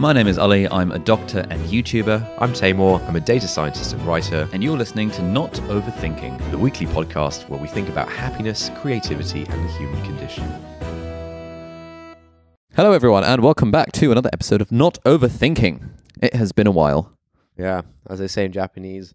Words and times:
My 0.00 0.14
name 0.14 0.28
is 0.28 0.38
Ali. 0.38 0.66
I'm 0.66 0.92
a 0.92 0.98
doctor 0.98 1.40
and 1.50 1.60
YouTuber, 1.66 2.26
I'm 2.38 2.54
Taimur. 2.54 3.06
I'm 3.06 3.16
a 3.16 3.20
data 3.20 3.46
scientist 3.46 3.92
and 3.92 4.00
writer. 4.06 4.48
and 4.50 4.64
you're 4.64 4.78
listening 4.78 5.10
to 5.10 5.22
Not 5.22 5.52
Overthinking. 5.52 6.50
The 6.50 6.56
weekly 6.56 6.86
podcast 6.86 7.46
where 7.50 7.60
we 7.60 7.68
think 7.68 7.86
about 7.90 8.08
happiness, 8.08 8.70
creativity, 8.76 9.44
and 9.46 9.62
the 9.62 9.72
human 9.72 10.02
condition. 10.02 10.44
Hello, 12.74 12.92
everyone, 12.92 13.24
and 13.24 13.42
welcome 13.42 13.70
back 13.70 13.92
to 13.92 14.10
another 14.10 14.30
episode 14.32 14.62
of 14.62 14.72
Not 14.72 14.96
Overthinking. 15.04 15.90
It 16.22 16.34
has 16.34 16.52
been 16.52 16.66
a 16.66 16.70
while. 16.70 17.14
Yeah, 17.58 17.82
as 18.08 18.20
they 18.20 18.28
say 18.28 18.46
in 18.46 18.52
Japanese, 18.52 19.12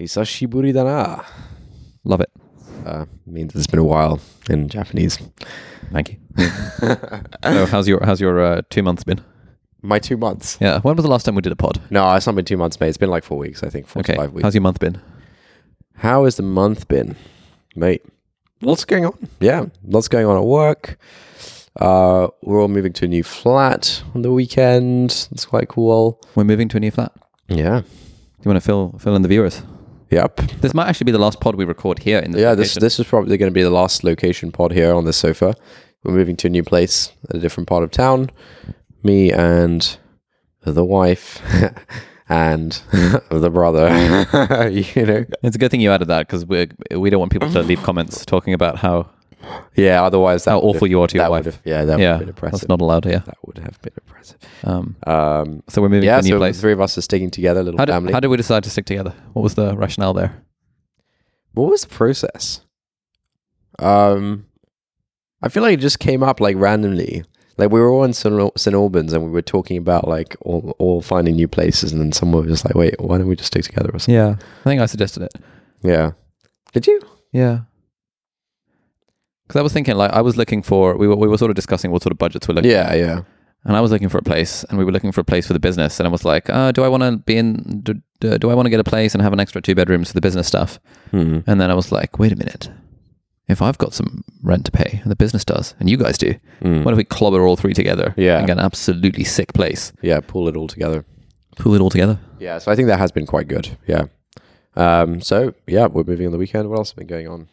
"Hisashiburi 0.00 0.72
dana." 0.72 1.22
Love 2.04 2.22
it. 2.22 2.30
Uh, 2.86 3.04
means 3.26 3.54
it's 3.54 3.66
been 3.66 3.78
a 3.78 3.84
while 3.84 4.20
in 4.48 4.70
Japanese. 4.70 5.18
Thank 5.92 6.12
you. 6.12 6.18
so, 7.42 7.66
how's 7.66 7.86
your 7.86 8.02
how's 8.06 8.22
your 8.22 8.40
uh, 8.40 8.62
two 8.70 8.82
months 8.82 9.04
been? 9.04 9.22
My 9.82 9.98
two 9.98 10.16
months. 10.16 10.58
Yeah. 10.60 10.80
When 10.80 10.96
was 10.96 11.04
the 11.04 11.10
last 11.10 11.24
time 11.24 11.34
we 11.36 11.42
did 11.42 11.52
a 11.52 11.56
pod? 11.56 11.80
No, 11.90 12.12
it's 12.14 12.26
not 12.26 12.34
been 12.34 12.44
two 12.44 12.56
months, 12.56 12.80
mate. 12.80 12.88
It's 12.88 12.96
been 12.98 13.10
like 13.10 13.24
four 13.24 13.38
weeks, 13.38 13.62
I 13.62 13.70
think. 13.70 13.86
Four 13.86 14.00
Okay. 14.00 14.14
to 14.14 14.18
five 14.18 14.32
weeks. 14.32 14.42
How's 14.44 14.54
your 14.54 14.62
month 14.62 14.80
been? 14.80 15.00
How 15.96 16.24
has 16.24 16.36
the 16.36 16.42
month 16.42 16.88
been, 16.88 17.16
mate? 17.76 18.02
Lots 18.60 18.84
going 18.84 19.04
on. 19.06 19.16
Yeah, 19.40 19.66
lots 19.84 20.08
going 20.08 20.26
on 20.26 20.36
at 20.36 20.44
work. 20.44 20.98
Uh, 21.78 22.26
we're 22.42 22.60
all 22.60 22.66
moving 22.68 22.92
to 22.94 23.04
a 23.04 23.08
new 23.08 23.22
flat 23.22 24.02
on 24.14 24.22
the 24.22 24.32
weekend. 24.32 25.28
It's 25.30 25.44
quite 25.44 25.68
cool. 25.68 26.20
We're 26.34 26.42
moving 26.44 26.68
to 26.70 26.76
a 26.76 26.80
new 26.80 26.90
flat. 26.90 27.12
Yeah. 27.48 27.80
Do 27.82 27.86
you 28.44 28.50
want 28.50 28.56
to 28.56 28.60
fill 28.66 28.96
fill 28.98 29.14
in 29.14 29.22
the 29.22 29.28
viewers? 29.28 29.62
Yep. 30.10 30.36
This 30.60 30.74
might 30.74 30.88
actually 30.88 31.04
be 31.04 31.12
the 31.12 31.18
last 31.18 31.38
pod 31.40 31.54
we 31.54 31.64
record 31.64 32.00
here 32.00 32.18
in 32.18 32.32
the 32.32 32.40
Yeah, 32.40 32.54
this 32.54 32.74
this 32.74 32.98
is 32.98 33.06
probably 33.06 33.36
going 33.36 33.50
to 33.50 33.54
be 33.54 33.62
the 33.62 33.70
last 33.70 34.02
location 34.02 34.50
pod 34.50 34.72
here 34.72 34.92
on 34.92 35.04
this 35.04 35.16
sofa. 35.16 35.54
We're 36.02 36.14
moving 36.14 36.36
to 36.38 36.46
a 36.46 36.50
new 36.50 36.62
place, 36.62 37.12
at 37.28 37.36
a 37.36 37.38
different 37.40 37.68
part 37.68 37.82
of 37.84 37.90
town. 37.90 38.30
Me 39.02 39.30
and 39.32 39.96
the 40.64 40.84
wife 40.84 41.40
and 42.28 42.72
the 43.30 43.50
brother. 43.50 43.88
you 44.70 45.06
know. 45.06 45.24
It's 45.42 45.56
a 45.56 45.58
good 45.58 45.70
thing 45.70 45.80
you 45.80 45.90
added 45.90 46.08
that 46.08 46.26
because 46.26 46.44
we 46.46 46.68
we 46.96 47.10
don't 47.10 47.20
want 47.20 47.32
people 47.32 47.50
to 47.52 47.62
leave 47.62 47.82
comments 47.82 48.24
talking 48.26 48.52
about 48.54 48.78
how 48.78 49.08
Yeah. 49.76 50.02
Otherwise, 50.02 50.44
that 50.44 50.50
how 50.52 50.56
would 50.60 50.64
awful 50.68 50.80
have- 50.86 50.90
you 50.90 51.00
are 51.00 51.06
to 51.06 51.16
your 51.16 51.30
wife. 51.30 51.44
would 51.46 51.54
have, 51.54 51.62
yeah, 51.64 51.84
that 51.84 51.94
would 51.96 52.02
yeah, 52.02 52.10
have 52.10 52.18
been 52.20 52.28
impressive. 52.28 52.60
that's 52.60 52.68
not 52.68 52.80
allowed 52.80 53.04
here. 53.04 53.22
that 53.24 53.38
would 53.46 53.58
have 53.58 53.80
been 53.82 53.92
impressive. 54.06 54.38
Um, 54.64 54.96
Um, 55.06 55.62
so 55.68 55.80
we're 55.80 55.88
moving 55.88 56.06
yeah, 56.06 56.16
to 56.16 56.20
a 56.20 56.22
new 56.22 56.30
so 56.30 56.38
place. 56.38 56.56
the 56.56 56.60
three 56.62 56.72
of 56.72 56.80
us 56.80 56.98
are 56.98 57.02
sticking 57.02 57.30
together, 57.30 57.60
a 57.60 57.62
little 57.62 57.78
How 57.78 57.84
did, 57.84 57.92
family. 57.92 58.12
how 58.12 58.20
did 58.20 58.28
we 58.28 58.36
decide 58.36 58.64
to 58.64 58.70
stick 58.70 58.84
together? 58.86 59.14
What 59.32 59.42
was 59.42 59.54
the 59.54 59.76
rationale 59.76 60.12
there? 60.12 60.42
what 61.54 61.70
was 61.70 61.82
the 61.82 61.88
process? 61.88 62.60
Um, 63.80 64.46
I 65.42 65.48
feel 65.48 65.62
like 65.62 65.74
it 65.74 65.80
just 65.80 65.98
came 65.98 66.22
up 66.22 66.40
like 66.40 66.56
randomly. 66.56 67.24
Like 67.58 67.70
we 67.70 67.80
were 67.80 67.90
all 67.90 68.04
in 68.04 68.12
St. 68.12 68.74
Albans 68.74 69.12
and 69.12 69.24
we 69.24 69.30
were 69.30 69.42
talking 69.42 69.76
about 69.76 70.08
like 70.08 70.36
all, 70.40 70.74
all 70.78 71.02
finding 71.02 71.36
new 71.36 71.48
places, 71.48 71.92
and 71.92 72.00
then 72.00 72.12
someone 72.12 72.44
was 72.44 72.52
just 72.52 72.64
like, 72.64 72.74
"Wait, 72.74 72.94
why 73.00 73.18
don't 73.18 73.26
we 73.26 73.36
just 73.36 73.48
stick 73.48 73.64
together?" 73.64 73.90
Or 73.92 73.98
something. 73.98 74.14
Yeah, 74.14 74.36
I 74.60 74.64
think 74.64 74.80
I 74.80 74.86
suggested 74.86 75.24
it. 75.24 75.34
Yeah. 75.82 76.12
Did 76.72 76.86
you? 76.86 77.00
Yeah, 77.32 77.60
because 79.48 79.58
I 79.58 79.62
was 79.62 79.72
thinking 79.72 79.96
like 79.96 80.12
I 80.12 80.20
was 80.20 80.36
looking 80.36 80.62
for 80.62 80.96
we 80.96 81.08
were 81.08 81.16
we 81.16 81.26
were 81.26 81.38
sort 81.38 81.50
of 81.50 81.54
discussing 81.54 81.90
what 81.90 82.02
sort 82.02 82.12
of 82.12 82.18
budgets 82.18 82.46
we're 82.46 82.54
looking. 82.54 82.70
Yeah, 82.70 82.94
yeah. 82.94 83.22
And 83.64 83.76
I 83.76 83.80
was 83.80 83.90
looking 83.90 84.08
for 84.08 84.18
a 84.18 84.22
place, 84.22 84.62
and 84.64 84.78
we 84.78 84.84
were 84.84 84.92
looking 84.92 85.10
for 85.10 85.20
a 85.20 85.24
place 85.24 85.46
for 85.46 85.52
the 85.52 85.58
business, 85.58 85.98
and 85.98 86.06
I 86.06 86.10
was 86.10 86.24
like, 86.24 86.48
uh, 86.48 86.70
do 86.70 86.84
I 86.84 86.88
want 86.88 87.02
to 87.02 87.16
be 87.16 87.36
in? 87.36 87.80
Do, 87.82 87.94
do, 88.20 88.38
do 88.38 88.50
I 88.50 88.54
want 88.54 88.66
to 88.66 88.70
get 88.70 88.78
a 88.78 88.84
place 88.84 89.14
and 89.14 89.22
have 89.22 89.32
an 89.32 89.40
extra 89.40 89.60
two 89.60 89.74
bedrooms 89.74 90.08
for 90.08 90.14
the 90.14 90.20
business 90.20 90.46
stuff? 90.46 90.78
Hmm. 91.10 91.40
And 91.46 91.60
then 91.60 91.70
I 91.70 91.74
was 91.74 91.90
like, 91.90 92.18
wait 92.18 92.32
a 92.32 92.36
minute. 92.36 92.70
If 93.48 93.62
I've 93.62 93.78
got 93.78 93.94
some 93.94 94.24
rent 94.42 94.64
to 94.66 94.70
pay, 94.70 95.00
and 95.02 95.10
the 95.10 95.16
business 95.16 95.44
does, 95.44 95.74
and 95.80 95.88
you 95.88 95.96
guys 95.96 96.18
do, 96.18 96.34
Hmm. 96.62 96.82
what 96.82 96.92
if 96.92 96.98
we 96.98 97.04
clobber 97.04 97.46
all 97.46 97.56
three 97.56 97.72
together? 97.74 98.14
Yeah. 98.16 98.38
and 98.38 98.46
get 98.46 98.58
an 98.58 98.64
absolutely 98.64 99.24
sick 99.24 99.52
place, 99.54 99.92
Yeah, 100.02 100.20
pull 100.20 100.48
it 100.48 100.56
all 100.56 100.68
together. 100.68 101.04
pull 101.56 101.74
it 101.74 101.80
all 101.80 101.90
together. 101.90 102.18
Yeah, 102.38 102.58
so 102.58 102.70
I 102.70 102.76
think 102.76 102.88
that 102.88 102.98
has 102.98 103.10
been 103.10 103.26
quite 103.26 103.48
good. 103.48 103.76
Yeah. 103.86 104.04
Um, 104.76 105.20
so 105.20 105.54
yeah, 105.66 105.86
we're 105.86 106.04
moving 106.04 106.26
on 106.26 106.32
the 106.32 106.38
weekend. 106.38 106.68
What 106.68 106.78
else 106.78 106.90
has 106.90 106.94
been 106.94 107.06
going 107.08 107.26
on? 107.26 107.48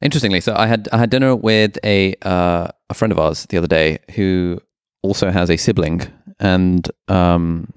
Interestingly, 0.00 0.40
so 0.40 0.54
I 0.56 0.66
had 0.66 0.88
I 0.92 0.98
had 0.98 1.10
dinner 1.10 1.36
with 1.36 1.78
a 1.84 2.14
uh, 2.22 2.68
a 2.90 2.94
friend 2.94 3.12
of 3.12 3.18
ours 3.20 3.46
the 3.50 3.56
other 3.58 3.68
day 3.68 3.98
who 4.16 4.58
also 5.02 5.30
has 5.30 5.48
a 5.48 5.56
sibling, 5.56 6.02
and 6.40 6.90
um, 7.06 7.72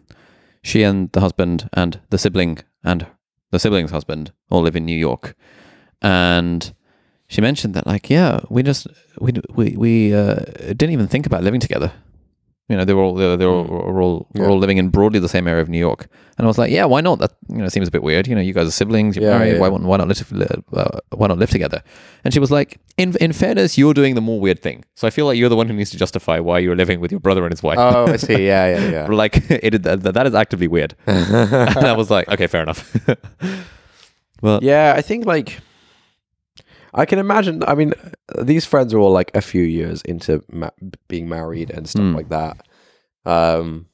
she 0.63 0.81
and 0.81 1.11
the 1.11 1.19
husband 1.21 1.69
and 1.73 1.99
the 2.09 2.17
sibling 2.17 2.59
and 2.83 3.05
the 3.51 3.59
sibling's 3.59 3.91
husband 3.91 4.31
all 4.49 4.63
live 4.63 4.75
in 4.75 4.85
New 4.85 4.97
York, 4.97 5.35
and 6.01 6.73
she 7.27 7.41
mentioned 7.41 7.73
that 7.73 7.87
like 7.87 8.09
yeah 8.09 8.39
we 8.49 8.61
just 8.63 8.87
we 9.19 9.31
we 9.53 9.75
we 9.77 10.13
uh, 10.13 10.35
didn't 10.67 10.91
even 10.91 11.07
think 11.07 11.25
about 11.25 11.43
living 11.43 11.59
together. 11.59 11.91
You 12.67 12.75
know, 12.77 12.83
they 12.83 12.95
were 12.95 13.03
all 13.03 13.13
they 13.13 13.27
were, 13.27 13.37
they 13.37 13.45
were 13.45 13.51
all, 13.53 13.65
were 13.93 14.01
all, 14.01 14.27
were 14.33 14.41
Yeah. 14.45 14.49
all 14.49 14.57
living 14.57 14.79
in 14.79 14.89
broadly 14.89 15.19
the 15.19 15.29
same 15.29 15.47
area 15.47 15.61
of 15.61 15.69
New 15.69 15.77
York, 15.77 16.07
and 16.35 16.45
I 16.45 16.47
was 16.47 16.57
like, 16.57 16.71
yeah, 16.71 16.85
why 16.85 16.99
not? 16.99 17.19
That 17.19 17.31
you 17.47 17.57
know 17.59 17.67
seems 17.69 17.87
a 17.87 17.91
bit 17.91 18.01
weird. 18.01 18.27
You 18.27 18.33
know, 18.33 18.41
you 18.41 18.53
guys 18.53 18.67
are 18.67 18.71
siblings, 18.71 19.15
you're 19.15 19.23
Yeah, 19.29 19.37
married. 19.37 19.53
yeah. 19.53 19.59
Why, 19.59 19.69
why 19.69 19.97
not 19.97 20.07
live 20.07 20.33
uh, 20.73 20.99
why 21.11 21.27
not 21.27 21.37
live 21.37 21.51
together? 21.51 21.83
And 22.23 22.33
she 22.33 22.39
was 22.39 22.49
like, 22.49 22.79
in 22.97 23.15
in 23.21 23.33
fairness, 23.33 23.77
you're 23.77 23.93
doing 23.93 24.15
the 24.15 24.21
more 24.21 24.39
weird 24.39 24.63
thing. 24.63 24.83
So 24.95 25.05
I 25.05 25.11
feel 25.11 25.27
like 25.27 25.37
you're 25.37 25.49
the 25.49 25.55
one 25.55 25.67
who 25.67 25.75
needs 25.75 25.91
to 25.91 25.97
justify 25.97 26.39
why 26.39 26.57
you're 26.57 26.75
living 26.75 26.99
with 27.01 27.11
your 27.11 27.19
brother 27.19 27.43
and 27.45 27.51
his 27.53 27.61
wife. 27.61 27.77
Oh, 27.77 28.07
I 28.07 28.17
see. 28.27 28.47
Yeah, 28.47 28.65
yeah, 28.79 28.89
yeah. 28.89 29.07
like 29.15 29.35
it 29.51 29.83
that, 29.83 30.01
that 30.01 30.25
is 30.25 30.33
actively 30.33 30.67
weird. 30.67 30.95
and 31.05 31.77
I 31.85 31.93
was 31.93 32.09
like, 32.09 32.27
okay, 32.29 32.47
fair 32.47 32.63
enough. 32.63 32.81
well, 34.41 34.59
Yeah, 34.63 34.95
I 34.97 35.01
think 35.03 35.27
like 35.27 35.59
I 36.95 37.05
can 37.05 37.19
imagine. 37.19 37.61
I 37.67 37.75
mean, 37.75 37.93
these 38.41 38.65
friends 38.65 38.93
are 38.93 38.99
all 38.99 39.11
like 39.11 39.29
a 39.35 39.41
few 39.41 39.63
years 39.63 40.01
into 40.03 40.41
ma- 40.49 40.69
being 41.09 41.27
married 41.27 41.69
and 41.69 41.87
stuff 41.89 42.03
Hmm. 42.03 42.15
like 42.15 42.29
that. 42.29 42.65
Um, 43.25 43.87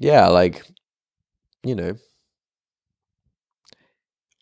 yeah, 0.00 0.26
like 0.28 0.62
you 1.62 1.74
know, 1.74 1.94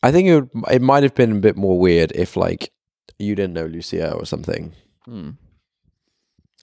I 0.03 0.13
think 0.13 0.29
it 0.29 0.35
would, 0.35 0.51
it 0.71 0.81
might 0.83 1.03
have 1.03 1.15
been 1.15 1.33
a 1.33 1.41
bit 1.41 1.57
more 1.57 1.79
weird 1.79 2.13
if 2.15 2.37
like 2.37 2.71
you 3.19 3.35
didn't 3.35 3.55
know 3.55 3.67
Lucia 3.67 4.13
or 4.15 4.25
something. 4.25 4.73
hmm. 5.05 5.31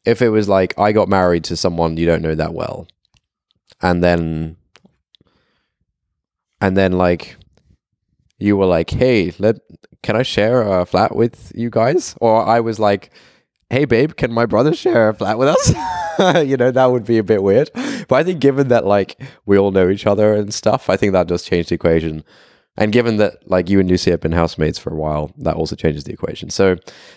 If 0.05 0.21
it 0.21 0.29
was 0.29 0.47
like 0.47 0.73
I 0.79 0.93
got 0.93 1.09
married 1.09 1.43
to 1.45 1.57
someone 1.57 1.97
you 1.97 2.05
don't 2.05 2.21
know 2.21 2.33
that 2.35 2.53
well, 2.53 2.87
and 3.81 4.01
then 4.01 4.55
and 6.61 6.77
then 6.77 6.93
like 6.93 7.35
you 8.39 8.55
were 8.55 8.65
like, 8.67 8.89
"Hey, 8.89 9.33
let 9.37 9.57
can 10.03 10.15
I 10.15 10.23
share 10.23 10.61
a 10.61 10.85
flat 10.85 11.15
with 11.15 11.51
you 11.55 11.69
guys?" 11.69 12.15
Or 12.21 12.45
I 12.45 12.59
was 12.59 12.79
like, 12.79 13.11
"Hey, 13.69 13.85
babe, 13.85 14.15
can 14.15 14.31
my 14.31 14.45
brother 14.45 14.73
share 14.73 15.09
a 15.09 15.13
flat 15.13 15.37
with 15.37 15.49
us?" 15.49 15.73
you 16.47 16.57
know, 16.57 16.71
that 16.71 16.85
would 16.85 17.05
be 17.05 17.17
a 17.17 17.23
bit 17.23 17.43
weird. 17.43 17.69
But 18.07 18.15
I 18.15 18.23
think 18.23 18.39
given 18.39 18.69
that 18.69 18.85
like 18.85 19.21
we 19.45 19.57
all 19.57 19.71
know 19.71 19.89
each 19.89 20.07
other 20.07 20.33
and 20.33 20.53
stuff, 20.53 20.89
I 20.89 20.97
think 20.97 21.13
that 21.13 21.27
does 21.27 21.43
change 21.43 21.67
the 21.67 21.75
equation. 21.75 22.23
And 22.79 22.91
given 22.91 23.17
that 23.17 23.49
like 23.49 23.69
you 23.69 23.79
and 23.79 23.89
Lucy 23.89 24.11
have 24.11 24.19
been 24.21 24.33
housemates 24.33 24.77
for 24.77 24.91
a 24.91 24.95
while, 24.95 25.31
that 25.39 25.55
also 25.55 25.75
changes 25.75 26.03
the 26.03 26.13
equation. 26.13 26.49
So, 26.51 26.75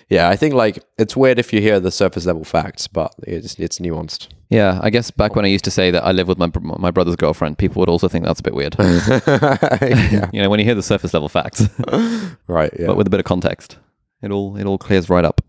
yeah, 0.09 0.29
I 0.31 0.37
think 0.37 0.55
like 0.55 0.83
it's 0.99 1.15
weird 1.17 1.39
if 1.39 1.53
you 1.53 1.61
hear 1.61 1.79
the 1.81 1.91
surface 1.91 2.25
level 2.25 2.45
facts, 2.45 2.87
but 2.87 3.15
it's 3.25 3.57
it's 3.59 3.79
nuanced. 3.79 4.29
yeah, 4.49 4.81
I 4.83 4.89
guess 4.91 5.11
back 5.11 5.37
when 5.37 5.45
I 5.45 5.49
used 5.49 5.65
to 5.65 5.71
say 5.71 5.91
that 5.91 6.03
I 6.03 6.13
live 6.13 6.29
with 6.29 6.39
my 6.39 6.51
my 6.79 6.91
brother's 6.91 7.17
girlfriend, 7.17 7.59
people 7.59 7.81
would 7.81 7.91
also 7.91 8.09
think 8.09 8.25
that's 8.25 8.41
a 8.41 8.43
bit 8.43 8.55
weird. 8.55 8.75
you 10.33 10.43
know, 10.43 10.49
when 10.51 10.59
you 10.61 10.65
hear 10.65 10.75
the 10.75 10.83
surface 10.83 11.13
level 11.15 11.29
facts, 11.29 11.69
Right. 12.47 12.73
Yeah. 12.79 12.87
but 12.87 12.97
with 12.97 13.07
a 13.07 13.11
bit 13.11 13.21
of 13.21 13.27
context, 13.27 13.79
it 14.23 14.31
all 14.31 14.57
it 14.57 14.65
all 14.67 14.79
clears 14.79 15.09
right 15.11 15.25
up. 15.25 15.41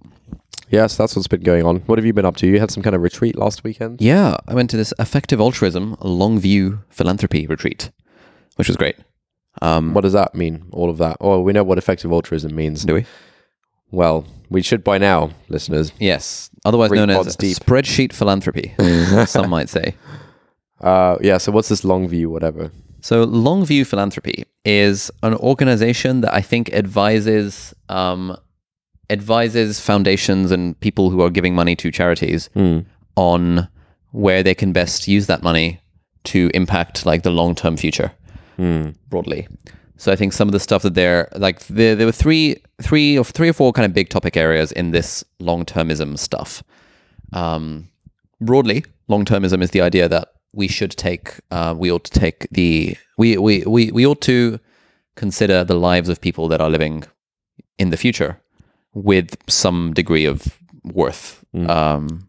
yes, 0.69 0.97
that's 0.97 1.15
what's 1.15 1.27
been 1.27 1.41
going 1.43 1.65
on. 1.65 1.77
What 1.87 1.97
have 1.97 2.05
you 2.05 2.13
been 2.13 2.25
up 2.25 2.35
to? 2.37 2.47
You 2.47 2.59
had 2.59 2.71
some 2.71 2.83
kind 2.83 2.95
of 2.95 3.01
retreat 3.01 3.37
last 3.37 3.63
weekend. 3.63 4.01
Yeah, 4.01 4.35
I 4.47 4.53
went 4.55 4.69
to 4.71 4.77
this 4.77 4.93
effective 4.99 5.39
altruism 5.39 5.95
Longview 6.01 6.79
philanthropy 6.89 7.47
retreat, 7.47 7.91
which 8.57 8.67
was 8.67 8.77
great. 8.77 8.95
Um, 9.61 9.93
What 9.93 10.01
does 10.01 10.13
that 10.13 10.33
mean? 10.35 10.65
All 10.71 10.89
of 10.89 10.97
that. 10.97 11.17
Oh, 11.21 11.39
we 11.41 11.53
know 11.53 11.63
what 11.63 11.77
effective 11.77 12.11
altruism 12.11 12.55
means. 12.55 12.83
do 12.83 12.93
we? 12.95 13.05
Well, 13.91 14.25
we 14.49 14.61
should 14.61 14.83
by 14.83 14.97
now, 14.97 15.31
listeners. 15.49 15.91
Yes, 15.99 16.49
otherwise 16.65 16.89
Three 16.89 16.99
known 16.99 17.09
as 17.09 17.17
pods 17.17 17.35
deep. 17.35 17.57
spreadsheet 17.57 18.13
philanthropy, 18.13 18.73
some 19.25 19.49
might 19.49 19.69
say. 19.69 19.95
Uh, 20.79 21.17
yeah. 21.21 21.37
So 21.37 21.51
what's 21.51 21.69
this 21.69 21.83
long 21.83 22.07
view? 22.07 22.29
Whatever. 22.29 22.71
So, 23.03 23.25
Longview 23.25 23.87
Philanthropy 23.87 24.45
is 24.63 25.09
an 25.23 25.33
organization 25.33 26.21
that 26.21 26.35
I 26.35 26.41
think 26.41 26.71
advises 26.71 27.73
um, 27.89 28.37
advises 29.09 29.79
foundations 29.79 30.51
and 30.51 30.79
people 30.81 31.09
who 31.09 31.21
are 31.21 31.31
giving 31.31 31.55
money 31.55 31.75
to 31.77 31.89
charities 31.91 32.49
on 33.15 33.67
where 34.11 34.43
they 34.43 34.53
can 34.53 34.71
best 34.71 35.07
use 35.07 35.25
that 35.27 35.41
money 35.41 35.81
to 36.25 36.51
impact 36.53 37.03
like 37.05 37.23
the 37.23 37.31
long 37.31 37.55
term 37.55 37.75
future 37.75 38.11
broadly. 39.09 39.47
So 39.97 40.11
I 40.11 40.15
think 40.15 40.33
some 40.33 40.47
of 40.47 40.51
the 40.51 40.59
stuff 40.59 40.81
that 40.81 40.95
they're 40.95 41.29
like 41.35 41.59
there 41.67 41.95
there 41.95 42.07
were 42.07 42.11
three 42.11 42.55
three 42.81 43.17
or 43.17 43.23
three 43.23 43.49
or 43.49 43.53
four 43.53 43.71
kind 43.71 43.85
of 43.85 43.93
big 43.93 44.09
topic 44.09 44.35
areas 44.35 44.71
in 44.71 44.91
this 44.91 45.23
long 45.39 45.63
termism 45.63 46.17
stuff. 46.17 46.63
Um, 47.33 47.89
broadly, 48.39 48.83
long 49.07 49.25
termism 49.25 49.61
is 49.61 49.71
the 49.71 49.81
idea 49.81 50.09
that 50.09 50.29
we 50.53 50.67
should 50.67 50.91
take 50.91 51.39
uh, 51.51 51.75
we 51.77 51.91
ought 51.91 52.03
to 52.05 52.19
take 52.19 52.47
the 52.49 52.97
we, 53.17 53.37
we 53.37 53.63
we 53.63 53.91
we 53.91 54.05
ought 54.07 54.21
to 54.21 54.59
consider 55.15 55.63
the 55.63 55.75
lives 55.75 56.09
of 56.09 56.19
people 56.19 56.47
that 56.47 56.61
are 56.61 56.69
living 56.69 57.03
in 57.77 57.91
the 57.91 57.97
future 57.97 58.41
with 58.93 59.37
some 59.47 59.93
degree 59.93 60.25
of 60.25 60.59
worth. 60.83 61.45
Um, 61.53 62.27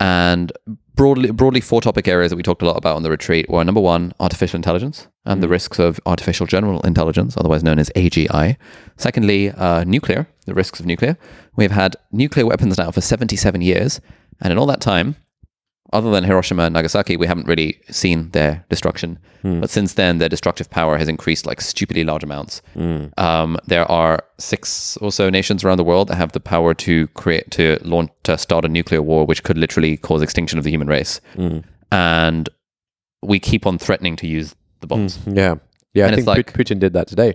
and 0.00 0.52
broadly 0.94 1.30
broadly 1.30 1.60
four 1.60 1.80
topic 1.80 2.08
areas 2.08 2.30
that 2.30 2.36
we 2.36 2.42
talked 2.42 2.62
a 2.62 2.66
lot 2.66 2.76
about 2.76 2.96
on 2.96 3.02
the 3.02 3.10
retreat 3.10 3.48
were 3.48 3.64
number 3.64 3.80
one, 3.80 4.12
artificial 4.20 4.56
intelligence 4.56 5.08
and 5.24 5.42
the 5.42 5.48
risks 5.48 5.78
of 5.78 5.98
artificial 6.06 6.46
general 6.46 6.80
intelligence, 6.82 7.36
otherwise 7.36 7.64
known 7.64 7.78
as 7.78 7.90
AGI. 7.96 8.56
Secondly, 8.96 9.50
uh, 9.50 9.84
nuclear, 9.84 10.28
the 10.46 10.54
risks 10.54 10.80
of 10.80 10.86
nuclear. 10.86 11.16
We've 11.56 11.70
had 11.70 11.96
nuclear 12.12 12.46
weapons 12.46 12.78
now 12.78 12.90
for 12.90 13.00
77 13.00 13.62
years, 13.62 14.00
and 14.40 14.52
in 14.52 14.58
all 14.58 14.66
that 14.66 14.80
time, 14.80 15.16
other 15.94 16.10
than 16.10 16.24
Hiroshima 16.24 16.64
and 16.64 16.74
Nagasaki, 16.74 17.16
we 17.16 17.26
haven't 17.26 17.46
really 17.46 17.80
seen 17.90 18.30
their 18.30 18.64
destruction. 18.68 19.18
Hmm. 19.42 19.60
But 19.60 19.70
since 19.70 19.94
then, 19.94 20.18
their 20.18 20.28
destructive 20.28 20.68
power 20.68 20.98
has 20.98 21.08
increased 21.08 21.46
like 21.46 21.60
stupidly 21.60 22.04
large 22.04 22.22
amounts. 22.24 22.60
Hmm. 22.74 23.06
Um, 23.16 23.56
there 23.66 23.90
are 23.90 24.22
six 24.38 24.96
or 24.98 25.10
so 25.12 25.30
nations 25.30 25.64
around 25.64 25.78
the 25.78 25.84
world 25.84 26.08
that 26.08 26.16
have 26.16 26.32
the 26.32 26.40
power 26.40 26.74
to 26.74 27.06
create, 27.08 27.50
to 27.52 27.78
launch, 27.82 28.10
to 28.24 28.36
start 28.36 28.64
a 28.64 28.68
nuclear 28.68 29.00
war, 29.00 29.24
which 29.24 29.42
could 29.42 29.56
literally 29.56 29.96
cause 29.96 30.20
extinction 30.20 30.58
of 30.58 30.64
the 30.64 30.70
human 30.70 30.88
race. 30.88 31.20
Hmm. 31.36 31.58
And 31.92 32.48
we 33.22 33.38
keep 33.38 33.66
on 33.66 33.78
threatening 33.78 34.16
to 34.16 34.26
use 34.26 34.54
the 34.80 34.86
bombs. 34.86 35.18
Yeah. 35.26 35.54
Yeah, 35.94 36.06
And 36.06 36.16
I 36.16 36.18
it's 36.18 36.26
think 36.26 36.36
like- 36.36 36.52
Putin 36.52 36.78
did 36.80 36.92
that 36.94 37.06
today. 37.06 37.34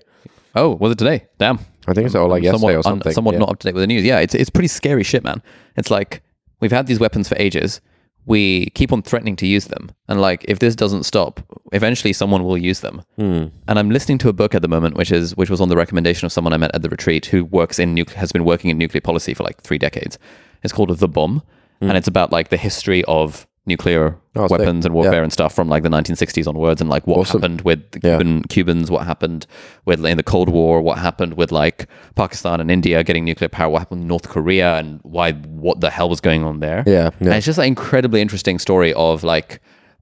Oh, 0.56 0.76
was 0.76 0.92
it 0.92 0.98
today? 0.98 1.28
Damn. 1.38 1.60
I 1.88 1.94
think 1.94 2.10
so, 2.10 2.26
like 2.28 2.44
yesterday 2.44 2.74
somewhat, 2.74 2.86
or 3.04 3.08
un- 3.08 3.14
somewhat 3.14 3.34
yeah. 3.34 3.40
not 3.40 3.50
up 3.50 3.60
to 3.60 3.68
date 3.68 3.74
with 3.74 3.82
the 3.84 3.88
news. 3.88 4.04
Yeah, 4.04 4.20
it's 4.20 4.36
it's 4.36 4.50
pretty 4.50 4.68
scary 4.68 5.04
shit, 5.04 5.24
man. 5.24 5.42
It's 5.76 5.90
like 5.90 6.22
we've 6.60 6.72
had 6.72 6.86
these 6.86 7.00
weapons 7.00 7.28
for 7.30 7.36
ages. 7.40 7.82
We 8.30 8.70
keep 8.76 8.94
on 8.94 9.02
threatening 9.02 9.36
to 9.38 9.48
use 9.48 9.66
them, 9.66 9.92
and 10.08 10.22
like 10.22 10.46
if 10.48 10.60
this 10.60 10.76
doesn't 10.76 11.04
stop, 11.04 11.42
eventually 11.74 12.14
someone 12.14 12.44
will 12.44 12.58
use 12.58 12.82
them. 12.82 13.02
Hmm. 13.18 13.46
And 13.68 13.80
I'm 13.80 13.90
listening 13.90 14.20
to 14.20 14.30
a 14.30 14.34
book 14.34 14.54
at 14.54 14.62
the 14.62 14.68
moment, 14.68 14.96
which 14.96 15.12
is 15.12 15.36
which 15.36 15.50
was 15.50 15.60
on 15.60 15.70
the 15.70 15.76
recommendation 15.76 16.28
of 16.28 16.32
someone 16.32 16.54
I 16.54 16.58
met 16.58 16.76
at 16.76 16.84
the 16.84 16.90
retreat 16.90 17.26
who 17.26 17.44
works 17.44 17.80
in 17.80 17.98
has 18.16 18.32
been 18.32 18.46
working 18.46 18.70
in 18.70 18.78
nuclear 18.78 19.02
policy 19.02 19.34
for 19.34 19.44
like 19.44 19.60
three 19.62 19.80
decades. 19.80 20.20
It's 20.64 20.72
called 20.72 20.96
The 20.96 21.08
Bomb, 21.08 21.42
and 21.82 21.98
it's 21.98 22.08
about 22.08 22.32
like 22.32 22.50
the 22.50 22.58
history 22.58 23.04
of 23.06 23.48
nuclear. 23.66 24.18
Oh, 24.36 24.48
sick. 24.48 24.58
weapons 24.60 24.86
and 24.86 24.96
warfare 24.96 25.22
and 25.22 25.34
stuff 25.34 25.54
from 25.54 25.68
like 25.68 25.84
the 25.84 25.90
1960s 25.90 26.48
onwards, 26.48 26.80
and 26.80 26.90
like 26.90 27.06
what 27.06 27.18
Awesome. 27.20 27.42
happened 27.42 27.62
with 27.62 27.92
the 27.92 28.00
Yeah. 28.02 28.18
Cuban 28.18 28.44
Cubans, 28.44 28.90
what 28.92 29.06
happened 29.06 29.46
with 29.86 30.06
in 30.06 30.16
the 30.18 30.24
Cold 30.24 30.48
War, 30.50 30.82
what 30.82 30.98
happened 31.00 31.34
with 31.34 31.52
like 31.52 31.88
Pakistan 32.16 32.62
and 32.62 32.72
India 32.72 33.04
getting 33.04 33.26
nuclear 33.26 33.50
power, 33.50 33.70
what 33.70 33.80
happened 33.80 34.02
with 34.02 34.08
North 34.08 34.30
Korea, 34.30 34.76
and 34.78 35.00
why 35.04 35.34
what 35.34 35.82
the 35.82 35.90
hell 35.90 36.08
was 36.10 36.22
going 36.22 36.44
on 36.44 36.60
there. 36.62 36.84
Yeah, 36.88 37.10
And 37.20 37.28
yeah. 37.30 37.36
it's 37.36 37.46
just 37.46 37.60
an 37.60 37.66
incredibly 37.66 38.22
interesting 38.22 38.60
story 38.60 38.94
of 38.94 39.24
like 39.24 39.60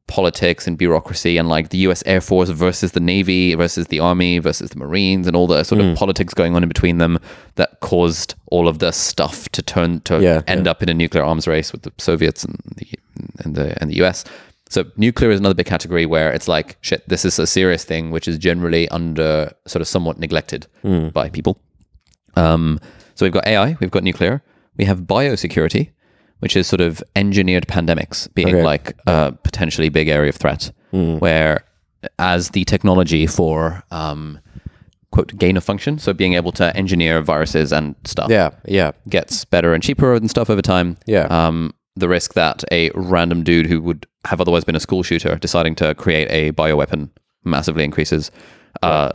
politics 0.07 0.65
and 0.67 0.77
bureaucracy 0.77 1.37
and 1.37 1.49
like 1.49 1.69
the 1.69 1.77
US 1.79 2.01
Air 2.05 2.21
Force 2.21 2.49
versus 2.49 2.93
the 2.93 2.99
Navy 2.99 3.53
versus 3.55 3.87
the 3.87 3.99
Army 3.99 4.39
versus 4.39 4.69
the 4.69 4.77
Marines 4.77 5.27
and 5.27 5.35
all 5.35 5.47
the 5.47 5.63
sort 5.63 5.81
of 5.81 5.87
Mm. 5.87 5.95
politics 5.97 6.33
going 6.33 6.55
on 6.55 6.63
in 6.63 6.69
between 6.69 6.97
them 6.97 7.19
that 7.55 7.79
caused 7.81 8.33
all 8.47 8.67
of 8.67 8.79
this 8.79 8.95
stuff 8.95 9.49
to 9.49 9.61
turn 9.61 9.99
to 10.01 10.21
Yeah, 10.21 10.41
end 10.47 10.67
up 10.67 10.81
in 10.81 10.89
a 10.89 10.93
nuclear 10.93 11.23
arms 11.23 11.45
race 11.47 11.71
with 11.73 11.81
the 11.83 11.91
Soviets 11.97 12.43
and 12.45 12.57
the 12.77 12.87
and 13.43 13.55
the 13.55 13.81
and 13.81 13.91
the 13.91 13.95
US. 14.05 14.23
So 14.69 14.85
nuclear 14.97 15.29
is 15.31 15.39
another 15.39 15.55
big 15.55 15.65
category 15.65 16.05
where 16.05 16.31
it's 16.31 16.47
like 16.47 16.77
shit. 16.81 17.07
This 17.07 17.23
is 17.25 17.37
a 17.39 17.47
serious 17.47 17.83
thing 17.83 18.11
which 18.11 18.27
is 18.27 18.37
generally 18.37 18.87
under 18.89 19.51
sort 19.65 19.81
of 19.81 19.87
somewhat 19.87 20.19
neglected 20.19 20.67
Hmm. 20.83 21.07
by 21.09 21.29
people. 21.29 21.57
Um, 22.35 22.79
so 23.15 23.25
we've 23.25 23.33
got 23.33 23.47
AI, 23.47 23.75
we've 23.79 23.91
got 23.91 24.03
nuclear, 24.03 24.41
we 24.77 24.85
have 24.85 25.01
biosecurity, 25.01 25.89
which 26.39 26.55
is 26.55 26.67
sort 26.67 26.81
of 26.81 27.01
engineered 27.15 27.67
pandemics 27.67 28.31
being 28.33 28.49
Okay. 28.55 28.63
like 28.63 28.93
a 29.07 29.31
potentially 29.43 29.89
big 29.89 30.07
area 30.07 30.29
of 30.29 30.35
threat, 30.35 30.71
where 30.91 31.63
as 32.19 32.49
the 32.51 32.63
technology 32.65 33.25
for 33.27 33.83
um, 33.91 34.39
quote 35.11 35.35
gain 35.37 35.57
of 35.57 35.63
function, 35.63 35.97
so 35.97 36.13
being 36.13 36.33
able 36.33 36.51
to 36.53 36.75
engineer 36.77 37.21
viruses 37.21 37.71
and 37.73 37.95
stuff, 38.05 38.29
Yeah, 38.29 38.51
yeah. 38.65 38.91
gets 39.09 39.45
better 39.45 39.73
and 39.73 39.81
cheaper 39.83 40.13
and 40.13 40.29
stuff 40.29 40.49
over 40.49 40.61
time. 40.61 40.97
Yeah. 41.05 41.25
Um, 41.25 41.73
the 41.95 42.07
risk 42.07 42.33
that 42.35 42.63
a 42.71 42.91
random 42.93 43.43
dude 43.43 43.65
who 43.65 43.81
would 43.81 44.05
have 44.25 44.39
otherwise 44.39 44.63
been 44.63 44.75
a 44.75 44.79
school 44.79 45.01
shooter 45.01 45.35
deciding 45.37 45.73
to 45.75 45.95
create 45.95 46.27
a 46.29 46.51
bioweapon 46.51 47.09
massively 47.43 47.83
increases, 47.83 48.29
uh, 48.83 49.11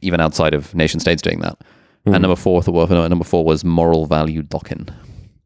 even 0.00 0.20
outside 0.20 0.54
of 0.54 0.74
nation 0.74 1.00
states 1.00 1.20
doing 1.20 1.40
that. 1.40 1.58
Hmm. 2.06 2.14
And 2.14 2.22
number 2.22 2.36
four, 2.36 2.62
the 2.62 2.72
number 3.08 3.24
four 3.24 3.44
was 3.44 3.64
moral 3.64 4.06
value 4.06 4.42
lock-in, 4.52 4.88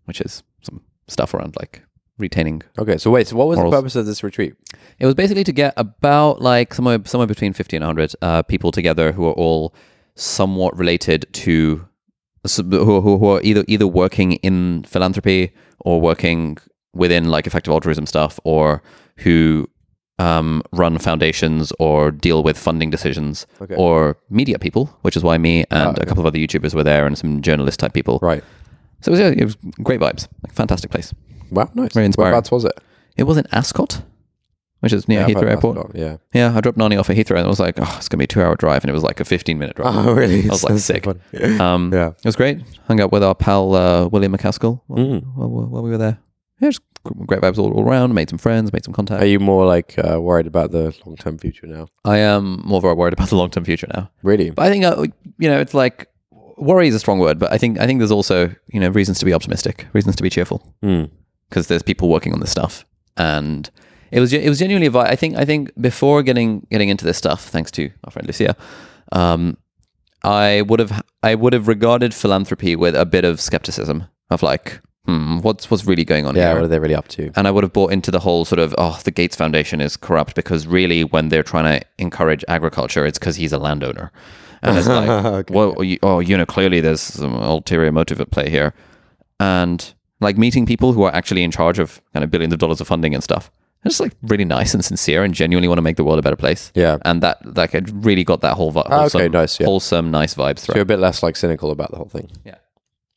which 0.04 0.20
is 0.20 0.44
some 0.62 0.80
stuff 1.08 1.34
around 1.34 1.56
like 1.58 1.82
retaining. 2.18 2.62
Okay, 2.78 2.98
so 2.98 3.10
wait, 3.10 3.26
so 3.28 3.36
what 3.36 3.48
was 3.48 3.56
Morals. 3.56 3.72
the 3.72 3.78
purpose 3.78 3.96
of 3.96 4.06
this 4.06 4.22
retreat? 4.22 4.54
It 4.98 5.06
was 5.06 5.14
basically 5.14 5.44
to 5.44 5.52
get 5.52 5.74
about 5.76 6.40
like 6.40 6.74
somewhere 6.74 6.98
somewhere 7.04 7.26
between 7.26 7.52
fifty 7.52 7.76
and 7.76 7.84
hundred 7.84 8.14
uh, 8.22 8.42
people 8.42 8.72
together 8.72 9.12
who 9.12 9.26
are 9.26 9.32
all 9.34 9.74
somewhat 10.14 10.76
related 10.76 11.26
to 11.32 11.86
who, 12.56 12.84
who, 12.84 13.18
who 13.18 13.26
are 13.26 13.40
either 13.42 13.64
either 13.68 13.86
working 13.86 14.32
in 14.34 14.84
philanthropy 14.84 15.52
or 15.80 16.00
working 16.00 16.56
within 16.92 17.30
like 17.30 17.46
effective 17.46 17.72
altruism 17.72 18.06
stuff 18.06 18.40
or 18.44 18.82
who 19.18 19.68
um, 20.18 20.62
run 20.72 20.98
foundations 20.98 21.72
or 21.78 22.10
deal 22.10 22.42
with 22.42 22.58
funding 22.58 22.90
decisions 22.90 23.46
Okay. 23.60 23.76
or 23.76 24.16
media 24.30 24.58
people, 24.58 24.86
which 25.02 25.16
is 25.16 25.22
why 25.22 25.38
me 25.38 25.64
and 25.70 25.90
okay. 25.90 26.02
a 26.02 26.06
couple 26.06 26.22
of 26.22 26.26
other 26.26 26.38
YouTubers 26.38 26.74
were 26.74 26.82
there 26.82 27.06
and 27.06 27.16
some 27.16 27.40
journalist 27.40 27.78
type 27.78 27.92
people. 27.92 28.18
Right. 28.20 28.42
So 29.00 29.10
it 29.10 29.12
was, 29.12 29.20
yeah, 29.20 29.28
it 29.28 29.44
was 29.44 29.56
great 29.82 30.00
vibes, 30.00 30.28
like 30.42 30.52
fantastic 30.54 30.90
place. 30.90 31.14
Wow, 31.50 31.70
nice. 31.74 31.92
Very 31.94 32.06
inspiring. 32.06 32.32
Whereabouts 32.32 32.50
was 32.50 32.64
it? 32.64 32.72
It 33.16 33.22
was 33.24 33.36
in 33.36 33.46
Ascot, 33.52 34.02
which 34.80 34.92
is 34.92 35.08
near 35.08 35.20
Yeah, 35.20 35.26
I've 35.26 35.30
Heathrow 35.36 35.50
Airport. 35.50 35.78
Ascot, 35.78 35.94
Yeah. 35.94 36.16
Yeah, 36.34 36.56
I 36.56 36.60
dropped 36.60 36.78
Nani 36.78 36.96
off 36.96 37.08
at 37.10 37.16
Heathrow 37.16 37.36
and 37.36 37.46
it 37.46 37.48
was 37.48 37.60
like, 37.60 37.78
oh, 37.78 37.94
it's 37.96 38.08
gonna 38.08 38.18
be 38.18 38.24
a 38.24 38.28
two 38.28 38.42
hour 38.42 38.54
drive, 38.56 38.82
and 38.84 38.90
it 38.90 38.92
was 38.92 39.02
like 39.02 39.20
a 39.20 39.24
fifteen 39.24 39.58
minute 39.58 39.76
drive. 39.76 39.94
Oh, 40.06 40.12
really? 40.12 40.44
I 40.44 40.48
was 40.48 40.62
like 40.64 40.70
Sounds 40.70 40.84
so 40.84 40.94
sick. 40.94 41.04
fun. 41.04 41.60
Um, 41.60 41.92
Yeah. 41.92 42.08
it 42.08 42.24
was 42.24 42.36
great. 42.36 42.60
Hung 42.86 43.00
out 43.00 43.12
with 43.12 43.22
our 43.22 43.34
pal 43.34 43.74
uh, 43.74 44.08
William 44.08 44.32
MacAskill 44.36 44.80
while, 44.86 44.98
Mm. 45.04 45.22
while, 45.36 45.48
while 45.48 45.82
we 45.82 45.90
were 45.90 45.98
there. 45.98 46.18
Yeah, 46.60 46.70
just 46.70 46.80
great 47.26 47.40
vibes 47.40 47.56
all, 47.58 47.72
all 47.72 47.84
around. 47.84 48.12
Made 48.14 48.28
some 48.28 48.38
friends, 48.38 48.72
made 48.72 48.84
some 48.84 48.92
contact. 48.92 49.22
Are 49.22 49.26
you 49.26 49.38
more 49.38 49.64
like 49.64 49.94
uh, 49.98 50.20
worried 50.20 50.48
about 50.48 50.72
the 50.72 50.92
long 51.06 51.16
term 51.16 51.38
future 51.38 51.66
now? 51.68 51.86
I 52.04 52.18
am 52.18 52.60
more 52.64 52.80
worried 52.96 53.12
about 53.14 53.28
the 53.28 53.36
long 53.36 53.50
term 53.50 53.64
future 53.64 53.86
now. 53.94 54.10
Really? 54.24 54.50
But 54.50 54.66
I 54.66 54.70
think 54.70 54.84
uh, 54.84 55.06
you 55.38 55.48
know, 55.48 55.60
it's 55.60 55.72
like 55.74 56.08
worry 56.58 56.88
is 56.88 56.94
a 56.94 56.98
strong 56.98 57.18
word, 57.18 57.38
but 57.38 57.52
I 57.52 57.58
think 57.58 57.78
I 57.78 57.86
think 57.86 57.98
there's 58.00 58.10
also 58.10 58.54
you 58.72 58.80
know 58.80 58.88
reasons 58.90 59.18
to 59.20 59.24
be 59.24 59.32
optimistic, 59.34 59.86
reasons 59.92 60.16
to 60.16 60.22
be 60.22 60.30
cheerful 60.30 60.74
Mm. 60.82 61.10
because 61.48 61.66
there's 61.68 61.82
people 61.82 62.08
working 62.08 62.32
on 62.32 62.40
this 62.40 62.50
stuff, 62.50 62.84
and 63.16 63.70
it 64.10 64.20
was 64.20 64.32
it 64.32 64.48
was 64.48 64.58
genuinely. 64.58 64.88
I 64.98 65.16
think 65.16 65.36
I 65.36 65.44
think 65.44 65.70
before 65.80 66.22
getting 66.22 66.66
getting 66.70 66.88
into 66.88 67.04
this 67.04 67.16
stuff, 67.18 67.48
thanks 67.48 67.70
to 67.72 67.90
our 68.04 68.10
friend 68.10 68.26
Lucia, 68.26 68.56
um, 69.12 69.56
I 70.24 70.62
would 70.62 70.80
have 70.80 71.02
I 71.22 71.34
would 71.34 71.52
have 71.52 71.68
regarded 71.68 72.12
philanthropy 72.14 72.76
with 72.76 72.94
a 72.96 73.06
bit 73.06 73.24
of 73.24 73.40
skepticism 73.40 74.04
of 74.30 74.42
like, 74.42 74.80
hmm, 75.06 75.38
what's 75.38 75.70
what's 75.70 75.84
really 75.84 76.04
going 76.04 76.26
on 76.26 76.34
Yeah, 76.34 76.46
here? 76.48 76.54
what 76.56 76.64
are 76.64 76.68
they 76.68 76.78
really 76.78 76.94
up 76.94 77.08
to? 77.08 77.30
and 77.36 77.46
I 77.46 77.50
would 77.50 77.64
have 77.64 77.72
bought 77.72 77.92
into 77.92 78.10
the 78.10 78.18
whole 78.20 78.44
sort 78.44 78.58
of 78.58 78.74
oh 78.78 78.98
the 79.04 79.10
Gates 79.10 79.36
Foundation 79.36 79.80
is 79.80 79.96
corrupt 79.96 80.34
because 80.34 80.66
really 80.66 81.04
when 81.04 81.28
they're 81.28 81.42
trying 81.44 81.80
to 81.80 81.86
encourage 81.98 82.44
agriculture 82.48 83.06
it's 83.06 83.18
because 83.18 83.36
he's 83.36 83.52
a 83.52 83.58
landowner 83.58 84.10
and 84.62 84.76
it's 84.78 84.86
like 84.88 85.08
Okay, 85.24 85.54
well 85.54 85.82
you, 85.82 85.98
oh 86.02 86.20
you 86.20 86.36
know 86.36 86.46
clearly 86.46 86.80
there's 86.80 87.00
some 87.00 87.34
ulterior 87.34 87.92
motive 87.92 88.20
at 88.20 88.30
play 88.30 88.48
here 88.50 88.74
and 89.40 89.94
like 90.20 90.36
meeting 90.36 90.66
people 90.66 90.92
who 90.92 91.02
are 91.04 91.14
actually 91.14 91.42
in 91.44 91.50
charge 91.50 91.78
of 91.78 92.00
kind 92.12 92.24
of 92.24 92.30
billions 92.30 92.52
of 92.52 92.58
dollars 92.58 92.80
of 92.80 92.88
funding 92.88 93.14
and 93.14 93.22
stuff 93.22 93.50
it's 93.84 93.94
just 93.94 94.00
like 94.00 94.12
really 94.22 94.44
nice 94.44 94.74
and 94.74 94.84
sincere 94.84 95.22
and 95.22 95.34
genuinely 95.34 95.68
want 95.68 95.78
to 95.78 95.82
make 95.82 95.96
the 95.96 96.02
world 96.04 96.18
a 96.18 96.22
better 96.22 96.34
place 96.36 96.72
Yeah. 96.74 96.98
and 97.04 97.22
that 97.22 97.38
like 97.56 97.74
it 97.74 97.88
really 97.92 98.24
got 98.24 98.40
that 98.40 98.54
whole 98.54 98.72
vi- 98.72 98.82
Ah, 98.86 99.04
okay, 99.06 99.28
nice, 99.28 99.60
yeah. 99.60 99.66
wholesome 99.66 100.10
nice 100.10 100.34
vibes 100.34 100.58
So 100.60 100.66
through 100.66 100.74
you're 100.76 100.82
a 100.82 100.86
bit 100.86 100.98
less 100.98 101.22
like 101.22 101.36
cynical 101.36 101.70
about 101.70 101.90
the 101.92 101.96
whole 101.98 102.08
thing. 102.08 102.28
Yeah. 102.44 102.56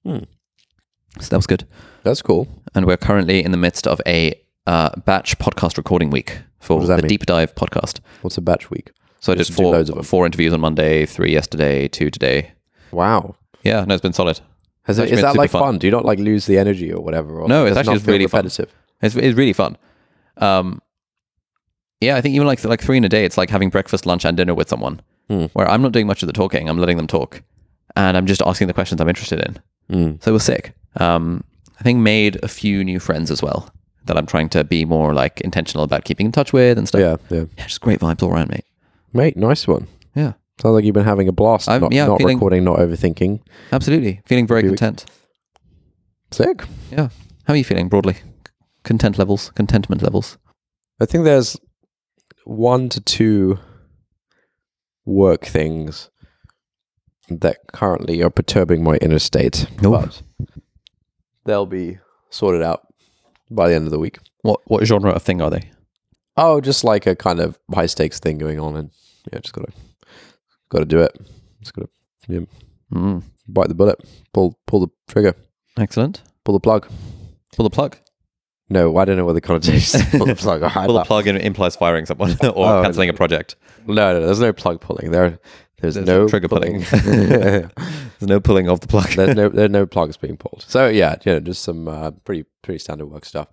So 0.06 1.28
that 1.30 1.38
was 1.38 1.48
good 1.48 1.66
That's 2.04 2.22
cool. 2.22 2.48
and 2.76 2.86
we're 2.86 2.98
currently 2.98 3.44
in 3.44 3.52
the 3.52 3.58
midst 3.58 3.88
of 3.88 4.00
a 4.06 4.34
uh, 4.68 4.92
batch 5.06 5.38
podcast 5.40 5.78
recording 5.78 6.10
week 6.12 6.40
for 6.60 6.86
the 6.86 6.98
mean? 6.98 7.08
deep 7.08 7.26
dive 7.26 7.56
podcast 7.56 8.00
What's 8.22 8.38
a 8.38 8.42
batch 8.42 8.70
week? 8.70 8.92
So 9.22 9.32
I 9.32 9.36
did 9.36 9.46
Just 9.46 9.58
four 9.58 10.04
four 10.04 10.26
interviews 10.26 10.52
on 10.52 10.60
Monday, 10.60 11.06
three 11.06 11.32
yesterday, 11.32 11.88
two 11.88 12.10
today. 12.10 12.52
Wow. 12.92 13.36
Yeah, 13.64 13.86
no, 13.86 13.94
it's 13.94 14.02
been 14.02 14.14
solid. 14.14 14.40
Has 14.84 14.98
it, 14.98 15.12
is 15.12 15.22
that 15.22 15.36
like 15.36 15.52
fun. 15.52 15.62
fun? 15.62 15.78
Do 15.78 15.86
you 15.86 15.92
not 15.92 16.06
like 16.06 16.18
lose 16.18 16.48
the 16.48 16.58
energy 16.58 16.92
or 16.92 17.04
whatever? 17.04 17.40
Or 17.40 17.48
No, 17.48 17.66
it's 17.68 17.78
actually 17.78 17.98
just 17.98 18.08
really 18.08 18.26
fun. 18.26 18.48
It's, 18.48 18.60
it's 18.60 19.16
really 19.16 19.54
fun. 19.54 19.78
Um, 20.38 20.82
yeah, 22.00 22.16
I 22.16 22.22
think 22.22 22.34
even 22.34 22.48
like 22.48 22.64
like 22.66 22.82
three 22.82 22.98
in 22.98 23.04
a 23.04 23.10
day, 23.10 23.24
it's 23.24 23.38
like 23.38 23.52
having 23.52 23.70
breakfast, 23.70 24.08
lunch, 24.08 24.26
and 24.26 24.36
dinner 24.36 24.56
with 24.56 24.70
someone. 24.70 25.02
Hmm. 25.30 25.46
Where 25.54 25.70
I'm 25.70 25.84
not 25.84 25.92
doing 25.92 26.08
much 26.08 26.24
of 26.24 26.28
the 26.28 26.34
talking, 26.34 26.68
I'm 26.68 26.80
letting 26.80 26.98
them 26.98 27.08
talk, 27.08 27.44
and 27.96 28.18
I'm 28.18 28.26
just 28.26 28.42
asking 28.42 28.68
the 28.68 28.74
questions 28.74 29.00
I'm 29.00 29.08
interested 29.10 29.40
in. 29.40 29.60
Mm. 29.96 30.24
So 30.24 30.32
it 30.32 30.34
was 30.34 30.44
sick. 30.44 30.74
Um, 30.98 31.44
I 31.80 31.84
think 31.84 32.00
made 32.00 32.44
a 32.44 32.48
few 32.48 32.84
new 32.84 33.00
friends 33.00 33.30
as 33.30 33.44
well 33.44 33.72
that 34.06 34.18
I'm 34.18 34.26
trying 34.26 34.50
to 34.50 34.64
be 34.64 34.84
more 34.84 35.14
like 35.14 35.42
intentional 35.42 35.84
about 35.84 36.06
keeping 36.06 36.26
in 36.26 36.32
touch 36.32 36.54
with 36.54 36.78
and 36.80 36.88
stuff. 36.88 37.02
Yeah, 37.02 37.18
yeah. 37.30 37.46
yeah 37.56 37.68
just 37.68 37.82
great 37.82 38.00
vibes 38.00 38.24
all 38.24 38.32
around, 38.32 38.50
mate. 38.50 38.66
Mate, 39.14 39.36
nice 39.38 39.68
one. 39.68 39.88
Yeah, 40.16 40.34
Sounds 40.62 40.74
like 40.74 40.86
you've 40.86 40.94
been 40.94 41.06
having 41.06 41.28
a 41.28 41.32
blast. 41.32 41.68
I'm- 41.70 41.82
not 41.82 41.94
yeah, 41.94 42.06
not 42.08 42.18
feeling- 42.20 42.38
recording, 42.38 42.64
not 42.64 42.78
overthinking. 42.80 43.40
absolutely. 43.72 44.22
Feeling 44.26 44.48
very 44.48 44.64
content. 44.64 45.06
Sick. 46.32 46.64
Yeah. 46.92 47.10
How 47.46 47.54
are 47.54 47.58
you 47.58 47.64
feeling 47.64 47.90
broadly? 47.90 48.18
Content 48.84 49.18
levels, 49.18 49.52
contentment 49.56 50.02
levels. 50.02 50.38
I 51.00 51.06
think 51.06 51.24
there's 51.24 51.58
one 52.46 52.90
to 52.90 53.02
two 53.02 53.60
work 55.06 55.46
things 55.46 56.10
that 57.30 57.58
currently 57.74 58.22
are 58.22 58.30
perturbing 58.30 58.84
my 58.84 58.98
inner 58.98 59.20
state. 59.20 59.66
Oh. 59.84 59.92
But 59.92 60.22
they'll 61.46 61.66
be 61.66 61.98
sorted 62.30 62.62
out 62.62 62.88
by 63.50 63.68
the 63.70 63.76
end 63.76 63.86
of 63.86 63.92
the 63.92 64.00
week. 64.00 64.20
What 64.42 64.60
what 64.66 64.86
genre 64.86 65.12
of 65.12 65.22
thing 65.24 65.42
are 65.42 65.50
they? 65.50 65.72
Oh, 66.38 66.62
just 66.62 66.84
like 66.84 67.06
a 67.08 67.16
kind 67.16 67.40
of 67.40 67.58
high 67.74 67.86
stakes 67.88 68.20
thing 68.20 68.38
going 68.38 68.60
on, 68.60 68.76
and 68.76 68.92
yeah, 69.32 69.40
just 69.40 69.54
gotta 69.54 69.72
gotta 70.70 70.86
do 70.86 71.00
it. 71.02 71.12
Just 71.62 71.74
gotta 71.74 71.90
yeah, 72.28 72.40
Mm. 72.94 73.24
bite 73.48 73.68
the 73.70 73.74
bullet, 73.76 74.00
pull 74.34 74.60
pull 74.68 74.82
the 74.82 74.88
trigger, 75.08 75.36
Excellent. 75.80 76.22
pull 76.46 76.54
the 76.54 76.60
plug. 76.60 76.88
Pull 77.56 77.64
the 77.64 77.70
plug. 77.70 77.98
No, 78.70 78.96
I 78.98 79.04
don't 79.06 79.18
know 79.18 79.26
what 79.26 79.34
the 79.34 79.42
connotation 79.42 80.00
is. 80.02 80.06
pull 80.12 80.26
the 80.26 80.36
plug. 80.36 80.62
Pull 80.62 80.94
the 80.96 81.04
plug 81.04 81.28
in- 81.28 81.36
implies 81.38 81.76
firing 81.76 82.06
someone 82.06 82.32
or 82.44 82.68
Oh, 82.78 82.84
cancelling 82.84 83.10
a 83.10 83.14
project. 83.14 83.56
No, 83.86 83.94
no, 84.14 84.26
there's 84.26 84.40
no 84.40 84.54
plug 84.54 84.80
pulling. 84.80 85.12
There, 85.12 85.40
there's, 85.82 85.96
There's 85.96 86.06
no 86.08 86.22
no 86.24 86.28
trigger 86.30 86.48
pulling. 86.48 86.80
there's 86.92 86.92
There's 88.20 88.30
no 88.30 88.40
pulling 88.40 88.70
of 88.70 88.80
the 88.82 88.88
plug. 88.88 89.10
There's 89.10 89.36
no, 89.36 89.50
there's 89.50 89.72
no 89.72 89.86
plugs 89.86 90.16
being 90.16 90.38
pulled. 90.38 90.64
So 90.68 90.88
yeah, 90.88 91.16
you 91.26 91.34
know, 91.34 91.40
just 91.42 91.64
some 91.64 91.88
uh, 91.88 92.12
pretty 92.12 92.46
pretty 92.62 92.80
standard 92.80 93.08
work 93.08 93.26
stuff. 93.26 93.48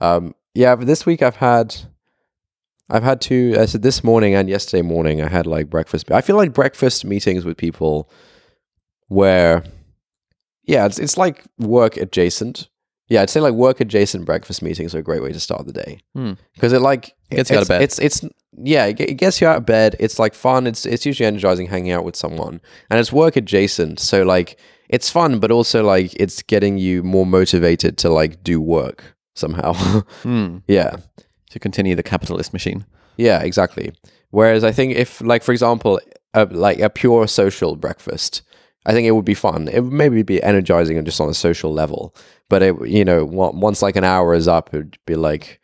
Um, 0.00 0.34
yeah, 0.54 0.76
but 0.76 0.86
this 0.86 1.04
week 1.04 1.20
I've 1.22 1.36
had, 1.36 1.74
I've 2.90 3.02
had 3.02 3.20
to. 3.22 3.56
I 3.58 3.66
said 3.66 3.82
this 3.82 4.04
morning 4.04 4.34
and 4.34 4.48
yesterday 4.48 4.82
morning 4.82 5.22
I 5.22 5.28
had 5.28 5.46
like 5.46 5.70
breakfast. 5.70 6.10
I 6.10 6.20
feel 6.20 6.36
like 6.36 6.52
breakfast 6.52 7.04
meetings 7.04 7.44
with 7.44 7.56
people, 7.56 8.10
where, 9.08 9.62
yeah, 10.64 10.86
it's 10.86 10.98
it's 10.98 11.16
like 11.16 11.44
work 11.58 11.96
adjacent. 11.96 12.68
Yeah, 13.08 13.22
I'd 13.22 13.30
say 13.30 13.40
like 13.40 13.52
work 13.54 13.80
adjacent 13.80 14.24
breakfast 14.24 14.62
meetings 14.62 14.94
are 14.94 14.98
a 14.98 15.02
great 15.02 15.22
way 15.22 15.30
to 15.32 15.40
start 15.40 15.66
the 15.66 15.72
day 15.74 16.00
Hmm. 16.14 16.32
because 16.54 16.72
it 16.72 16.80
like 16.80 17.14
Gets 17.30 17.50
you 17.50 17.56
out 17.56 17.62
of 17.62 17.70
it's- 17.70 17.78
bed. 17.78 17.82
It's 17.82 17.98
it's 18.22 18.34
yeah, 18.56 18.86
it 18.86 18.94
gets 19.16 19.40
you 19.40 19.46
out 19.48 19.56
of 19.58 19.66
bed. 19.66 19.96
It's 19.98 20.18
like 20.18 20.34
fun. 20.34 20.66
It's 20.66 20.86
it's 20.86 21.04
usually 21.04 21.26
energizing 21.26 21.66
hanging 21.66 21.92
out 21.92 22.04
with 22.04 22.16
someone, 22.16 22.60
and 22.90 23.00
it's 23.00 23.12
work 23.12 23.36
adjacent. 23.36 23.98
So 24.00 24.22
like 24.24 24.58
it's 24.88 25.10
fun, 25.10 25.38
but 25.40 25.50
also 25.50 25.82
like 25.82 26.14
it's 26.14 26.42
getting 26.42 26.78
you 26.78 27.02
more 27.02 27.26
motivated 27.26 27.96
to 27.98 28.10
like 28.10 28.42
do 28.44 28.60
work 28.60 29.16
somehow. 29.34 29.72
Hmm. 30.22 30.58
yeah, 30.68 30.96
To 31.54 31.60
continue 31.60 31.94
the 31.94 32.02
capitalist 32.02 32.52
machine. 32.52 32.84
yeah, 33.16 33.40
exactly. 33.40 33.92
Whereas 34.30 34.64
I 34.64 34.72
think 34.72 34.96
if 34.96 35.20
like 35.20 35.44
for 35.44 35.52
example, 35.52 36.00
a, 36.34 36.46
like 36.46 36.80
a 36.80 36.90
pure 36.90 37.28
social 37.28 37.76
breakfast, 37.76 38.42
I 38.86 38.92
think 38.92 39.06
it 39.06 39.12
would 39.12 39.24
be 39.24 39.34
fun. 39.34 39.68
It 39.68 39.84
would 39.84 39.92
maybe 39.92 40.24
be 40.24 40.42
energizing 40.42 40.98
and 40.98 41.06
just 41.06 41.20
on 41.20 41.28
a 41.28 41.34
social 41.34 41.72
level. 41.72 42.12
But 42.48 42.64
it, 42.64 42.88
you 42.88 43.04
know, 43.04 43.24
once 43.24 43.82
like 43.82 43.94
an 43.94 44.02
hour 44.02 44.34
is 44.34 44.48
up, 44.48 44.70
it'd 44.72 44.98
be 45.06 45.14
like, 45.14 45.60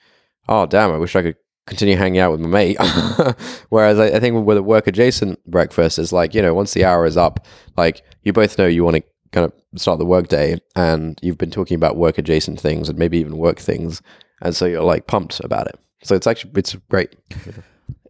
oh 0.48 0.66
damn, 0.66 0.92
I 0.92 0.98
wish 0.98 1.16
I 1.16 1.22
could 1.22 1.36
continue 1.66 1.96
hanging 1.96 2.20
out 2.20 2.30
with 2.30 2.40
my 2.40 2.48
mate. 2.48 2.76
Whereas 3.70 3.98
I, 3.98 4.16
I 4.16 4.20
think 4.20 4.46
with 4.46 4.58
a 4.58 4.62
work 4.62 4.86
adjacent 4.86 5.44
breakfast, 5.44 5.98
it's 5.98 6.12
like 6.12 6.32
you 6.36 6.40
know, 6.40 6.54
once 6.54 6.72
the 6.72 6.84
hour 6.84 7.06
is 7.06 7.16
up, 7.16 7.48
like 7.76 8.02
you 8.22 8.32
both 8.32 8.56
know 8.56 8.68
you 8.68 8.84
want 8.84 8.98
to 8.98 9.02
kind 9.32 9.44
of 9.44 9.80
start 9.80 9.98
the 9.98 10.06
work 10.06 10.28
day, 10.28 10.58
and 10.76 11.18
you've 11.22 11.38
been 11.38 11.50
talking 11.50 11.74
about 11.74 11.96
work 11.96 12.18
adjacent 12.18 12.60
things 12.60 12.88
and 12.88 12.98
maybe 12.98 13.18
even 13.18 13.36
work 13.36 13.58
things, 13.58 14.02
and 14.42 14.54
so 14.54 14.66
you're 14.66 14.82
like 14.82 15.06
pumped 15.06 15.40
about 15.40 15.66
it. 15.66 15.78
So 16.02 16.14
it's 16.14 16.26
actually 16.26 16.52
it's 16.56 16.74
great. 16.88 17.16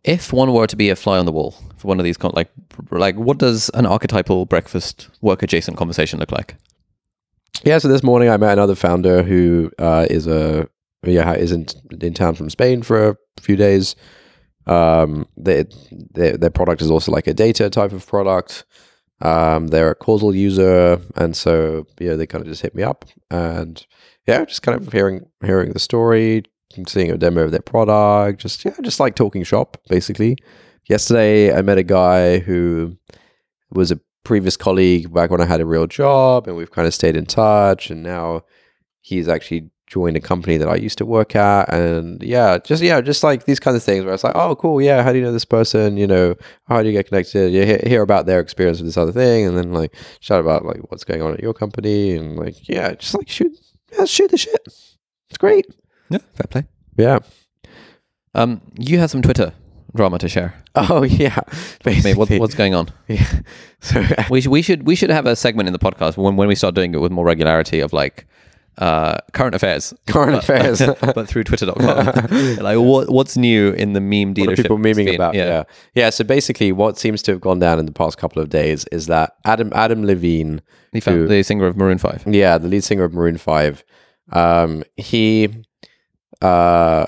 If 0.02 0.32
one 0.32 0.50
were 0.54 0.66
to 0.66 0.76
be 0.76 0.88
a 0.88 0.96
fly 0.96 1.18
on 1.18 1.26
the 1.26 1.32
wall 1.32 1.54
for 1.76 1.88
one 1.88 2.00
of 2.00 2.04
these, 2.04 2.16
con- 2.16 2.32
like, 2.34 2.50
like 2.90 3.16
what 3.16 3.36
does 3.36 3.70
an 3.74 3.84
archetypal 3.84 4.46
breakfast 4.46 5.10
work 5.20 5.42
adjacent 5.42 5.76
conversation 5.76 6.18
look 6.18 6.32
like? 6.32 6.56
Yeah, 7.64 7.76
so 7.76 7.88
this 7.88 8.02
morning 8.02 8.30
I 8.30 8.38
met 8.38 8.54
another 8.54 8.74
founder 8.74 9.22
who 9.22 9.70
uh, 9.78 10.06
is 10.08 10.26
a 10.26 10.68
yeah 11.04 11.34
is 11.34 11.52
in 11.52 11.66
in 12.00 12.14
town 12.14 12.34
from 12.34 12.48
Spain 12.48 12.82
for 12.82 13.10
a 13.10 13.16
few 13.42 13.56
days. 13.56 13.94
Um, 14.66 15.26
they, 15.36 15.66
their 16.14 16.38
their 16.38 16.50
product 16.50 16.80
is 16.80 16.90
also 16.90 17.12
like 17.12 17.26
a 17.26 17.34
data 17.34 17.68
type 17.68 17.92
of 17.92 18.06
product. 18.06 18.64
Um, 19.20 19.68
they're 19.68 19.90
a 19.90 19.94
causal 19.94 20.34
user, 20.34 21.00
and 21.16 21.36
so 21.36 21.86
yeah, 21.98 22.14
they 22.14 22.26
kind 22.26 22.42
of 22.42 22.48
just 22.48 22.62
hit 22.62 22.74
me 22.74 22.82
up, 22.82 23.04
and 23.30 23.84
yeah, 24.26 24.44
just 24.44 24.62
kind 24.62 24.80
of 24.80 24.92
hearing 24.92 25.26
hearing 25.44 25.72
the 25.72 25.78
story, 25.78 26.44
seeing 26.86 27.10
a 27.10 27.18
demo 27.18 27.42
of 27.42 27.50
their 27.50 27.60
product, 27.60 28.40
just 28.40 28.64
yeah, 28.64 28.74
just 28.82 29.00
like 29.00 29.14
talking 29.14 29.42
shop 29.42 29.76
basically. 29.88 30.36
Yesterday, 30.88 31.54
I 31.54 31.62
met 31.62 31.78
a 31.78 31.82
guy 31.82 32.38
who 32.38 32.96
was 33.70 33.92
a 33.92 34.00
previous 34.24 34.56
colleague 34.56 35.12
back 35.12 35.30
when 35.30 35.40
I 35.40 35.46
had 35.46 35.60
a 35.60 35.66
real 35.66 35.86
job, 35.86 36.46
and 36.46 36.56
we've 36.56 36.70
kind 36.70 36.88
of 36.88 36.94
stayed 36.94 37.16
in 37.16 37.26
touch. 37.26 37.90
And 37.90 38.02
now 38.02 38.42
he's 39.00 39.28
actually 39.28 39.70
joined 39.90 40.16
a 40.16 40.20
company 40.20 40.56
that 40.56 40.68
I 40.68 40.76
used 40.76 40.96
to 40.98 41.04
work 41.04 41.36
at, 41.36 41.68
and 41.74 42.22
yeah, 42.22 42.58
just 42.58 42.82
yeah, 42.82 43.00
just 43.00 43.22
like 43.22 43.44
these 43.44 43.60
kinds 43.60 43.76
of 43.76 43.82
things 43.82 44.04
where 44.04 44.14
it's 44.14 44.24
like, 44.24 44.36
oh, 44.36 44.54
cool, 44.56 44.80
yeah, 44.80 45.02
how 45.02 45.12
do 45.12 45.18
you 45.18 45.24
know 45.24 45.32
this 45.32 45.44
person? 45.44 45.96
You 45.96 46.06
know, 46.06 46.36
how 46.68 46.80
do 46.80 46.88
you 46.88 46.92
get 46.92 47.08
connected? 47.08 47.52
You 47.52 47.66
hear, 47.66 47.80
hear 47.84 48.02
about 48.02 48.24
their 48.26 48.40
experience 48.40 48.78
with 48.78 48.86
this 48.86 48.96
other 48.96 49.12
thing, 49.12 49.46
and 49.46 49.58
then 49.58 49.72
like 49.72 49.94
shout 50.20 50.40
about 50.40 50.64
like 50.64 50.78
what's 50.90 51.04
going 51.04 51.20
on 51.20 51.34
at 51.34 51.40
your 51.40 51.52
company, 51.52 52.16
and 52.16 52.36
like 52.38 52.68
yeah, 52.68 52.94
just 52.94 53.14
like 53.14 53.28
shoot, 53.28 53.52
yeah, 53.92 54.04
shoot 54.06 54.30
the 54.30 54.38
shit. 54.38 54.62
It's 54.66 55.38
great. 55.38 55.66
Yeah, 56.08 56.18
fair 56.34 56.46
play. 56.48 56.64
Yeah. 56.96 57.18
Um, 58.34 58.60
you 58.78 58.98
had 58.98 59.10
some 59.10 59.22
Twitter 59.22 59.52
drama 59.94 60.18
to 60.18 60.28
share. 60.28 60.54
Oh 60.76 61.02
yeah. 61.02 61.40
Maybe 61.84 62.14
what, 62.14 62.28
Basically. 62.28 62.38
what's 62.40 62.54
going 62.54 62.74
on? 62.74 62.90
yeah. 63.08 63.40
So 63.80 64.04
We 64.30 64.40
should, 64.40 64.50
we 64.52 64.62
should 64.62 64.86
we 64.86 64.94
should 64.94 65.10
have 65.10 65.26
a 65.26 65.34
segment 65.34 65.66
in 65.68 65.72
the 65.72 65.78
podcast 65.78 66.16
when 66.16 66.36
when 66.36 66.46
we 66.48 66.54
start 66.54 66.74
doing 66.74 66.94
it 66.94 66.98
with 67.00 67.10
more 67.10 67.24
regularity 67.24 67.80
of 67.80 67.92
like 67.92 68.26
uh, 68.80 69.18
current 69.32 69.54
affairs, 69.54 69.92
current 70.06 70.34
affairs. 70.36 70.80
but 71.14 71.28
through 71.28 71.44
Twitter.com. 71.44 72.56
like 72.64 72.78
what 72.78 73.10
what's 73.10 73.36
new 73.36 73.70
in 73.72 73.92
the 73.92 74.00
meme 74.00 74.34
dealership? 74.34 74.46
what 74.46 74.58
are 74.58 74.62
people 74.62 74.78
memeing 74.78 75.04
sphere? 75.04 75.14
about? 75.14 75.34
Yeah. 75.34 75.64
yeah, 75.94 76.10
So 76.10 76.24
basically, 76.24 76.72
what 76.72 76.98
seems 76.98 77.22
to 77.22 77.32
have 77.32 77.40
gone 77.40 77.58
down 77.58 77.78
in 77.78 77.86
the 77.86 77.92
past 77.92 78.18
couple 78.18 78.40
of 78.42 78.48
days 78.48 78.86
is 78.90 79.06
that 79.06 79.34
Adam 79.44 79.70
Adam 79.74 80.04
Levine, 80.06 80.62
He 80.92 81.00
found 81.00 81.18
who- 81.18 81.28
the 81.28 81.42
singer 81.42 81.66
of 81.66 81.76
Maroon 81.76 81.98
Five. 81.98 82.24
yeah, 82.26 82.58
the 82.58 82.68
lead 82.68 82.82
singer 82.82 83.04
of 83.04 83.12
Maroon 83.12 83.36
Five, 83.38 83.84
um, 84.32 84.82
he, 84.96 85.48
uh, 86.42 87.06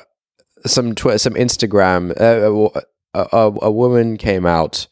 some 0.66 0.94
tw- 0.94 1.18
some 1.20 1.34
Instagram, 1.34 2.10
uh, 2.20 2.80
a, 3.14 3.26
a, 3.36 3.52
a 3.62 3.70
woman 3.70 4.16
came 4.16 4.44
out 4.46 4.86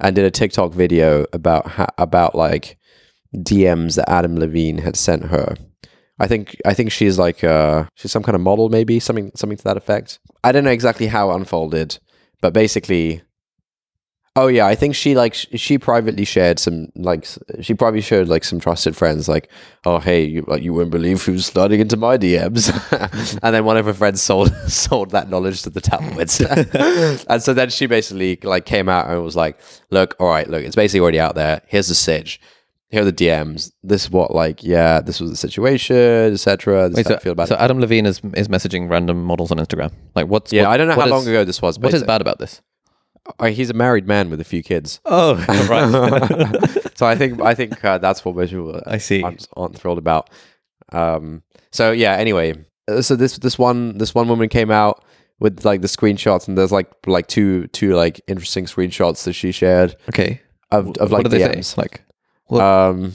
and 0.00 0.16
did 0.16 0.24
a 0.24 0.30
TikTok 0.30 0.72
video 0.72 1.26
about 1.32 1.66
ha- 1.66 1.94
about 1.98 2.34
like 2.34 2.78
DMs 3.36 3.96
that 3.96 4.08
Adam 4.08 4.36
Levine 4.38 4.78
had 4.78 4.96
sent 4.96 5.24
her. 5.26 5.56
I 6.18 6.26
think 6.26 6.56
I 6.64 6.74
think 6.74 6.92
she's 6.92 7.18
like 7.18 7.42
uh 7.42 7.86
she's 7.94 8.12
some 8.12 8.22
kind 8.22 8.36
of 8.36 8.42
model 8.42 8.68
maybe 8.68 9.00
something 9.00 9.32
something 9.34 9.58
to 9.58 9.64
that 9.64 9.76
effect. 9.76 10.18
I 10.44 10.52
don't 10.52 10.64
know 10.64 10.70
exactly 10.70 11.06
how 11.06 11.30
it 11.30 11.36
unfolded, 11.36 11.98
but 12.40 12.52
basically 12.52 13.22
Oh 14.34 14.46
yeah, 14.46 14.66
I 14.66 14.74
think 14.74 14.94
she 14.94 15.14
like 15.14 15.34
she 15.34 15.76
privately 15.76 16.24
shared 16.24 16.58
some 16.58 16.88
like 16.94 17.26
she 17.60 17.74
probably 17.74 18.00
showed 18.00 18.28
like 18.28 18.44
some 18.44 18.60
trusted 18.60 18.96
friends 18.96 19.28
like 19.28 19.50
oh 19.84 19.98
hey 19.98 20.24
you 20.24 20.42
like 20.48 20.62
you 20.62 20.72
wouldn't 20.72 20.90
believe 20.90 21.22
who's 21.22 21.44
sliding 21.44 21.80
into 21.80 21.98
my 21.98 22.16
DMs 22.16 22.70
and 23.42 23.54
then 23.54 23.66
one 23.66 23.76
of 23.76 23.84
her 23.84 23.92
friends 23.92 24.22
sold 24.22 24.50
sold 24.68 25.10
that 25.10 25.28
knowledge 25.28 25.60
to 25.62 25.70
the 25.70 25.82
tabloids. 25.82 26.40
And 27.28 27.42
so 27.42 27.52
then 27.52 27.68
she 27.68 27.84
basically 27.84 28.38
like 28.42 28.64
came 28.64 28.88
out 28.88 29.06
and 29.06 29.22
was 29.22 29.36
like 29.36 29.60
look 29.90 30.16
all 30.18 30.28
right 30.28 30.48
look 30.48 30.64
it's 30.64 30.76
basically 30.76 31.00
already 31.00 31.20
out 31.20 31.34
there. 31.34 31.60
Here's 31.66 31.88
the 31.88 31.94
sitch 31.94 32.40
here 32.92 33.02
are 33.02 33.04
the 33.04 33.12
DMs 33.12 33.72
this 33.82 34.04
is 34.04 34.10
what 34.10 34.32
like 34.34 34.62
yeah 34.62 35.00
this 35.00 35.18
was 35.20 35.30
the 35.30 35.36
situation 35.36 36.32
etc 36.34 36.88
this 36.88 36.98
Wait, 36.98 37.06
so, 37.06 37.18
feel 37.18 37.32
about 37.32 37.48
so 37.48 37.54
it 37.56 37.60
Adam 37.60 37.80
Levine 37.80 38.06
is 38.06 38.20
is 38.34 38.46
messaging 38.48 38.88
random 38.88 39.24
models 39.24 39.50
on 39.50 39.58
Instagram. 39.58 39.90
Like 40.14 40.26
what's 40.28 40.52
yeah 40.52 40.62
what- 40.66 40.72
I 40.72 40.76
don't 40.76 40.88
know 40.88 40.94
how 40.94 41.06
is- 41.06 41.10
long 41.10 41.26
ago 41.26 41.44
this 41.44 41.60
was 41.60 41.78
What 41.80 41.92
is 41.94 42.04
bad 42.04 42.20
about 42.20 42.38
this? 42.38 42.62
uh, 43.38 43.46
he's 43.46 43.70
a 43.70 43.74
married 43.74 44.06
man 44.06 44.30
with 44.30 44.40
a 44.40 44.44
few 44.44 44.62
kids 44.62 45.00
Oh, 45.04 45.34
right. 45.68 46.92
so 46.96 47.06
I 47.06 47.16
think 47.16 47.40
I 47.40 47.54
think 47.54 47.82
uh, 47.84 47.98
that's 47.98 48.24
what 48.24 48.36
most 48.36 48.50
people 48.50 48.80
I 48.86 48.98
see. 48.98 49.22
aren't, 49.22 49.48
aren't 49.56 49.76
thrilled 49.78 49.98
about. 49.98 50.28
Um, 50.92 51.42
so 51.70 51.92
yeah. 51.92 52.14
Anyway, 52.16 52.54
uh, 52.88 53.00
so 53.02 53.16
this 53.16 53.38
this 53.38 53.58
one 53.58 53.98
this 53.98 54.14
one 54.14 54.28
woman 54.28 54.48
came 54.48 54.70
out 54.70 55.04
with 55.40 55.64
like 55.64 55.80
the 55.80 55.88
screenshots, 55.88 56.46
and 56.48 56.58
there's 56.58 56.72
like 56.72 56.88
like 57.06 57.26
two 57.28 57.66
two 57.68 57.94
like 57.94 58.20
interesting 58.26 58.66
screenshots 58.66 59.24
that 59.24 59.32
she 59.34 59.52
shared 59.52 59.96
Okay. 60.08 60.40
of 60.70 60.88
of 60.98 61.10
like 61.12 61.22
what 61.24 61.32
DMs. 61.32 61.76
Like 61.76 62.02
Um, 62.60 63.14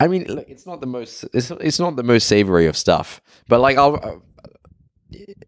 I 0.00 0.08
mean, 0.08 0.24
look, 0.24 0.48
it's 0.48 0.66
not 0.66 0.80
the 0.80 0.86
most 0.86 1.24
it's 1.32 1.50
it's 1.50 1.78
not 1.78 1.96
the 1.96 2.02
most 2.02 2.26
savory 2.26 2.66
of 2.66 2.76
stuff, 2.76 3.20
but 3.48 3.60
like 3.60 3.76
I'll. 3.76 3.96
Uh, 4.02 4.16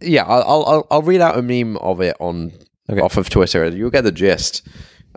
yeah, 0.00 0.24
I'll, 0.24 0.64
I'll 0.66 0.86
I'll 0.90 1.02
read 1.02 1.20
out 1.22 1.38
a 1.38 1.42
meme 1.42 1.76
of 1.78 2.00
it 2.00 2.16
on 2.20 2.52
Okay. 2.90 3.00
off 3.00 3.16
of 3.16 3.30
Twitter. 3.30 3.66
You'll 3.68 3.88
get 3.90 4.04
the 4.04 4.12
gist. 4.12 4.66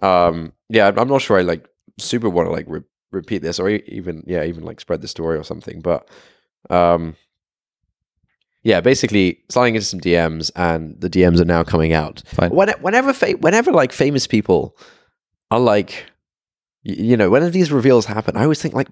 Um, 0.02 0.54
yeah, 0.70 0.86
I'm- 0.88 1.08
not 1.10 1.22
sure 1.22 1.38
I 1.38 1.42
like 1.42 1.68
super 2.00 2.30
want 2.30 2.48
to 2.48 2.52
like 2.54 2.66
re- 2.70 2.82
repeat 3.12 3.42
this 3.42 3.60
or 3.60 3.68
even 3.70 4.24
yeah 4.26 4.44
even 4.46 4.64
like 4.64 4.80
spread 4.80 5.02
the 5.02 5.08
story 5.08 5.38
or 5.38 5.44
something, 5.44 5.82
but 5.82 6.08
um, 6.70 7.16
yeah, 8.64 8.80
basically 8.82 9.40
sliding 9.50 9.76
into 9.76 9.86
some 9.86 10.00
DMs 10.00 10.50
and 10.56 11.00
the 11.02 11.10
DMs 11.10 11.40
are 11.42 11.46
now 11.46 11.64
coming 11.64 11.92
out. 11.94 12.24
When, 12.50 12.70
whenever 12.82 13.12
fa- 13.14 13.38
whenever 13.40 13.72
like 13.74 13.92
famous 13.92 14.28
people 14.28 14.78
are 15.52 15.60
like 15.60 16.06
you 16.84 17.18
know, 17.18 17.30
whenever 17.30 17.52
these 17.52 17.72
reveals 17.72 18.06
happen, 18.06 18.38
I 18.38 18.44
always 18.44 18.62
think 18.62 18.74
like, 18.74 18.88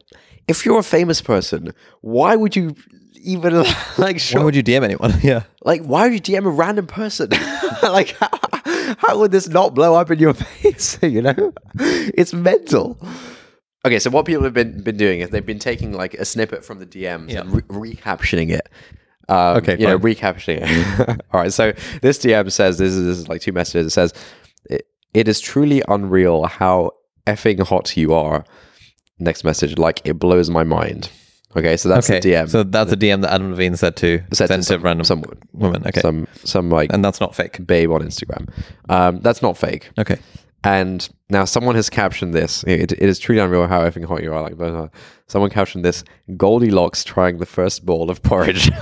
if 0.48 0.66
you're 0.66 0.80
a 0.80 0.84
famous 0.84 1.22
person, 1.22 1.74
why 2.02 2.36
would 2.36 2.56
you 2.56 2.76
even 3.22 3.54
like 3.98 4.22
why 4.32 4.44
would 4.44 4.56
you 4.56 4.64
DM 4.64 4.84
anyone? 4.84 5.14
yeah. 5.24 5.44
like 5.64 5.82
why 5.84 6.08
would 6.08 6.14
you 6.28 6.40
DM 6.40 6.46
a 6.46 6.50
random 6.50 6.88
person? 6.88 7.30
like 7.84 8.16
how, 8.20 8.30
how 9.00 9.18
would 9.20 9.32
this 9.32 9.48
not 9.48 9.74
blow 9.74 9.96
up 9.96 10.12
in 10.12 10.20
your 10.20 10.34
face? 10.34 11.00
you 11.02 11.22
know, 11.22 11.54
it's 11.80 12.34
mental. 12.34 12.98
Okay, 13.86 14.00
so 14.00 14.10
what 14.10 14.26
people 14.26 14.44
have 14.44 14.54
been 14.54 14.82
been 14.84 14.98
doing 14.98 15.22
is 15.22 15.30
they've 15.30 15.46
been 15.46 15.60
taking 15.60 15.92
like 15.94 16.14
a 16.16 16.26
snippet 16.26 16.66
from 16.66 16.80
the 16.80 16.86
DMs 16.86 17.32
Yeah. 17.32 17.42
and 17.42 17.54
re- 17.70 17.94
recaptioning 17.96 18.50
it. 18.52 18.68
Um, 19.30 19.58
Okay, 19.58 19.78
you 19.80 19.88
know, 19.88 19.98
fine. 19.98 20.04
recapturing 20.04 20.60
it. 20.62 21.22
All 21.32 21.42
right. 21.42 21.54
So 21.54 21.74
this 22.02 22.20
DM 22.20 22.52
says 22.52 22.78
this 22.78 22.94
is, 22.94 23.06
this 23.06 23.18
is 23.18 23.28
like 23.28 23.42
two 23.42 23.52
messages. 23.54 23.88
It 23.88 23.90
says, 23.92 24.14
it, 24.70 24.88
"It 25.16 25.28
is 25.28 25.40
truly 25.40 25.82
unreal 25.88 26.46
how 26.46 26.92
effing 27.28 27.60
hot 27.68 27.98
you 27.98 28.14
are." 28.14 28.46
Next 29.20 29.44
message, 29.44 29.78
like 29.78 30.02
it 30.06 30.20
blows 30.20 30.50
my 30.50 30.64
mind. 30.64 31.10
Okay, 31.58 31.78
so 31.78 31.88
that's 31.88 32.10
Okay. 32.10 32.20
the 32.20 32.34
DM. 32.34 32.50
So 32.50 32.64
that's 32.64 32.92
a 32.92 32.98
DM 32.98 33.22
that 33.22 33.32
Adam 33.34 33.52
Levine 33.52 33.78
said 33.78 33.96
to 33.98 34.20
Said 34.34 34.48
to 34.48 34.54
send 34.54 34.64
to 34.64 34.68
some- 34.68 34.82
random 34.82 35.06
some 35.06 35.24
woman. 35.54 35.84
Okay. 35.88 36.02
some 36.02 36.28
some 36.44 36.70
like 36.70 36.92
and 36.92 37.04
that's 37.04 37.22
not 37.22 37.34
fake. 37.34 37.66
babe 37.66 37.92
on 37.92 38.02
Instagram. 38.02 38.50
Um, 38.90 39.20
that's 39.22 39.42
not 39.42 39.58
fake. 39.58 39.90
Okay. 39.98 40.18
And 40.66 41.08
now 41.30 41.46
someone 41.46 41.76
has 41.76 41.92
captioned 41.92 42.34
this. 42.34 42.64
It, 42.66 42.92
it 42.92 43.04
is 43.04 43.20
truly 43.20 43.40
unreal 43.40 43.68
how 43.68 43.82
effing 43.82 44.04
hot 44.06 44.24
you 44.24 44.34
are. 44.34 44.42
Like, 44.42 44.58
blah, 44.58 44.72
blah. 44.72 44.88
someone 45.28 45.52
captioned 45.52 45.86
this: 45.86 46.04
Goldilocks 46.36 47.04
trying 47.04 47.38
the 47.38 47.46
first 47.46 47.86
bowl 47.86 48.10
of 48.10 48.24
porridge. 48.24 48.72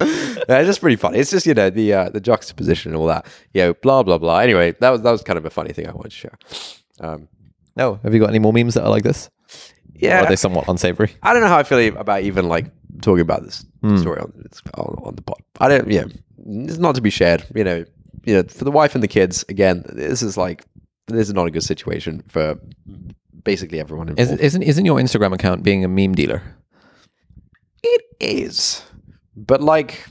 yeah, 0.48 0.58
it's 0.58 0.66
just 0.66 0.80
pretty 0.80 0.96
funny. 0.96 1.18
It's 1.18 1.30
just 1.30 1.46
you 1.46 1.54
know 1.54 1.70
the 1.70 1.92
uh, 1.92 2.08
the 2.10 2.20
juxtaposition 2.20 2.92
and 2.92 2.96
all 3.00 3.06
that. 3.06 3.26
You 3.54 3.62
know, 3.62 3.74
blah 3.74 4.02
blah 4.02 4.18
blah. 4.18 4.38
Anyway, 4.38 4.72
that 4.80 4.90
was 4.90 5.02
that 5.02 5.10
was 5.10 5.22
kind 5.22 5.38
of 5.38 5.44
a 5.44 5.50
funny 5.50 5.72
thing 5.72 5.86
I 5.88 5.92
wanted 5.92 6.10
to 6.10 6.16
share. 6.16 6.38
Um, 7.00 7.28
No. 7.76 8.00
Have 8.02 8.12
you 8.14 8.20
got 8.20 8.30
any 8.30 8.38
more 8.38 8.52
memes 8.52 8.74
that 8.74 8.84
are 8.84 8.90
like 8.90 9.04
this? 9.04 9.28
Or 9.28 10.06
yeah, 10.06 10.22
are 10.24 10.28
they 10.28 10.36
somewhat 10.36 10.66
unsavory? 10.68 11.10
I 11.22 11.32
don't 11.32 11.42
know 11.42 11.48
how 11.48 11.58
I 11.58 11.62
feel 11.62 11.96
about 11.96 12.22
even 12.22 12.48
like 12.48 12.66
talking 13.02 13.20
about 13.22 13.42
this 13.44 13.64
Hmm. 13.82 13.96
story 13.98 14.20
on, 14.20 14.32
on 14.74 14.94
on 15.04 15.14
the 15.16 15.22
pod. 15.22 15.40
I 15.60 15.68
don't. 15.68 15.88
Yeah, 15.90 16.04
it's 16.46 16.78
not 16.78 16.94
to 16.94 17.00
be 17.02 17.10
shared. 17.10 17.44
You 17.54 17.64
know, 17.64 17.84
you 18.24 18.34
know, 18.34 18.42
for 18.44 18.64
the 18.64 18.70
wife 18.70 18.94
and 18.94 19.02
the 19.04 19.08
kids. 19.08 19.44
Again, 19.48 19.84
this 19.88 20.22
is 20.22 20.36
like 20.36 20.64
this 21.08 21.28
is 21.28 21.34
not 21.34 21.46
a 21.46 21.50
good 21.50 21.64
situation 21.64 22.22
for 22.28 22.58
basically 23.44 23.80
everyone 23.80 24.08
involved. 24.08 24.40
isn't 24.40 24.62
isn't 24.62 24.84
your 24.86 24.98
Instagram 24.98 25.32
account 25.34 25.62
being 25.62 25.84
a 25.84 25.88
meme 25.88 26.14
dealer? 26.14 26.42
it 27.82 28.02
is, 28.20 28.82
but 29.46 29.62
like 29.62 30.06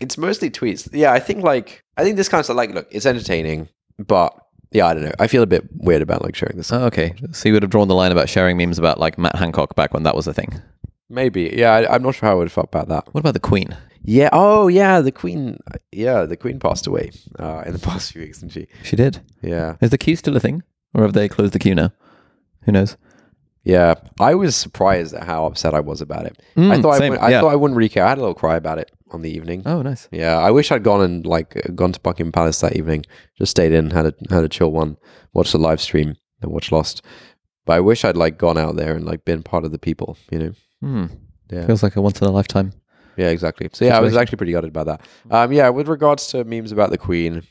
it's 0.00 0.18
mostly 0.18 0.50
tweets. 0.50 0.88
Yeah, 0.92 1.12
I 1.12 1.20
think 1.20 1.42
like 1.42 1.84
I 1.96 2.04
think 2.04 2.16
this 2.16 2.28
kind 2.28 2.40
of 2.40 2.46
stuff. 2.46 2.56
Like, 2.56 2.70
look, 2.70 2.88
it's 2.90 3.06
entertaining, 3.06 3.68
but 3.98 4.34
yeah, 4.72 4.86
I 4.86 4.94
don't 4.94 5.04
know. 5.04 5.12
I 5.18 5.26
feel 5.26 5.42
a 5.42 5.46
bit 5.46 5.64
weird 5.74 6.02
about 6.02 6.22
like 6.22 6.34
sharing 6.34 6.56
this. 6.56 6.72
Oh, 6.72 6.84
okay. 6.86 7.14
So 7.32 7.48
you 7.48 7.52
would 7.54 7.62
have 7.62 7.70
drawn 7.70 7.88
the 7.88 7.94
line 7.94 8.12
about 8.12 8.28
sharing 8.28 8.56
memes 8.56 8.78
about 8.78 8.98
like 8.98 9.18
Matt 9.18 9.36
Hancock 9.36 9.74
back 9.76 9.94
when 9.94 10.02
that 10.02 10.16
was 10.16 10.26
a 10.26 10.34
thing. 10.34 10.60
Maybe. 11.08 11.54
Yeah, 11.56 11.72
I, 11.72 11.94
I'm 11.94 12.02
not 12.02 12.14
sure 12.14 12.28
how 12.28 12.32
I 12.32 12.36
would 12.36 12.48
have 12.48 12.52
felt 12.52 12.68
about 12.68 12.88
that. 12.88 13.12
What 13.12 13.20
about 13.20 13.34
the 13.34 13.40
Queen? 13.40 13.76
Yeah. 14.04 14.30
Oh, 14.32 14.68
yeah. 14.68 15.00
The 15.00 15.12
queen. 15.12 15.58
Yeah, 15.92 16.24
the 16.24 16.36
queen 16.36 16.58
passed 16.58 16.86
away 16.86 17.12
uh, 17.38 17.62
in 17.66 17.72
the 17.72 17.78
past 17.86 18.12
few 18.12 18.22
weeks, 18.22 18.40
didn't 18.40 18.52
she? 18.52 18.66
She 18.82 18.96
did. 18.96 19.20
Yeah. 19.42 19.76
Is 19.80 19.90
the 19.90 19.98
queue 19.98 20.16
still 20.16 20.36
a 20.36 20.40
thing, 20.40 20.62
or 20.94 21.02
have 21.02 21.12
they 21.12 21.28
closed 21.28 21.52
the 21.52 21.58
queue 21.58 21.74
now? 21.74 21.92
Who 22.62 22.72
knows? 22.72 22.96
Yeah, 23.64 23.94
I 24.18 24.34
was 24.34 24.56
surprised 24.56 25.14
at 25.14 25.24
how 25.24 25.46
upset 25.46 25.72
I 25.74 25.80
was 25.80 26.00
about 26.00 26.26
it. 26.26 26.42
I 26.56 26.60
Mm, 26.60 26.82
thought 26.82 26.90
I, 26.94 26.98
same, 26.98 27.10
wouldn't- 27.10 27.26
I 27.26 27.30
yeah. 27.30 27.40
thought 27.40 27.52
I 27.52 27.56
wouldn't 27.56 27.76
really 27.76 27.88
care. 27.88 28.04
I 28.04 28.08
had 28.08 28.18
a 28.18 28.20
little 28.20 28.34
cry 28.34 28.56
about 28.56 28.78
it 28.78 28.90
on 29.12 29.22
the 29.22 29.30
evening. 29.30 29.62
Oh, 29.66 29.82
nice. 29.82 30.08
Yeah, 30.10 30.36
I 30.38 30.50
wish 30.50 30.72
I'd 30.72 30.82
gone 30.82 31.00
and 31.00 31.24
like 31.24 31.54
gone 31.74 31.92
to 31.92 32.00
Buckingham 32.00 32.32
Palace 32.32 32.60
that 32.60 32.74
evening. 32.76 33.04
Just 33.38 33.50
stayed 33.52 33.72
in, 33.72 33.90
had 33.90 34.06
a 34.06 34.14
had 34.30 34.42
a 34.44 34.48
chill 34.48 34.72
one, 34.72 34.96
watched 35.32 35.52
the 35.52 35.58
live 35.58 35.80
stream, 35.80 36.16
and 36.40 36.50
watched 36.52 36.72
Lost. 36.72 37.02
But 37.64 37.74
I 37.74 37.80
wish 37.80 38.04
I'd 38.04 38.16
like 38.16 38.36
gone 38.38 38.58
out 38.58 38.74
there 38.76 38.94
and 38.96 39.04
like 39.04 39.24
been 39.24 39.42
part 39.44 39.64
of 39.64 39.70
the 39.70 39.78
people. 39.78 40.16
You 40.32 40.38
know? 40.40 40.52
Hmm. 40.80 41.06
Yeah. 41.50 41.66
Feels 41.66 41.82
like 41.84 41.94
a 41.94 42.02
once 42.02 42.20
in 42.20 42.26
a 42.26 42.32
lifetime. 42.32 42.72
Yeah, 43.16 43.28
exactly. 43.28 43.68
So 43.72 43.84
yeah, 43.84 43.96
I 43.96 44.00
was 44.00 44.16
actually 44.16 44.38
pretty 44.38 44.52
gutted 44.52 44.70
about 44.70 44.86
that. 44.86 45.00
Um, 45.30 45.52
yeah, 45.52 45.68
with 45.68 45.86
regards 45.86 46.26
to 46.28 46.42
memes 46.44 46.72
about 46.72 46.90
the 46.90 46.98
Queen, 46.98 47.42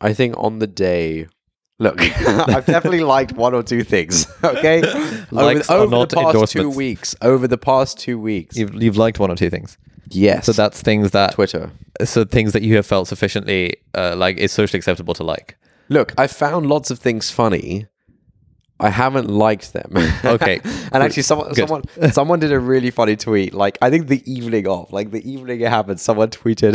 I 0.00 0.12
think 0.12 0.34
on 0.36 0.58
the 0.58 0.66
day. 0.66 1.28
Look, 1.78 2.00
I've 2.28 2.66
definitely 2.66 3.00
liked 3.00 3.32
one 3.32 3.54
or 3.54 3.62
two 3.62 3.82
things. 3.82 4.26
Okay, 4.44 4.82
Likes 5.30 5.68
over, 5.70 5.72
are 5.72 5.82
over 5.82 5.86
the 5.90 5.96
not 5.96 6.10
past 6.10 6.52
two 6.52 6.58
endorsements. 6.60 6.76
weeks. 6.76 7.16
Over 7.22 7.48
the 7.48 7.58
past 7.58 7.98
two 7.98 8.18
weeks, 8.18 8.56
You've 8.56 8.74
you've 8.82 8.96
liked 8.96 9.18
one 9.18 9.30
or 9.30 9.36
two 9.36 9.50
things. 9.50 9.76
yes. 10.10 10.46
So 10.46 10.52
that's 10.52 10.80
things 10.82 11.10
that 11.12 11.32
Twitter. 11.32 11.70
so 12.04 12.24
things 12.24 12.52
that 12.52 12.62
you 12.62 12.76
have 12.76 12.86
felt 12.86 13.08
sufficiently 13.08 13.76
uh, 13.94 14.14
like 14.16 14.36
is 14.36 14.52
socially 14.52 14.78
acceptable 14.78 15.14
to 15.14 15.24
like. 15.24 15.56
Look, 15.88 16.12
I 16.18 16.26
found 16.26 16.66
lots 16.66 16.90
of 16.90 16.98
things 16.98 17.30
funny. 17.30 17.86
I 18.80 18.90
haven't 18.90 19.28
liked 19.30 19.72
them. 19.72 19.92
Okay. 20.24 20.60
and 20.64 20.96
actually, 21.02 21.22
someone, 21.22 21.48
Good. 21.52 21.68
someone, 21.68 21.82
someone 22.12 22.40
did 22.40 22.50
a 22.52 22.58
really 22.58 22.90
funny 22.90 23.14
tweet. 23.14 23.54
Like, 23.54 23.78
I 23.80 23.88
think 23.90 24.08
the 24.08 24.22
evening 24.30 24.66
of, 24.66 24.92
like 24.92 25.10
the 25.10 25.22
evening 25.30 25.60
it 25.60 25.68
happened, 25.68 26.00
someone 26.00 26.30
tweeted, 26.30 26.74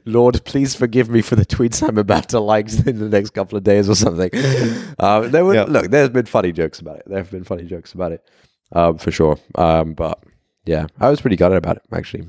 "Lord, 0.06 0.42
please 0.44 0.74
forgive 0.74 1.08
me 1.10 1.20
for 1.20 1.36
the 1.36 1.44
tweets 1.44 1.86
I'm 1.86 1.98
about 1.98 2.28
to 2.30 2.40
like 2.40 2.68
in 2.86 2.98
the 3.00 3.08
next 3.08 3.30
couple 3.30 3.58
of 3.58 3.64
days 3.64 3.88
or 3.90 3.94
something." 3.96 4.30
um, 4.98 5.30
there 5.30 5.44
were 5.44 5.54
Yeah. 5.54 5.64
look. 5.64 5.90
There's 5.90 6.08
been 6.10 6.26
funny 6.26 6.52
jokes 6.52 6.78
about 6.80 6.96
it. 6.98 7.02
There 7.06 7.18
have 7.18 7.30
been 7.30 7.44
funny 7.44 7.64
jokes 7.64 7.92
about 7.92 8.12
it, 8.12 8.24
um, 8.72 8.96
for 8.98 9.10
sure. 9.10 9.36
Um, 9.56 9.94
but 9.94 10.22
yeah, 10.64 10.86
I 11.00 11.10
was 11.10 11.20
pretty 11.20 11.36
gutted 11.36 11.58
about 11.58 11.76
it 11.76 11.82
actually. 11.92 12.28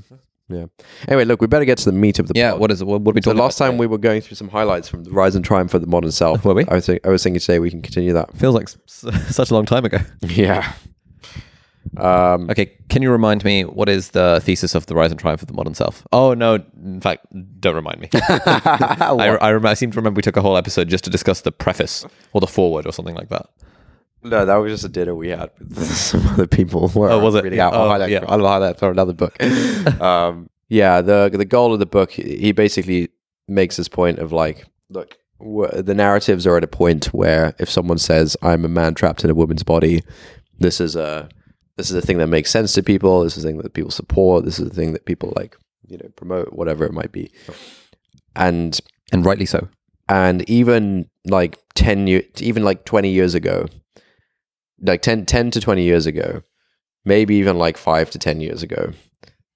Yeah. 0.51 0.65
Anyway, 1.07 1.25
look, 1.25 1.41
we 1.41 1.47
better 1.47 1.65
get 1.65 1.77
to 1.79 1.85
the 1.85 1.91
meat 1.91 2.19
of 2.19 2.27
the 2.27 2.33
Yeah. 2.35 2.51
pod. 2.51 2.59
What 2.61 2.71
is 2.71 2.81
it? 2.81 2.85
What, 2.85 3.01
what 3.01 3.13
are 3.13 3.15
we 3.15 3.21
talking 3.21 3.39
last 3.39 3.59
about 3.59 3.67
time 3.71 3.77
we 3.77 3.87
were 3.87 3.97
going 3.97 4.21
through 4.21 4.35
some 4.35 4.49
highlights 4.49 4.87
from 4.89 5.03
the 5.03 5.11
rise 5.11 5.35
and 5.35 5.43
triumph 5.45 5.73
of 5.73 5.81
the 5.81 5.87
modern 5.87 6.11
self. 6.11 6.43
Were 6.45 6.53
we? 6.53 6.65
I 6.67 6.75
was, 6.75 6.85
think, 6.85 7.05
I 7.05 7.09
was 7.09 7.23
thinking 7.23 7.39
today 7.39 7.59
we 7.59 7.69
can 7.69 7.81
continue 7.81 8.13
that. 8.13 8.35
feels 8.37 8.55
like 8.55 8.67
s- 8.87 9.05
such 9.35 9.49
a 9.51 9.53
long 9.53 9.65
time 9.65 9.85
ago. 9.85 9.97
Yeah. 10.27 10.73
Um, 11.97 12.49
Okay, 12.49 12.71
can 12.89 13.01
you 13.01 13.11
remind 13.11 13.43
me 13.43 13.63
what 13.65 13.89
is 13.89 14.11
the 14.11 14.39
thesis 14.43 14.75
of 14.75 14.85
the 14.85 14.93
rise 14.95 15.09
and 15.11 15.19
triumph 15.19 15.41
of 15.41 15.47
the 15.47 15.53
modern 15.53 15.73
self? 15.73 16.05
Oh 16.13 16.33
no, 16.35 16.59
in 16.83 17.01
fact, 17.01 17.25
don't 17.59 17.75
remind 17.75 17.99
me. 17.99 18.07
I, 18.13 19.37
I, 19.41 19.55
I 19.69 19.73
seem 19.73 19.89
to 19.91 19.95
remember 19.97 20.19
we 20.19 20.21
took 20.21 20.37
a 20.37 20.41
whole 20.41 20.57
episode 20.57 20.89
just 20.89 21.03
to 21.05 21.09
discuss 21.09 21.41
the 21.41 21.51
preface 21.51 22.05
or 22.33 22.39
the 22.39 22.47
foreword 22.47 22.85
or 22.85 22.91
something 22.93 23.15
like 23.15 23.29
that. 23.29 23.47
No, 24.23 24.45
that 24.45 24.55
was 24.55 24.71
just 24.71 24.83
a 24.85 24.89
dinner 24.89 25.15
we 25.15 25.29
had 25.29 25.49
with 25.59 25.83
some 25.85 26.25
other 26.27 26.47
people. 26.47 26.89
Where 26.89 27.09
Oh, 27.11 27.19
was 27.19 27.35
it? 27.35 27.43
Reading 27.43 27.59
out 27.59 27.73
Oh, 27.73 27.81
I'll 27.83 27.89
highlight, 27.89 28.09
yeah. 28.11 28.25
I'll 28.27 28.39
highlight 28.45 28.77
from 28.79 28.91
another 28.91 29.13
book. 29.13 29.41
um, 30.01 30.49
yeah, 30.69 31.01
the 31.01 31.29
the 31.33 31.45
goal 31.45 31.73
of 31.73 31.79
the 31.79 31.85
book, 31.85 32.11
he 32.11 32.51
basically 32.51 33.09
makes 33.47 33.77
this 33.77 33.87
point 33.89 34.19
of 34.19 34.31
like, 34.31 34.65
look, 34.89 35.17
the 35.39 35.93
narratives 35.95 36.45
are 36.47 36.55
at 36.57 36.63
a 36.63 36.67
point 36.67 37.05
where 37.13 37.53
if 37.59 37.69
someone 37.69 37.97
says, 37.97 38.37
"I'm 38.41 38.63
a 38.63 38.69
man 38.69 38.93
trapped 38.93 39.23
in 39.23 39.29
a 39.29 39.35
woman's 39.35 39.63
body," 39.63 40.01
this 40.59 40.79
is 40.79 40.95
a 40.95 41.27
this 41.77 41.89
is 41.89 41.95
a 41.95 42.01
thing 42.01 42.19
that 42.19 42.27
makes 42.27 42.51
sense 42.51 42.73
to 42.73 42.83
people. 42.83 43.23
This 43.23 43.37
is 43.37 43.43
a 43.43 43.47
thing 43.47 43.57
that 43.57 43.73
people 43.73 43.91
support. 43.91 44.45
This 44.45 44.59
is 44.59 44.67
a 44.67 44.73
thing 44.73 44.93
that 44.93 45.05
people 45.05 45.33
like, 45.35 45.57
you 45.87 45.97
know, 45.97 46.09
promote, 46.15 46.53
whatever 46.53 46.85
it 46.85 46.93
might 46.93 47.11
be. 47.11 47.31
And 48.35 48.79
And 49.11 49.25
rightly 49.25 49.45
so. 49.45 49.67
and 50.07 50.47
even 50.49 51.09
like 51.25 51.57
10 51.75 52.07
years 52.07 52.25
even 52.39 52.63
like 52.63 52.85
20 52.85 53.09
years 53.09 53.33
ago 53.35 53.65
like 54.81 55.01
10, 55.01 55.25
10 55.25 55.51
to 55.51 55.61
20 55.61 55.83
years 55.83 56.05
ago 56.05 56.41
maybe 57.03 57.35
even 57.35 57.57
like 57.57 57.77
5 57.77 58.11
to 58.11 58.19
10 58.19 58.41
years 58.41 58.63
ago 58.63 58.93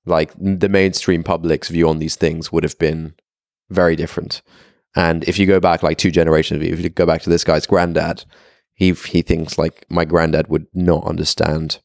like 0.06 0.32
the 0.40 0.70
mainstream 0.70 1.24
public's 1.24 1.70
view 1.70 1.90
on 1.90 2.00
these 2.00 2.16
things 2.16 2.52
would 2.52 2.64
have 2.64 2.78
been 2.78 3.16
very 3.70 3.96
different. 3.96 4.42
And 4.96 5.24
if 5.26 5.38
you 5.40 5.46
go 5.46 5.60
back 5.60 5.84
like 5.84 5.98
two 5.98 6.12
generations 6.12 6.64
if 6.64 6.80
you 6.80 6.90
go 6.90 7.06
back 7.06 7.22
to 7.24 7.30
this 7.30 7.44
guy's 7.44 7.66
granddad 7.66 8.24
he 8.74 8.92
he 8.92 9.22
thinks 9.22 9.58
like 9.58 9.86
my 9.90 10.06
granddad 10.06 10.48
would 10.48 10.68
not 10.74 11.06
understand 11.06 11.80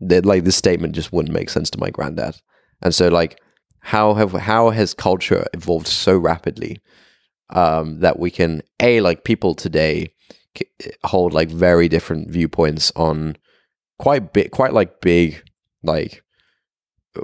that 0.00 0.24
like 0.24 0.44
this 0.44 0.56
statement 0.56 0.94
just 0.94 1.12
wouldn't 1.12 1.34
make 1.34 1.50
sense 1.50 1.68
to 1.70 1.78
my 1.78 1.90
granddad. 1.90 2.40
And 2.80 2.94
so 2.94 3.08
like 3.08 3.40
how 3.80 4.14
have 4.14 4.32
how 4.32 4.70
has 4.70 4.94
culture 4.94 5.46
evolved 5.52 5.88
so 5.88 6.16
rapidly 6.16 6.80
um, 7.50 8.00
that 8.00 8.18
we 8.18 8.30
can 8.30 8.62
a 8.80 9.00
like 9.00 9.24
people 9.24 9.54
today 9.54 10.14
hold 11.04 11.32
like 11.32 11.50
very 11.50 11.88
different 11.88 12.30
viewpoints 12.30 12.92
on 12.96 13.36
quite 13.98 14.32
big, 14.32 14.50
quite 14.50 14.72
like 14.72 15.00
big, 15.00 15.42
like 15.82 16.22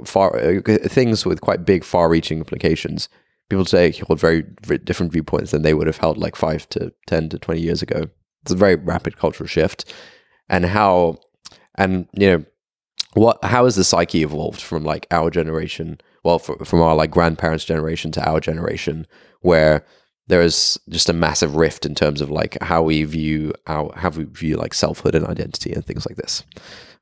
far 0.05 0.35
uh, 0.37 0.61
things 0.87 1.25
with 1.25 1.41
quite 1.41 1.65
big, 1.65 1.83
far-reaching 1.83 2.37
implications. 2.37 3.09
People 3.49 3.65
today 3.65 3.91
hold 3.91 4.19
very, 4.19 4.43
very 4.63 4.77
different 4.77 5.11
viewpoints 5.11 5.51
than 5.51 5.63
they 5.63 5.73
would 5.73 5.87
have 5.87 5.97
held 5.97 6.17
like 6.17 6.35
five 6.35 6.69
to 6.69 6.93
ten 7.07 7.29
to 7.29 7.39
twenty 7.39 7.61
years 7.61 7.81
ago. 7.81 8.05
It's 8.43 8.51
a 8.51 8.55
very 8.55 8.75
rapid 8.75 9.17
cultural 9.17 9.47
shift, 9.47 9.91
and 10.47 10.65
how, 10.65 11.17
and 11.75 12.07
you 12.13 12.27
know, 12.27 12.45
what 13.13 13.43
how 13.43 13.65
has 13.65 13.75
the 13.75 13.83
psyche 13.83 14.21
evolved 14.23 14.61
from 14.61 14.83
like 14.83 15.07
our 15.11 15.29
generation 15.31 15.99
well 16.23 16.39
fr- 16.39 16.63
from 16.63 16.81
our 16.81 16.95
like 16.95 17.11
grandparents 17.11 17.65
generation 17.65 18.11
to 18.11 18.29
our 18.29 18.39
generation 18.39 19.07
where 19.41 19.85
there 20.29 20.41
is 20.41 20.79
just 20.89 21.09
a 21.09 21.13
massive 21.13 21.55
rift 21.55 21.85
in 21.85 21.93
terms 21.93 22.21
of 22.21 22.29
like 22.29 22.57
how 22.61 22.81
we 22.81 23.03
view 23.03 23.53
our 23.67 23.91
how 23.95 24.09
we 24.09 24.23
view 24.23 24.55
like 24.55 24.73
selfhood 24.73 25.15
and 25.15 25.25
identity 25.25 25.73
and 25.73 25.85
things 25.85 26.07
like 26.07 26.17
this. 26.17 26.43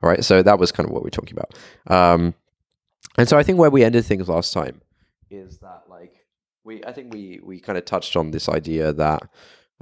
All 0.01 0.09
right? 0.09 0.23
So 0.23 0.41
that 0.41 0.59
was 0.59 0.71
kind 0.71 0.87
of 0.87 0.93
what 0.93 1.03
we're 1.03 1.09
talking 1.09 1.37
about. 1.37 1.53
Um 1.95 2.33
and 3.17 3.27
so 3.27 3.37
i 3.37 3.43
think 3.43 3.57
where 3.57 3.69
we 3.69 3.83
ended 3.83 4.05
things 4.05 4.29
last 4.29 4.53
time 4.53 4.81
is 5.29 5.57
that 5.59 5.83
like 5.89 6.13
we 6.63 6.83
i 6.85 6.91
think 6.91 7.13
we 7.13 7.39
we 7.43 7.59
kind 7.59 7.77
of 7.77 7.85
touched 7.85 8.15
on 8.15 8.31
this 8.31 8.47
idea 8.47 8.93
that 8.93 9.23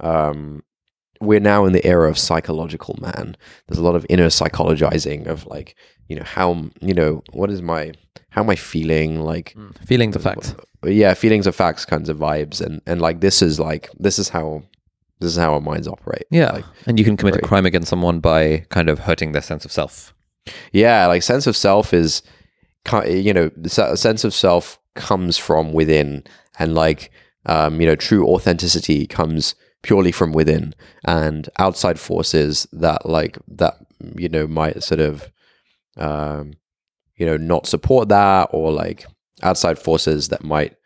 um 0.00 0.62
we're 1.20 1.40
now 1.40 1.64
in 1.64 1.72
the 1.72 1.84
era 1.86 2.10
of 2.10 2.18
psychological 2.18 2.94
man. 3.00 3.38
There's 3.66 3.78
a 3.78 3.82
lot 3.82 3.96
of 3.96 4.04
inner 4.10 4.26
psychologizing 4.26 5.26
of 5.26 5.46
like 5.46 5.74
you 6.08 6.16
know 6.16 6.24
how 6.24 6.68
you 6.80 6.94
know 6.94 7.22
what 7.32 7.50
is 7.50 7.62
my 7.62 7.92
how 8.30 8.42
am 8.42 8.50
i 8.50 8.56
feeling? 8.56 9.20
Like 9.20 9.56
Feelings 9.86 10.16
of 10.16 10.22
facts. 10.22 10.54
Yeah 10.84 11.14
feelings 11.14 11.46
of 11.46 11.54
facts 11.56 11.84
kinds 11.84 12.08
of 12.08 12.16
vibes 12.18 12.60
and 12.60 12.80
and 12.86 13.00
like 13.00 13.20
this 13.20 13.42
is 13.42 13.58
like 13.58 13.90
this 13.98 14.18
is 14.18 14.28
how 14.28 14.62
this 15.20 15.30
is 15.30 15.36
how 15.36 15.54
our 15.54 15.60
minds 15.60 15.88
operate 15.88 16.24
Yeah. 16.30 16.50
like, 16.52 16.64
and 16.86 16.98
you 16.98 17.04
can 17.04 17.16
commit 17.16 17.34
Right. 17.34 17.44
a 17.44 17.46
crime 17.48 17.66
against 17.66 17.88
someone 17.88 18.20
by 18.20 18.66
kind 18.68 18.88
of 18.88 18.98
hurting 19.00 19.32
their 19.32 19.42
sense 19.42 19.64
of 19.64 19.72
self. 19.72 20.12
yeah 20.72 21.06
like 21.06 21.22
sense 21.22 21.46
of 21.46 21.56
self 21.56 21.92
is 21.94 22.22
you 23.08 23.34
know, 23.34 23.50
the 23.56 23.68
sense 23.96 24.22
of 24.22 24.32
self 24.32 24.78
comes 24.94 25.36
from 25.36 25.72
within, 25.72 26.22
and 26.60 26.76
like, 26.76 27.10
um, 27.46 27.80
you 27.80 27.86
know, 27.88 27.96
true 27.96 28.24
authenticity 28.28 29.08
comes 29.08 29.56
purely 29.82 30.12
from 30.12 30.30
within, 30.32 30.72
and 31.04 31.48
outside 31.58 31.98
forces 31.98 32.68
that 32.72 33.04
like 33.04 33.38
that 33.48 33.74
you 34.16 34.28
know 34.28 34.46
might 34.46 34.84
sort 34.84 35.00
of, 35.00 35.32
um, 35.96 36.52
you 37.16 37.26
know, 37.26 37.36
not 37.36 37.66
support 37.66 38.08
that, 38.08 38.48
or 38.52 38.70
like 38.70 39.04
outside 39.42 39.78
forces 39.78 40.28
that 40.28 40.44
might 40.44 40.76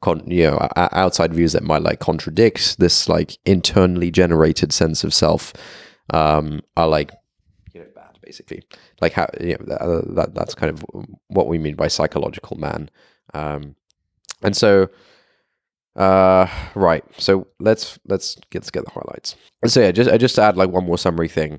con- 0.00 0.30
you 0.30 0.44
know 0.44 0.68
outside 0.76 1.34
views 1.34 1.52
that 1.52 1.62
might 1.62 1.82
like 1.82 2.00
contradict 2.00 2.78
this 2.78 3.08
like 3.08 3.36
internally 3.44 4.10
generated 4.10 4.72
sense 4.72 5.04
of 5.04 5.12
self 5.12 5.52
um 6.12 6.60
are 6.76 6.88
like 6.88 7.10
you 7.74 7.80
know 7.80 7.86
bad 7.94 8.18
basically. 8.22 8.62
Like 9.00 9.12
how 9.12 9.28
you 9.40 9.56
know 9.58 9.64
that, 9.66 10.14
that 10.16 10.34
that's 10.34 10.54
kind 10.54 10.70
of 10.70 10.84
what 11.28 11.48
we 11.48 11.58
mean 11.58 11.76
by 11.76 11.88
psychological 11.88 12.56
man. 12.58 12.90
Um 13.34 13.74
and 14.42 14.56
so 14.56 14.88
uh 15.96 16.46
right. 16.74 17.04
So 17.18 17.48
let's 17.58 17.98
let's 18.06 18.36
get 18.50 18.62
let's 18.62 18.70
get 18.70 18.84
the 18.84 18.90
highlights. 18.90 19.34
So 19.66 19.80
yeah 19.80 19.92
just 19.92 20.10
I 20.10 20.18
just 20.18 20.34
to 20.36 20.42
add 20.42 20.56
like 20.56 20.70
one 20.70 20.84
more 20.84 20.98
summary 20.98 21.28
thing. 21.28 21.58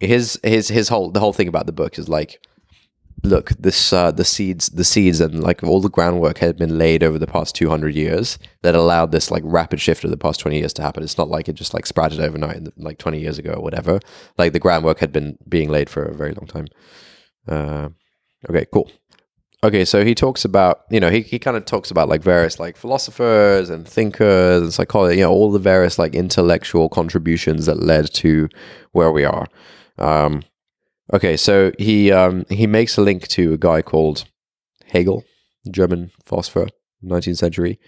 His 0.00 0.38
his 0.42 0.68
his 0.68 0.88
whole 0.88 1.10
the 1.10 1.20
whole 1.20 1.32
thing 1.32 1.48
about 1.48 1.66
the 1.66 1.72
book 1.72 1.98
is 1.98 2.08
like 2.08 2.46
look 3.24 3.50
this 3.58 3.92
uh 3.92 4.12
the 4.12 4.24
seeds 4.24 4.68
the 4.68 4.84
seeds 4.84 5.20
and 5.20 5.42
like 5.42 5.62
all 5.64 5.80
the 5.80 5.90
groundwork 5.90 6.38
had 6.38 6.56
been 6.56 6.78
laid 6.78 7.02
over 7.02 7.18
the 7.18 7.26
past 7.26 7.54
200 7.56 7.94
years 7.94 8.38
that 8.62 8.74
allowed 8.74 9.10
this 9.10 9.30
like 9.30 9.42
rapid 9.44 9.80
shift 9.80 10.04
of 10.04 10.10
the 10.10 10.16
past 10.16 10.40
20 10.40 10.58
years 10.58 10.72
to 10.74 10.82
happen. 10.82 11.02
It's 11.02 11.18
not 11.18 11.28
like 11.28 11.48
it 11.48 11.54
just 11.54 11.74
like 11.74 11.86
sprouted 11.86 12.20
overnight 12.20 12.62
like 12.76 12.98
20 12.98 13.18
years 13.18 13.38
ago 13.38 13.54
or 13.54 13.62
whatever. 13.62 13.98
Like 14.36 14.52
the 14.52 14.60
groundwork 14.60 15.00
had 15.00 15.12
been 15.12 15.36
being 15.48 15.68
laid 15.68 15.90
for 15.90 16.04
a 16.04 16.14
very 16.14 16.32
long 16.32 16.46
time. 16.46 16.66
Uh 17.48 17.88
okay 18.48 18.66
cool. 18.72 18.90
Okay 19.64 19.84
so 19.84 20.04
he 20.04 20.14
talks 20.14 20.44
about 20.44 20.82
you 20.90 21.00
know 21.00 21.10
he, 21.10 21.22
he 21.22 21.38
kind 21.40 21.56
of 21.56 21.64
talks 21.64 21.90
about 21.90 22.08
like 22.08 22.22
various 22.22 22.60
like 22.60 22.76
philosophers 22.76 23.68
and 23.68 23.86
thinkers 23.88 24.62
and 24.62 24.72
psychology 24.72 25.16
you 25.16 25.24
know 25.24 25.32
all 25.32 25.50
the 25.50 25.58
various 25.58 25.98
like 25.98 26.14
intellectual 26.14 26.88
contributions 26.88 27.66
that 27.66 27.82
led 27.82 28.12
to 28.14 28.48
where 28.92 29.10
we 29.10 29.24
are. 29.24 29.46
Um 29.98 30.42
Okay, 31.12 31.36
so 31.36 31.72
he 31.78 32.12
um, 32.12 32.44
he 32.48 32.66
makes 32.66 32.96
a 32.98 33.02
link 33.02 33.28
to 33.28 33.54
a 33.54 33.58
guy 33.58 33.82
called 33.82 34.24
Hegel, 34.86 35.24
German 35.70 36.10
philosopher, 36.26 36.68
19th 37.04 37.38
century. 37.38 37.78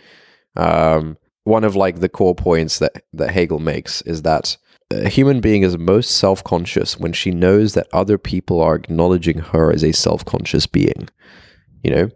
Um, 0.56 1.18
one 1.44 1.64
of 1.64 1.76
like 1.76 2.00
the 2.00 2.08
core 2.08 2.34
points 2.34 2.78
that 2.78 3.04
that 3.12 3.30
Hegel 3.30 3.58
makes 3.58 4.02
is 4.02 4.22
that 4.22 4.56
a 4.90 5.08
human 5.08 5.40
being 5.40 5.62
is 5.62 5.78
most 5.78 6.12
self-conscious 6.12 6.98
when 6.98 7.12
she 7.12 7.30
knows 7.30 7.74
that 7.74 7.86
other 7.92 8.18
people 8.18 8.60
are 8.60 8.74
acknowledging 8.74 9.38
her 9.38 9.72
as 9.72 9.84
a 9.84 9.92
self-conscious 9.92 10.66
being. 10.66 11.08
You 11.84 11.90
know, 11.94 12.10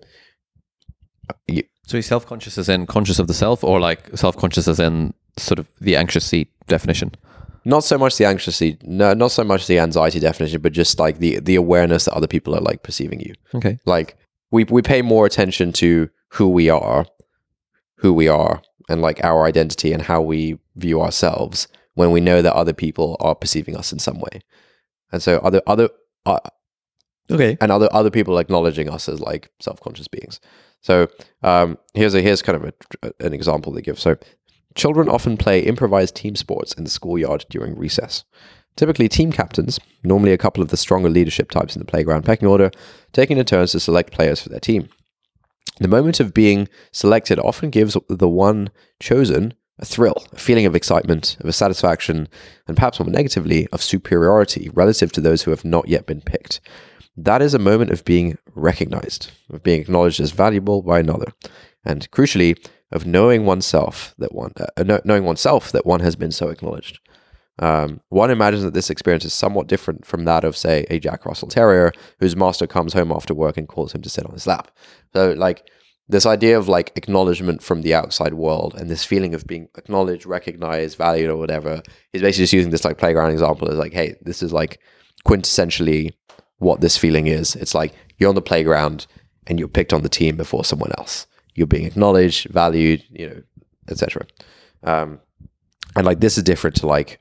you, 1.46 1.62
So 1.86 1.98
he's 1.98 2.06
self 2.06 2.26
conscious 2.26 2.58
as 2.58 2.68
in 2.68 2.86
conscious 2.86 3.18
of 3.18 3.28
the 3.28 3.34
self, 3.34 3.62
or 3.62 3.78
like 3.78 4.16
self 4.16 4.36
conscious 4.36 4.68
as 4.68 4.80
in 4.80 5.14
sort 5.36 5.58
of 5.58 5.68
the 5.80 5.96
anxious 5.96 6.24
seat 6.24 6.48
definition? 6.66 7.12
Not 7.64 7.85
so 7.85 7.96
much 7.98 8.16
the 8.18 8.27
anxiety, 8.27 8.79
no, 8.83 9.14
not 9.14 9.31
so 9.33 9.44
much 9.44 9.66
the 9.66 9.79
anxiety 9.79 10.20
definition, 10.20 10.61
but 10.61 10.72
just 10.72 10.98
like 10.98 11.18
the 11.18 11.38
the 11.40 11.55
awareness 11.57 12.05
that 12.07 12.14
other 12.14 12.27
people 12.27 12.55
are 12.55 12.61
like 12.61 12.83
perceiving 12.83 13.20
you. 13.20 13.35
Okay. 13.55 13.79
like 13.87 14.16
we 14.50 14.64
we 14.64 14.83
pay 14.83 15.03
more 15.03 15.27
attention 15.27 15.72
to 15.72 16.09
who 16.29 16.48
we 16.48 16.68
are 16.70 17.07
who 17.98 18.12
we 18.12 18.29
are 18.29 18.61
and 18.88 19.00
like 19.00 19.22
our 19.24 19.44
identity 19.46 19.92
and 19.92 20.03
how 20.03 20.20
we 20.20 20.59
view 20.77 21.00
ourselves 21.00 21.68
when 21.94 22.11
we 22.11 22.20
know 22.20 22.42
that 22.42 22.53
other 22.55 22.72
people 22.74 23.16
are 23.20 23.35
perceiving 23.35 23.77
us 23.77 23.92
in 23.92 23.98
some 23.98 24.18
way 24.20 24.40
and 25.12 25.22
so 25.22 25.38
other 25.38 25.62
other 25.66 25.88
uh, 26.27 26.38
Okay. 27.31 27.57
and 27.61 27.72
other 27.72 27.88
other 27.92 28.11
people 28.11 28.38
acknowledging 28.38 28.90
us 28.90 29.09
as 29.09 29.20
like 29.20 29.50
self-conscious 29.61 30.09
beings 30.09 30.40
so 30.83 31.09
um 31.42 31.79
here's 31.94 32.14
a 32.14 32.20
here's 32.20 32.42
kind 32.42 32.57
of 32.62 32.72
a, 33.03 33.12
an 33.24 33.33
example 33.33 33.72
they 33.72 33.81
give 33.81 33.98
so 33.98 34.16
children 34.74 35.08
often 35.08 35.37
play 35.37 35.60
improvised 35.60 36.16
team 36.16 36.37
sports 36.37 36.72
in 36.72 36.84
the 36.84 36.90
schoolyard 36.90 37.44
during 37.48 37.76
recess 37.76 38.24
Typically, 38.76 39.08
team 39.08 39.30
captains, 39.30 39.78
normally 40.02 40.32
a 40.32 40.38
couple 40.38 40.62
of 40.62 40.70
the 40.70 40.76
stronger 40.76 41.08
leadership 41.08 41.50
types 41.50 41.76
in 41.76 41.80
the 41.80 41.87
playground 41.87 42.24
pecking 42.24 42.48
order, 42.48 42.70
taking 43.12 43.38
in 43.38 43.44
turns 43.44 43.72
to 43.72 43.80
select 43.80 44.12
players 44.12 44.42
for 44.42 44.48
their 44.48 44.60
team. 44.60 44.88
The 45.78 45.88
moment 45.88 46.20
of 46.20 46.34
being 46.34 46.68
selected 46.92 47.38
often 47.38 47.70
gives 47.70 47.96
the 48.08 48.28
one 48.28 48.70
chosen 49.00 49.54
a 49.78 49.84
thrill, 49.84 50.24
a 50.32 50.38
feeling 50.38 50.66
of 50.66 50.76
excitement, 50.76 51.37
of 51.40 51.46
a 51.46 51.52
satisfaction, 51.52 52.28
and 52.68 52.76
perhaps 52.76 53.00
more 53.00 53.08
negatively, 53.08 53.66
of 53.68 53.82
superiority 53.82 54.70
relative 54.72 55.10
to 55.12 55.20
those 55.20 55.42
who 55.42 55.50
have 55.50 55.64
not 55.64 55.88
yet 55.88 56.06
been 56.06 56.20
picked. 56.20 56.60
That 57.16 57.42
is 57.42 57.54
a 57.54 57.60
moment 57.60 57.90
of 57.90 58.04
being 58.04 58.38
recognized, 58.54 59.30
of 59.50 59.62
being 59.62 59.80
acknowledged 59.80 60.20
as 60.20 60.30
valuable 60.30 60.82
by 60.82 61.00
another, 61.00 61.32
and 61.84 62.08
crucially, 62.10 62.56
of 62.94 63.04
knowing 63.04 63.44
oneself 63.44 64.14
that 64.18 64.35
one, 64.35 64.52
uh, 64.57 64.98
knowing 65.04 65.24
oneself 65.24 65.70
that 65.72 65.85
one 65.85 66.00
has 66.00 66.16
been 66.16 66.33
so 66.33 66.48
acknowledged. 66.48 67.00
Um, 67.59 68.00
one 68.09 68.30
imagines 68.30 68.64
that 68.64 68.74
this 68.74 68.90
experience 68.90 69.24
is 69.24 69.35
somewhat 69.35 69.66
different 69.66 70.07
from 70.07 70.24
that 70.24 70.44
of, 70.44 70.57
say, 70.57 70.87
a 70.90 70.98
Jack 70.98 71.26
Russell 71.26 71.48
Terrier 71.48 71.92
whose 72.18 72.35
master 72.35 72.66
comes 72.66 72.94
home 72.94 73.12
after 73.12 73.35
work 73.35 73.57
and 73.57 73.68
calls 73.68 73.92
him 73.92 74.02
to 74.02 74.09
sit 74.09 74.24
on 74.26 74.33
his 74.33 74.46
lap. 74.46 74.70
So, 75.12 75.33
like, 75.33 75.68
this 76.09 76.26
idea 76.26 76.59
of 76.59 76.68
like 76.68 76.92
acknowledgement 76.96 77.62
from 77.62 77.83
the 77.83 77.94
outside 77.94 78.35
world 78.35 78.74
and 78.74 78.90
this 78.90 79.04
feeling 79.04 79.35
of 79.35 79.46
being 79.46 79.68
acknowledged, 79.76 80.26
recognized, 80.26 80.98
valued, 80.98 81.30
or 81.30 81.37
whatever, 81.37 81.83
he's 82.12 82.22
basically 82.22 82.42
just 82.42 82.52
using 82.52 82.70
this 82.70 82.85
like 82.85 82.98
playground 82.98 83.30
example 83.30 83.70
as 83.70 83.78
like, 83.78 83.94
hey, 83.94 84.14
this 84.20 84.42
is 84.42 84.52
like 84.52 84.80
quintessentially 85.26 86.12
what 86.59 86.80
this 86.80 86.98
feeling 86.98 87.26
is. 87.26 87.57
It's 87.57 87.74
like 87.74 87.94
you're 88.18 88.28
on 88.28 88.35
the 88.35 88.42
playground 88.42 89.07
and 89.46 89.59
you're 89.59 89.68
picked 89.68 89.92
on 89.92 90.02
the 90.02 90.09
team 90.09 90.37
before 90.37 90.64
someone 90.64 90.92
else. 90.98 91.26
You're 91.54 91.66
being 91.66 91.86
acknowledged, 91.86 92.48
valued, 92.50 93.04
you 93.10 93.28
know, 93.28 93.42
etc. 93.88 94.26
Um, 94.82 95.20
and 95.96 96.04
like 96.04 96.20
this 96.20 96.36
is 96.36 96.44
different 96.44 96.76
to 96.76 96.86
like 96.86 97.20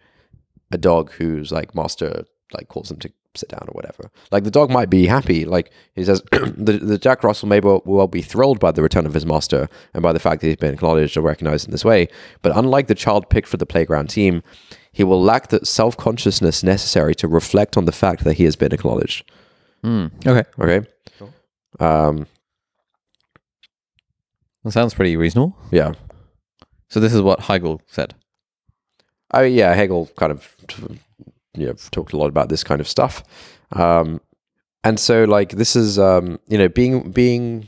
a 0.71 0.77
dog 0.77 1.11
whose 1.11 1.51
like 1.51 1.75
master 1.75 2.25
like 2.53 2.67
calls 2.67 2.89
him 2.89 2.97
to 2.97 3.11
sit 3.35 3.49
down 3.49 3.65
or 3.67 3.73
whatever. 3.73 4.11
Like 4.31 4.43
the 4.43 4.51
dog 4.51 4.69
might 4.69 4.89
be 4.89 5.07
happy. 5.07 5.45
Like 5.45 5.71
he 5.95 6.03
says, 6.03 6.21
the, 6.31 6.79
the 6.81 6.97
Jack 6.97 7.23
Russell 7.23 7.47
may 7.47 7.59
well, 7.59 7.81
well 7.85 8.07
be 8.07 8.21
thrilled 8.21 8.59
by 8.59 8.71
the 8.71 8.81
return 8.81 9.05
of 9.05 9.13
his 9.13 9.25
master 9.25 9.69
and 9.93 10.03
by 10.03 10.13
the 10.13 10.19
fact 10.19 10.41
that 10.41 10.47
he's 10.47 10.55
been 10.55 10.73
acknowledged 10.73 11.17
or 11.17 11.21
recognized 11.21 11.67
in 11.67 11.71
this 11.71 11.85
way. 11.85 12.07
But 12.41 12.55
unlike 12.55 12.87
the 12.87 12.95
child 12.95 13.29
picked 13.29 13.47
for 13.47 13.57
the 13.57 13.65
playground 13.65 14.09
team, 14.09 14.43
he 14.91 15.03
will 15.03 15.21
lack 15.21 15.49
the 15.49 15.65
self 15.65 15.97
consciousness 15.97 16.63
necessary 16.63 17.15
to 17.15 17.27
reflect 17.27 17.77
on 17.77 17.85
the 17.85 17.91
fact 17.91 18.23
that 18.23 18.35
he 18.35 18.43
has 18.43 18.55
been 18.55 18.73
acknowledged. 18.73 19.29
Okay. 20.25 20.47
Okay. 20.59 20.87
Cool. 21.17 21.33
Um, 21.79 22.27
That 24.63 24.71
sounds 24.71 24.93
pretty 24.93 25.15
reasonable. 25.17 25.55
yeah. 25.71 25.93
So 26.89 26.99
this 26.99 27.13
is 27.13 27.21
what 27.21 27.39
Hegel 27.41 27.81
said. 27.87 28.13
I 29.31 29.45
yeah, 29.45 29.73
Hegel 29.73 30.09
kind 30.15 30.31
of 30.31 30.55
you 31.57 31.65
know 31.67 31.73
talked 31.91 32.13
a 32.13 32.17
lot 32.17 32.27
about 32.27 32.49
this 32.49 32.63
kind 32.63 32.79
of 32.79 32.87
stuff, 32.87 33.23
um, 33.71 34.21
and 34.83 34.99
so 34.99 35.23
like 35.23 35.53
this 35.53 35.75
is 35.75 35.97
um, 35.97 36.39
you 36.47 36.57
know 36.57 36.69
being 36.69 37.11
being 37.11 37.67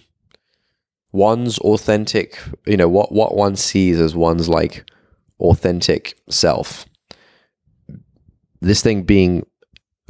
one's 1.11 1.57
authentic, 1.59 2.39
you 2.67 2.77
know 2.77 2.87
what 2.87 3.11
what 3.11 3.35
one 3.35 3.55
sees 3.55 3.99
as 3.99 4.15
one's 4.15 4.47
like 4.47 4.87
authentic 5.39 6.17
self. 6.29 6.85
This 8.61 8.81
thing 8.81 9.03
being 9.03 9.45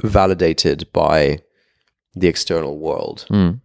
validated 0.02 0.86
by 0.92 1.38
the 2.14 2.28
external 2.28 2.78
world 2.78 3.24
Mm. 3.30 3.60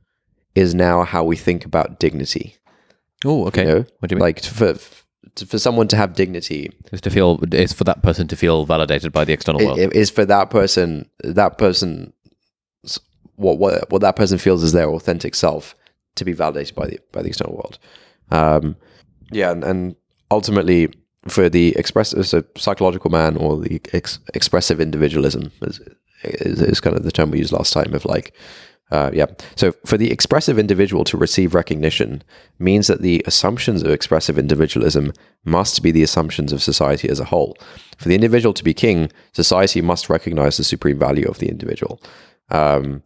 is 0.55 0.73
now 0.73 1.03
how 1.03 1.23
we 1.25 1.35
think 1.35 1.65
about 1.65 1.99
dignity. 1.99 2.55
Oh, 3.25 3.47
okay. 3.47 3.61
You 3.63 3.67
know, 3.67 3.85
What 3.99 4.09
do 4.09 4.13
you 4.13 4.17
mean? 4.17 4.21
like 4.21 4.43
for 4.43 4.75
for 5.47 5.59
someone 5.59 5.87
to 5.87 5.95
have 5.95 6.13
dignity 6.15 6.71
is 6.91 6.99
to 7.01 7.09
feel 7.09 7.39
is 7.53 7.71
for 7.71 7.83
that 7.85 8.01
person 8.03 8.27
to 8.27 8.35
feel 8.35 8.65
validated 8.65 9.13
by 9.13 9.23
the 9.23 9.31
external 9.31 9.63
world. 9.65 9.79
it 9.79 9.93
is 9.93 10.09
for 10.09 10.25
that 10.25 10.49
person 10.49 11.09
that 11.23 11.57
person 11.57 12.11
what, 13.35 13.57
what 13.59 13.89
what 13.91 14.01
that 14.01 14.15
person 14.15 14.37
feels 14.37 14.61
is 14.63 14.73
their 14.73 14.89
authentic 14.89 15.35
self 15.35 15.75
to 16.15 16.25
be 16.25 16.33
validated 16.33 16.75
by 16.75 16.87
the 16.87 16.99
by 17.11 17.21
the 17.21 17.29
external 17.29 17.53
world 17.53 17.77
um 18.31 18.75
yeah 19.31 19.51
and, 19.51 19.63
and 19.63 19.95
ultimately 20.31 20.89
for 21.27 21.47
the 21.47 21.73
expressive 21.77 22.27
so 22.27 22.43
psychological 22.57 23.09
man 23.11 23.37
or 23.37 23.57
the 23.59 23.79
ex- 23.93 24.19
expressive 24.33 24.81
individualism 24.81 25.51
is, 25.61 25.79
is 26.23 26.61
is 26.61 26.79
kind 26.81 26.97
of 26.97 27.03
the 27.03 27.11
term 27.11 27.31
we 27.31 27.39
used 27.39 27.53
last 27.53 27.71
time 27.73 27.93
of 27.93 28.03
like 28.05 28.33
uh, 28.91 29.09
yeah. 29.13 29.25
So 29.55 29.71
for 29.85 29.97
the 29.97 30.11
expressive 30.11 30.59
individual 30.59 31.05
to 31.05 31.17
receive 31.17 31.55
recognition 31.55 32.23
means 32.59 32.87
that 32.87 33.01
the 33.01 33.23
assumptions 33.25 33.83
of 33.83 33.89
expressive 33.89 34.37
individualism 34.37 35.13
must 35.45 35.81
be 35.81 35.91
the 35.91 36.03
assumptions 36.03 36.51
of 36.51 36.61
society 36.61 37.09
as 37.09 37.19
a 37.19 37.25
whole. 37.25 37.57
For 37.97 38.09
the 38.09 38.15
individual 38.15 38.53
to 38.53 38.63
be 38.63 38.73
king, 38.73 39.09
society 39.31 39.81
must 39.81 40.09
recognize 40.09 40.57
the 40.57 40.65
supreme 40.65 40.99
value 40.99 41.27
of 41.27 41.39
the 41.39 41.47
individual. 41.47 42.01
Um, 42.49 43.03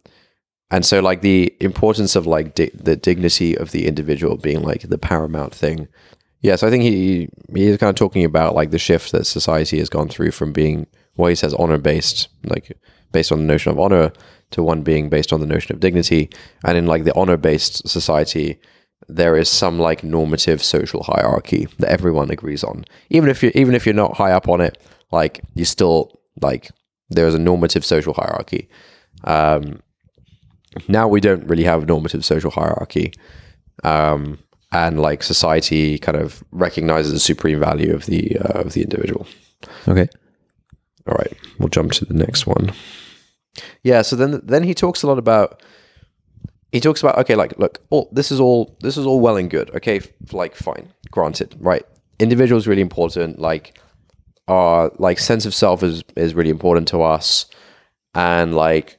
and 0.72 0.84
so, 0.84 0.98
like 0.98 1.20
the 1.20 1.54
importance 1.60 2.16
of 2.16 2.26
like 2.26 2.56
di- 2.56 2.72
the 2.74 2.96
dignity 2.96 3.56
of 3.56 3.70
the 3.70 3.86
individual 3.86 4.36
being 4.36 4.62
like 4.62 4.82
the 4.82 4.98
paramount 4.98 5.54
thing. 5.54 5.86
Yeah, 6.40 6.56
so 6.56 6.66
I 6.66 6.70
think 6.70 6.82
he 6.82 7.28
he 7.54 7.66
is 7.66 7.78
kind 7.78 7.90
of 7.90 7.96
talking 7.96 8.24
about 8.24 8.56
like 8.56 8.72
the 8.72 8.78
shift 8.78 9.12
that 9.12 9.26
society 9.26 9.78
has 9.78 9.88
gone 9.88 10.08
through 10.08 10.32
from 10.32 10.52
being 10.52 10.88
what 11.14 11.28
he 11.28 11.36
says 11.36 11.54
honor 11.54 11.78
based, 11.78 12.28
like 12.44 12.76
based 13.12 13.32
on 13.32 13.38
the 13.38 13.44
notion 13.44 13.72
of 13.72 13.78
honor 13.78 14.12
to 14.50 14.62
one 14.62 14.82
being 14.82 15.08
based 15.08 15.32
on 15.32 15.40
the 15.40 15.46
notion 15.46 15.74
of 15.74 15.80
dignity. 15.80 16.30
And 16.64 16.78
in 16.78 16.86
like 16.86 17.04
the 17.04 17.14
honor 17.14 17.36
based 17.36 17.88
society, 17.88 18.58
there 19.08 19.36
is 19.36 19.48
some 19.48 19.78
like 19.78 20.04
normative 20.04 20.62
social 20.62 21.02
hierarchy 21.02 21.68
that 21.78 21.90
everyone 21.90 22.30
agrees 22.30 22.64
on. 22.64 22.84
Even 23.10 23.28
if 23.30 23.42
you 23.42 23.50
even 23.54 23.74
if 23.74 23.86
you're 23.86 23.94
not 23.94 24.16
high 24.16 24.32
up 24.32 24.48
on 24.48 24.60
it, 24.60 24.82
like 25.12 25.40
you 25.54 25.64
still 25.64 26.20
like 26.40 26.70
there 27.10 27.26
is 27.26 27.34
a 27.34 27.38
normative 27.38 27.84
social 27.84 28.14
hierarchy. 28.14 28.68
Um, 29.24 29.80
now 30.88 31.08
we 31.08 31.20
don't 31.20 31.46
really 31.46 31.64
have 31.64 31.84
a 31.84 31.86
normative 31.86 32.24
social 32.24 32.50
hierarchy. 32.50 33.12
Um, 33.84 34.38
and 34.72 35.00
like 35.00 35.22
society 35.22 35.98
kind 35.98 36.16
of 36.16 36.42
recognizes 36.50 37.12
the 37.12 37.20
supreme 37.20 37.60
value 37.60 37.94
of 37.94 38.06
the 38.06 38.38
uh, 38.38 38.60
of 38.60 38.72
the 38.72 38.82
individual. 38.82 39.26
Okay. 39.86 40.08
All 41.08 41.14
right, 41.14 41.32
we'll 41.58 41.68
jump 41.68 41.92
to 41.92 42.04
the 42.04 42.14
next 42.14 42.46
one. 42.46 42.72
Yeah, 43.82 44.02
so 44.02 44.16
then 44.16 44.40
then 44.42 44.64
he 44.64 44.74
talks 44.74 45.02
a 45.02 45.06
lot 45.06 45.18
about 45.18 45.62
he 46.72 46.80
talks 46.80 47.00
about 47.00 47.18
okay, 47.18 47.34
like 47.34 47.58
look, 47.58 47.80
all 47.90 48.08
this 48.12 48.30
is 48.30 48.40
all 48.40 48.76
this 48.80 48.96
is 48.96 49.06
all 49.06 49.20
well 49.20 49.36
and 49.36 49.50
good. 49.50 49.70
Okay, 49.74 50.00
like 50.32 50.54
fine, 50.54 50.92
granted, 51.10 51.56
right? 51.58 51.84
Individual 52.18 52.58
is 52.58 52.66
really 52.66 52.82
important. 52.82 53.38
Like 53.38 53.78
our 54.48 54.92
like 54.98 55.18
sense 55.18 55.46
of 55.46 55.54
self 55.54 55.82
is 55.82 56.02
is 56.16 56.34
really 56.34 56.50
important 56.50 56.88
to 56.88 57.02
us, 57.02 57.46
and 58.14 58.54
like 58.54 58.98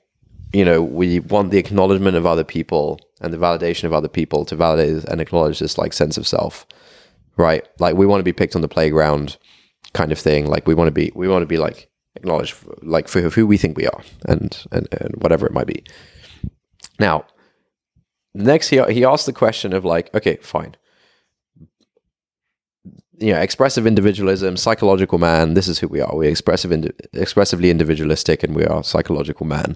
you 0.54 0.64
know 0.66 0.82
we 0.82 1.20
want 1.20 1.52
the 1.52 1.58
acknowledgement 1.58 2.16
of 2.16 2.26
other 2.26 2.44
people 2.44 3.00
and 3.22 3.34
the 3.34 3.38
validation 3.38 3.84
of 3.84 3.94
other 3.94 4.08
people 4.08 4.46
to 4.46 4.56
validate 4.56 5.04
and 5.06 5.20
acknowledge 5.20 5.60
this 5.60 5.78
like 5.78 5.94
sense 5.94 6.18
of 6.18 6.28
self, 6.28 6.66
right? 7.36 7.68
Like 7.80 7.96
we 7.96 8.06
want 8.06 8.20
to 8.22 8.24
be 8.24 8.34
picked 8.34 8.56
on 8.56 8.62
the 8.62 8.68
playground, 8.68 9.38
kind 9.94 10.12
of 10.12 10.20
thing. 10.20 10.48
Like 10.48 10.68
we 10.68 10.74
want 10.74 10.88
to 10.88 10.92
be 10.92 11.12
we 11.16 11.28
want 11.28 11.44
to 11.44 11.48
be 11.48 11.58
like 11.58 11.90
acknowledged 12.28 12.54
for, 12.54 12.78
like 12.82 13.08
for 13.08 13.22
who 13.22 13.48
we 13.48 13.58
think 13.58 13.78
we 13.78 13.88
are 13.88 14.02
and, 14.26 14.66
and 14.72 14.88
and 14.92 15.16
whatever 15.22 15.46
it 15.46 15.54
might 15.54 15.68
be. 15.68 15.84
Now, 17.00 17.26
next 18.34 18.70
he 18.70 18.82
he 18.92 19.06
asked 19.06 19.26
the 19.26 19.34
question 19.34 19.74
of 19.74 19.86
like, 19.86 20.14
okay, 20.14 20.38
fine. 20.42 20.76
You 23.20 23.34
know, 23.34 23.40
expressive 23.40 23.88
individualism, 23.88 24.58
psychological 24.58 25.18
man. 25.18 25.56
This 25.56 25.68
is 25.68 25.80
who 25.80 25.88
we 25.88 26.02
are. 26.02 26.16
We're 26.16 26.30
expressive, 26.30 26.72
indi- 26.72 26.92
expressively 27.14 27.72
individualistic, 27.72 28.44
and 28.44 28.56
we 28.56 28.64
are 28.66 28.84
psychological 28.84 29.48
man. 29.48 29.76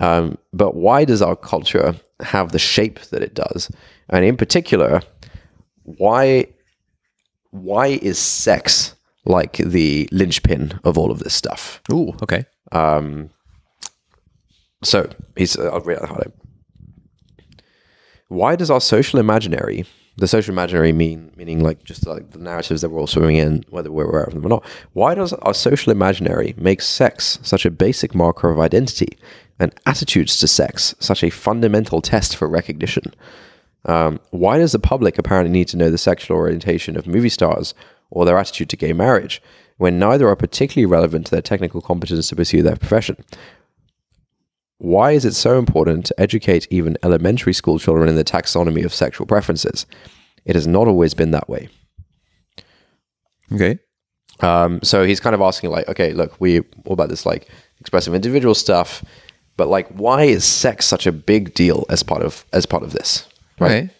Um, 0.00 0.38
but 0.52 0.74
why 0.74 1.04
does 1.04 1.20
our 1.20 1.36
culture 1.36 1.94
have 2.20 2.52
the 2.52 2.58
shape 2.58 3.00
that 3.10 3.22
it 3.22 3.34
does? 3.34 3.70
And 4.08 4.24
in 4.24 4.36
particular, 4.36 5.02
why 5.82 6.46
why 7.50 7.86
is 8.02 8.18
sex 8.18 8.93
like 9.24 9.56
the 9.56 10.08
linchpin 10.12 10.80
of 10.84 10.98
all 10.98 11.10
of 11.10 11.20
this 11.20 11.34
stuff? 11.34 11.80
Ooh, 11.92 12.14
okay. 12.22 12.44
Um, 12.72 13.30
so 14.82 15.08
he's. 15.36 15.56
Uh, 15.56 15.70
I'll 15.72 15.80
read 15.80 15.98
it. 16.02 16.32
Why 18.28 18.56
does 18.56 18.70
our 18.70 18.80
social 18.80 19.20
imaginary, 19.20 19.84
the 20.16 20.26
social 20.26 20.52
imaginary 20.52 20.92
mean 20.92 21.30
meaning 21.36 21.62
like 21.62 21.84
just 21.84 22.06
like 22.06 22.30
the 22.30 22.38
narratives 22.38 22.80
that 22.80 22.90
we're 22.90 23.00
all 23.00 23.06
swimming 23.06 23.36
in, 23.36 23.64
whether 23.70 23.92
we're 23.92 24.08
aware 24.08 24.24
of 24.24 24.34
them 24.34 24.44
or 24.46 24.48
not? 24.48 24.64
Why 24.92 25.14
does 25.14 25.32
our 25.32 25.54
social 25.54 25.92
imaginary 25.92 26.54
make 26.56 26.82
sex 26.82 27.38
such 27.42 27.64
a 27.64 27.70
basic 27.70 28.14
marker 28.14 28.50
of 28.50 28.58
identity, 28.58 29.18
and 29.58 29.74
attitudes 29.86 30.36
to 30.38 30.48
sex 30.48 30.94
such 30.98 31.22
a 31.22 31.30
fundamental 31.30 32.00
test 32.00 32.36
for 32.36 32.48
recognition? 32.48 33.14
Um, 33.86 34.18
why 34.30 34.58
does 34.58 34.72
the 34.72 34.78
public 34.78 35.18
apparently 35.18 35.52
need 35.52 35.68
to 35.68 35.76
know 35.76 35.90
the 35.90 35.98
sexual 35.98 36.36
orientation 36.36 36.96
of 36.96 37.06
movie 37.06 37.28
stars 37.28 37.74
or 38.14 38.24
their 38.24 38.38
attitude 38.38 38.70
to 38.70 38.76
gay 38.76 38.92
marriage 38.92 39.42
when 39.76 39.98
neither 39.98 40.28
are 40.28 40.36
particularly 40.36 40.86
relevant 40.86 41.26
to 41.26 41.30
their 41.32 41.42
technical 41.42 41.82
competence 41.82 42.28
to 42.28 42.36
pursue 42.36 42.62
their 42.62 42.76
profession? 42.76 43.22
Why 44.78 45.12
is 45.12 45.24
it 45.24 45.34
so 45.34 45.58
important 45.58 46.06
to 46.06 46.20
educate 46.20 46.66
even 46.70 46.96
elementary 47.02 47.52
school 47.52 47.78
children 47.78 48.08
in 48.08 48.16
the 48.16 48.24
taxonomy 48.24 48.84
of 48.84 48.94
sexual 48.94 49.26
preferences? 49.26 49.86
It 50.44 50.54
has 50.54 50.66
not 50.66 50.88
always 50.88 51.14
been 51.14 51.30
that 51.32 51.48
way. 51.48 51.68
Okay. 53.52 53.78
Um, 54.40 54.80
so 54.82 55.04
he's 55.04 55.20
kind 55.20 55.34
of 55.34 55.40
asking, 55.40 55.70
like, 55.70 55.88
okay, 55.88 56.12
look, 56.12 56.40
we 56.40 56.60
all 56.84 56.92
about 56.92 57.08
this 57.08 57.24
like 57.24 57.48
expressive 57.80 58.14
individual 58.14 58.54
stuff, 58.54 59.04
but 59.56 59.68
like, 59.68 59.88
why 59.88 60.24
is 60.24 60.44
sex 60.44 60.86
such 60.86 61.06
a 61.06 61.12
big 61.12 61.54
deal 61.54 61.86
as 61.88 62.02
part 62.02 62.22
of 62.22 62.44
as 62.52 62.66
part 62.66 62.82
of 62.82 62.92
this? 62.92 63.28
Right. 63.58 63.90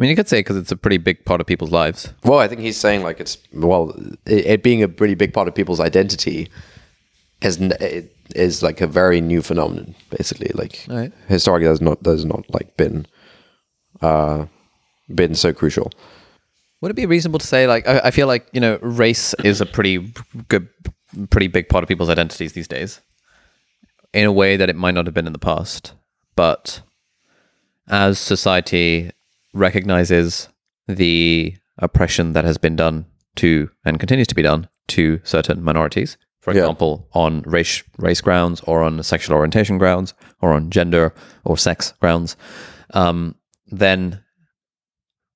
I 0.00 0.02
mean, 0.02 0.08
you 0.10 0.16
could 0.16 0.28
say 0.30 0.40
because 0.40 0.56
it's 0.56 0.72
a 0.72 0.76
pretty 0.76 0.96
big 0.96 1.26
part 1.26 1.42
of 1.42 1.46
people's 1.46 1.70
lives. 1.72 2.14
Well, 2.24 2.38
I 2.38 2.48
think 2.48 2.62
he's 2.62 2.78
saying 2.78 3.02
like 3.02 3.20
it's 3.20 3.36
well, 3.52 3.90
it, 4.24 4.46
it 4.46 4.62
being 4.62 4.82
a 4.82 4.88
pretty 4.88 5.14
big 5.14 5.34
part 5.34 5.46
of 5.46 5.54
people's 5.54 5.78
identity 5.78 6.48
n- 7.60 7.74
it 7.80 8.16
is 8.34 8.62
like 8.62 8.80
a 8.80 8.86
very 8.86 9.20
new 9.20 9.42
phenomenon, 9.42 9.94
basically. 10.08 10.50
Like 10.54 10.86
Right. 10.88 11.12
historically, 11.28 11.66
there's 11.66 11.82
not 11.82 12.02
there's 12.02 12.24
not 12.24 12.46
like 12.54 12.78
been 12.78 13.06
uh 14.00 14.46
been 15.14 15.34
so 15.34 15.52
crucial. 15.52 15.92
Would 16.80 16.90
it 16.92 16.94
be 16.94 17.04
reasonable 17.04 17.38
to 17.40 17.46
say, 17.46 17.66
like, 17.66 17.86
I, 17.86 17.98
I 18.04 18.10
feel 18.10 18.26
like 18.26 18.48
you 18.52 18.60
know, 18.60 18.78
race 18.80 19.34
is 19.44 19.60
a 19.60 19.66
pretty 19.66 20.14
good, 20.48 20.66
pretty 21.28 21.48
big 21.48 21.68
part 21.68 21.84
of 21.84 21.88
people's 21.88 22.08
identities 22.08 22.54
these 22.54 22.68
days, 22.68 23.02
in 24.14 24.24
a 24.24 24.32
way 24.32 24.56
that 24.56 24.70
it 24.70 24.76
might 24.76 24.94
not 24.94 25.04
have 25.04 25.12
been 25.12 25.26
in 25.26 25.34
the 25.34 25.38
past. 25.38 25.92
But 26.36 26.80
as 27.86 28.18
society 28.18 29.10
recognizes 29.52 30.48
the 30.88 31.54
oppression 31.78 32.32
that 32.32 32.44
has 32.44 32.58
been 32.58 32.76
done 32.76 33.06
to 33.36 33.70
and 33.84 33.98
continues 33.98 34.26
to 34.28 34.34
be 34.34 34.42
done 34.42 34.68
to 34.88 35.20
certain 35.24 35.62
minorities, 35.62 36.16
for 36.40 36.52
Yeah. 36.52 36.60
example, 36.62 37.08
on 37.12 37.42
race 37.42 37.82
race 37.98 38.20
grounds 38.20 38.60
or 38.66 38.82
on 38.82 39.02
sexual 39.02 39.36
orientation 39.36 39.78
grounds 39.78 40.14
or 40.40 40.52
on 40.52 40.70
gender 40.70 41.14
or 41.44 41.56
sex 41.56 41.92
grounds, 42.00 42.36
um, 42.94 43.34
then 43.66 44.22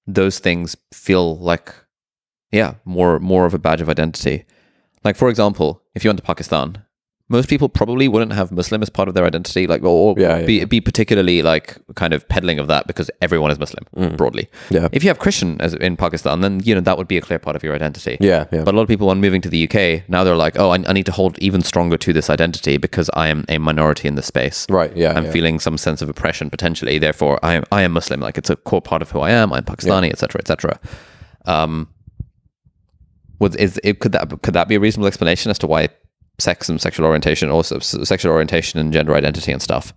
those 0.06 0.38
things 0.38 0.76
feel 0.92 1.38
like 1.38 1.72
yeah 2.52 2.74
more 2.84 3.18
more 3.20 3.46
of 3.46 3.54
a 3.54 3.58
badge 3.58 3.80
of 3.80 3.88
identity 3.88 4.44
like 5.02 5.16
for 5.16 5.30
example 5.30 5.82
if 5.94 6.04
you 6.04 6.08
went 6.10 6.18
to 6.18 6.24
pakistan 6.26 6.76
most 7.36 7.48
people 7.52 7.68
probably 7.78 8.06
wouldn't 8.12 8.32
have 8.40 8.48
muslim 8.60 8.80
as 8.86 8.90
part 8.98 9.08
of 9.08 9.14
their 9.16 9.26
identity 9.30 9.62
like 9.72 9.82
or 9.82 10.14
Yeah, 10.16 10.38
yeah, 10.38 10.46
be, 10.50 10.64
be 10.74 10.80
particularly 10.90 11.38
like 11.52 11.66
kind 12.02 12.12
of 12.16 12.20
peddling 12.34 12.58
of 12.62 12.66
that 12.72 12.86
because 12.90 13.10
everyone 13.26 13.50
is 13.54 13.58
muslim 13.64 13.84
broadly. 14.20 14.44
Mm. 14.68 14.74
Yeah. 14.76 14.88
if 14.96 15.00
you 15.04 15.10
have 15.12 15.18
christian 15.24 15.50
as 15.66 15.74
in 15.88 15.96
pakistan 16.04 16.40
then 16.44 16.60
you 16.68 16.74
know 16.76 16.80
that 16.88 16.96
would 16.98 17.08
be 17.14 17.18
a 17.22 17.24
clear 17.28 17.40
part 17.46 17.56
of 17.56 17.62
your 17.66 17.74
identity. 17.80 18.14
Yeah, 18.20 18.44
yeah. 18.52 18.64
but 18.64 18.72
a 18.74 18.76
lot 18.76 18.82
of 18.82 18.88
people 18.94 19.06
when 19.08 19.20
moving 19.26 19.42
to 19.46 19.50
the 19.54 19.60
uk 19.66 20.08
now 20.08 20.20
they're 20.24 20.42
like 20.46 20.58
oh 20.58 20.70
I, 20.70 20.76
I 20.90 20.92
need 20.98 21.06
to 21.06 21.12
hold 21.20 21.38
even 21.48 21.62
stronger 21.62 21.98
to 22.06 22.12
this 22.18 22.28
identity 22.36 22.76
because 22.86 23.08
i 23.24 23.26
am 23.28 23.44
a 23.48 23.58
minority 23.58 24.06
in 24.08 24.14
this 24.14 24.26
space. 24.34 24.58
Right, 24.78 24.92
yeah, 24.96 25.12
i'm 25.16 25.28
feeling 25.36 25.58
some 25.68 25.76
sense 25.86 26.00
of 26.02 26.08
oppression 26.14 26.50
potentially. 26.56 26.98
Therefore 26.98 27.34
i 27.42 27.54
am 27.58 27.64
i 27.72 27.82
am 27.82 27.92
muslim. 27.92 28.20
Like 28.20 28.38
it's 28.38 28.50
a 28.50 28.56
core 28.56 28.82
part 28.90 29.02
of 29.02 29.10
who 29.12 29.20
i 29.28 29.30
am. 29.30 29.52
I'm 29.52 29.64
pakistani 29.64 30.10
etc 30.14 30.40
etc 30.42 30.78
um 31.56 31.88
was 33.40 33.54
is 33.56 33.80
it 33.82 33.98
could 34.00 34.12
that 34.12 34.24
could 34.42 34.54
that 34.54 34.68
be 34.68 34.76
a 34.76 34.80
reasonable 34.80 35.06
explanation 35.08 35.50
as 35.50 35.58
to 35.58 35.66
why 35.66 35.88
sex 36.38 36.68
and 36.68 36.80
sexual 36.80 37.06
orientation 37.06 37.48
or 37.50 37.60
s- 37.60 37.96
sexual 38.08 38.32
orientation 38.32 38.80
and 38.80 38.92
gender 38.92 39.14
identity 39.14 39.52
and 39.52 39.62
stuff 39.62 39.92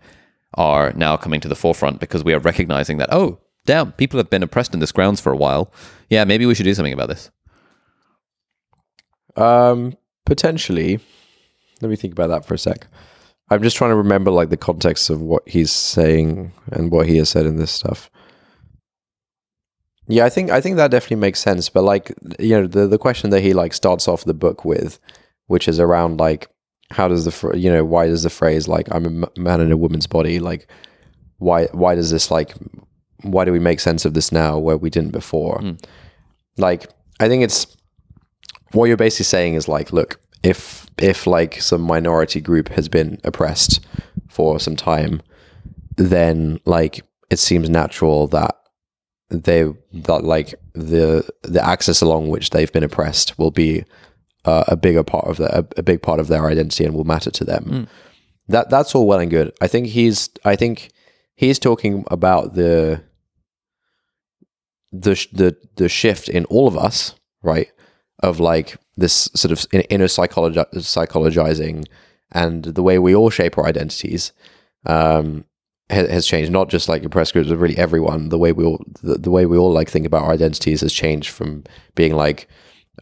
are 0.53 0.93
now 0.93 1.17
coming 1.17 1.39
to 1.41 1.47
the 1.47 1.55
forefront 1.55 1.99
because 1.99 2.23
we 2.23 2.33
are 2.33 2.39
recognizing 2.39 2.97
that 2.97 3.09
oh 3.11 3.39
damn 3.65 3.91
people 3.93 4.17
have 4.17 4.29
been 4.29 4.43
oppressed 4.43 4.73
in 4.73 4.79
this 4.79 4.91
grounds 4.91 5.19
for 5.19 5.31
a 5.31 5.37
while 5.37 5.71
yeah 6.09 6.23
maybe 6.23 6.45
we 6.45 6.55
should 6.55 6.63
do 6.63 6.73
something 6.73 6.93
about 6.93 7.09
this 7.09 7.29
Um, 9.35 9.95
potentially. 10.25 10.99
Let 11.81 11.89
me 11.89 11.95
think 11.95 12.13
about 12.13 12.27
that 12.27 12.45
for 12.45 12.53
a 12.55 12.57
sec. 12.57 12.87
I'm 13.49 13.61
just 13.63 13.77
trying 13.77 13.91
to 13.91 13.95
remember 13.95 14.31
like 14.31 14.49
the 14.49 14.57
context 14.57 15.09
of 15.09 15.21
what 15.21 15.47
he's 15.47 15.71
saying 15.71 16.51
and 16.71 16.91
what 16.91 17.07
he 17.07 17.17
has 17.17 17.29
said 17.29 17.45
in 17.45 17.57
this 17.57 17.71
stuff. 17.71 18.09
Yeah, 20.07 20.25
I 20.25 20.29
think 20.29 20.49
I 20.49 20.59
think 20.61 20.77
that 20.77 20.91
definitely 20.91 21.17
makes 21.17 21.39
sense. 21.39 21.69
But 21.69 21.83
like 21.83 22.13
you 22.39 22.49
know, 22.61 22.67
the 22.67 22.87
the 22.87 22.97
question 22.97 23.29
that 23.29 23.41
he 23.41 23.53
like 23.53 23.73
starts 23.73 24.07
off 24.07 24.23
the 24.25 24.33
book 24.33 24.65
with, 24.65 24.99
which 25.47 25.67
is 25.67 25.79
around 25.79 26.19
like 26.19 26.49
how 26.91 27.07
does 27.07 27.25
the 27.25 27.57
you 27.57 27.69
know 27.71 27.83
why 27.83 28.07
does 28.07 28.23
the 28.23 28.29
phrase 28.29 28.67
like 28.67 28.87
I'm 28.91 29.23
a 29.23 29.39
man 29.39 29.59
in 29.59 29.71
a 29.71 29.77
woman's 29.77 30.07
body 30.07 30.39
like 30.39 30.69
why 31.37 31.65
why 31.67 31.95
does 31.95 32.11
this 32.11 32.31
like 32.31 32.53
why 33.23 33.45
do 33.45 33.51
we 33.51 33.59
make 33.59 33.79
sense 33.79 34.05
of 34.05 34.13
this 34.13 34.31
now 34.31 34.57
where 34.57 34.77
we 34.77 34.89
didn't 34.89 35.11
before? 35.11 35.59
Hmm. 35.59 35.71
Like 36.57 36.87
I 37.19 37.27
think 37.27 37.43
it's 37.43 37.67
what 38.71 38.85
you're 38.85 38.97
basically 38.97 39.25
saying 39.25 39.55
is 39.55 39.67
like, 39.67 39.91
look, 39.91 40.19
if 40.43 40.87
if 40.97 41.27
like 41.27 41.61
some 41.61 41.81
minority 41.81 42.41
group 42.41 42.69
has 42.69 42.89
been 42.89 43.19
oppressed 43.23 43.85
for 44.29 44.59
some 44.59 44.75
time, 44.75 45.21
then 45.95 46.59
like 46.65 47.01
it 47.29 47.39
seems 47.39 47.69
natural 47.69 48.27
that 48.27 48.55
they 49.29 49.65
that 49.91 50.23
like 50.23 50.55
the 50.73 51.27
the 51.43 51.63
axis 51.63 52.01
along 52.01 52.29
which 52.29 52.51
they've 52.51 52.71
been 52.71 52.83
oppressed 52.83 53.37
will 53.37 53.51
be 53.51 53.83
uh, 54.47 54.63
a 54.67 54.75
bigger 54.75 55.03
part 55.03 55.27
of 55.27 55.37
the, 55.37 55.49
a, 55.59 55.65
a 55.77 55.83
big 55.83 56.01
part 56.01 56.19
of 56.19 56.27
their 56.27 56.45
identity 56.47 56.83
and 56.85 56.93
will 56.93 57.03
matter 57.03 57.31
to 57.31 57.43
them. 57.43 57.87
That 58.47 58.69
that's 58.69 58.95
all 58.95 59.05
well 59.07 59.19
and 59.19 59.29
good. 59.29 59.51
I 59.61 59.67
think 59.67 59.87
he's 59.87 60.29
I 60.45 60.55
think 60.55 60.89
he's 61.35 61.59
talking 61.59 62.05
about 62.09 62.53
the 62.55 63.03
the 64.91 65.15
sh- 65.15 65.27
the 65.33 65.55
the 65.75 65.89
shift 65.89 66.29
in 66.29 66.45
all 66.45 66.67
of 66.67 66.77
us, 66.77 67.15
right? 67.43 67.69
Of 68.23 68.39
like 68.39 68.77
this 68.95 69.29
sort 69.35 69.51
of 69.51 69.65
inner 69.89 70.07
psychologi- 70.07 70.73
psychologizing 70.75 71.85
and 72.31 72.63
the 72.63 72.83
way 72.83 72.97
we 72.99 73.13
all 73.15 73.29
shape 73.29 73.57
our 73.57 73.65
identities 73.67 74.31
um, 74.85 75.45
ha- 75.91 76.07
has 76.07 76.25
changed. 76.25 76.51
Not 76.51 76.69
just 76.69 76.89
like 76.89 77.03
oppressed 77.03 77.33
groups, 77.33 77.49
but 77.49 77.57
really 77.57 77.77
everyone. 77.77 78.29
The 78.29 78.37
way 78.39 78.51
we 78.53 78.65
all 78.65 78.83
the, 79.03 79.15
the 79.17 79.31
way 79.31 79.45
we 79.45 79.57
all 79.57 79.71
like 79.71 79.89
think 79.89 80.05
about 80.05 80.23
our 80.23 80.33
identities 80.33 80.81
has 80.81 80.93
changed 80.93 81.29
from 81.29 81.63
being 81.95 82.15
like 82.15 82.47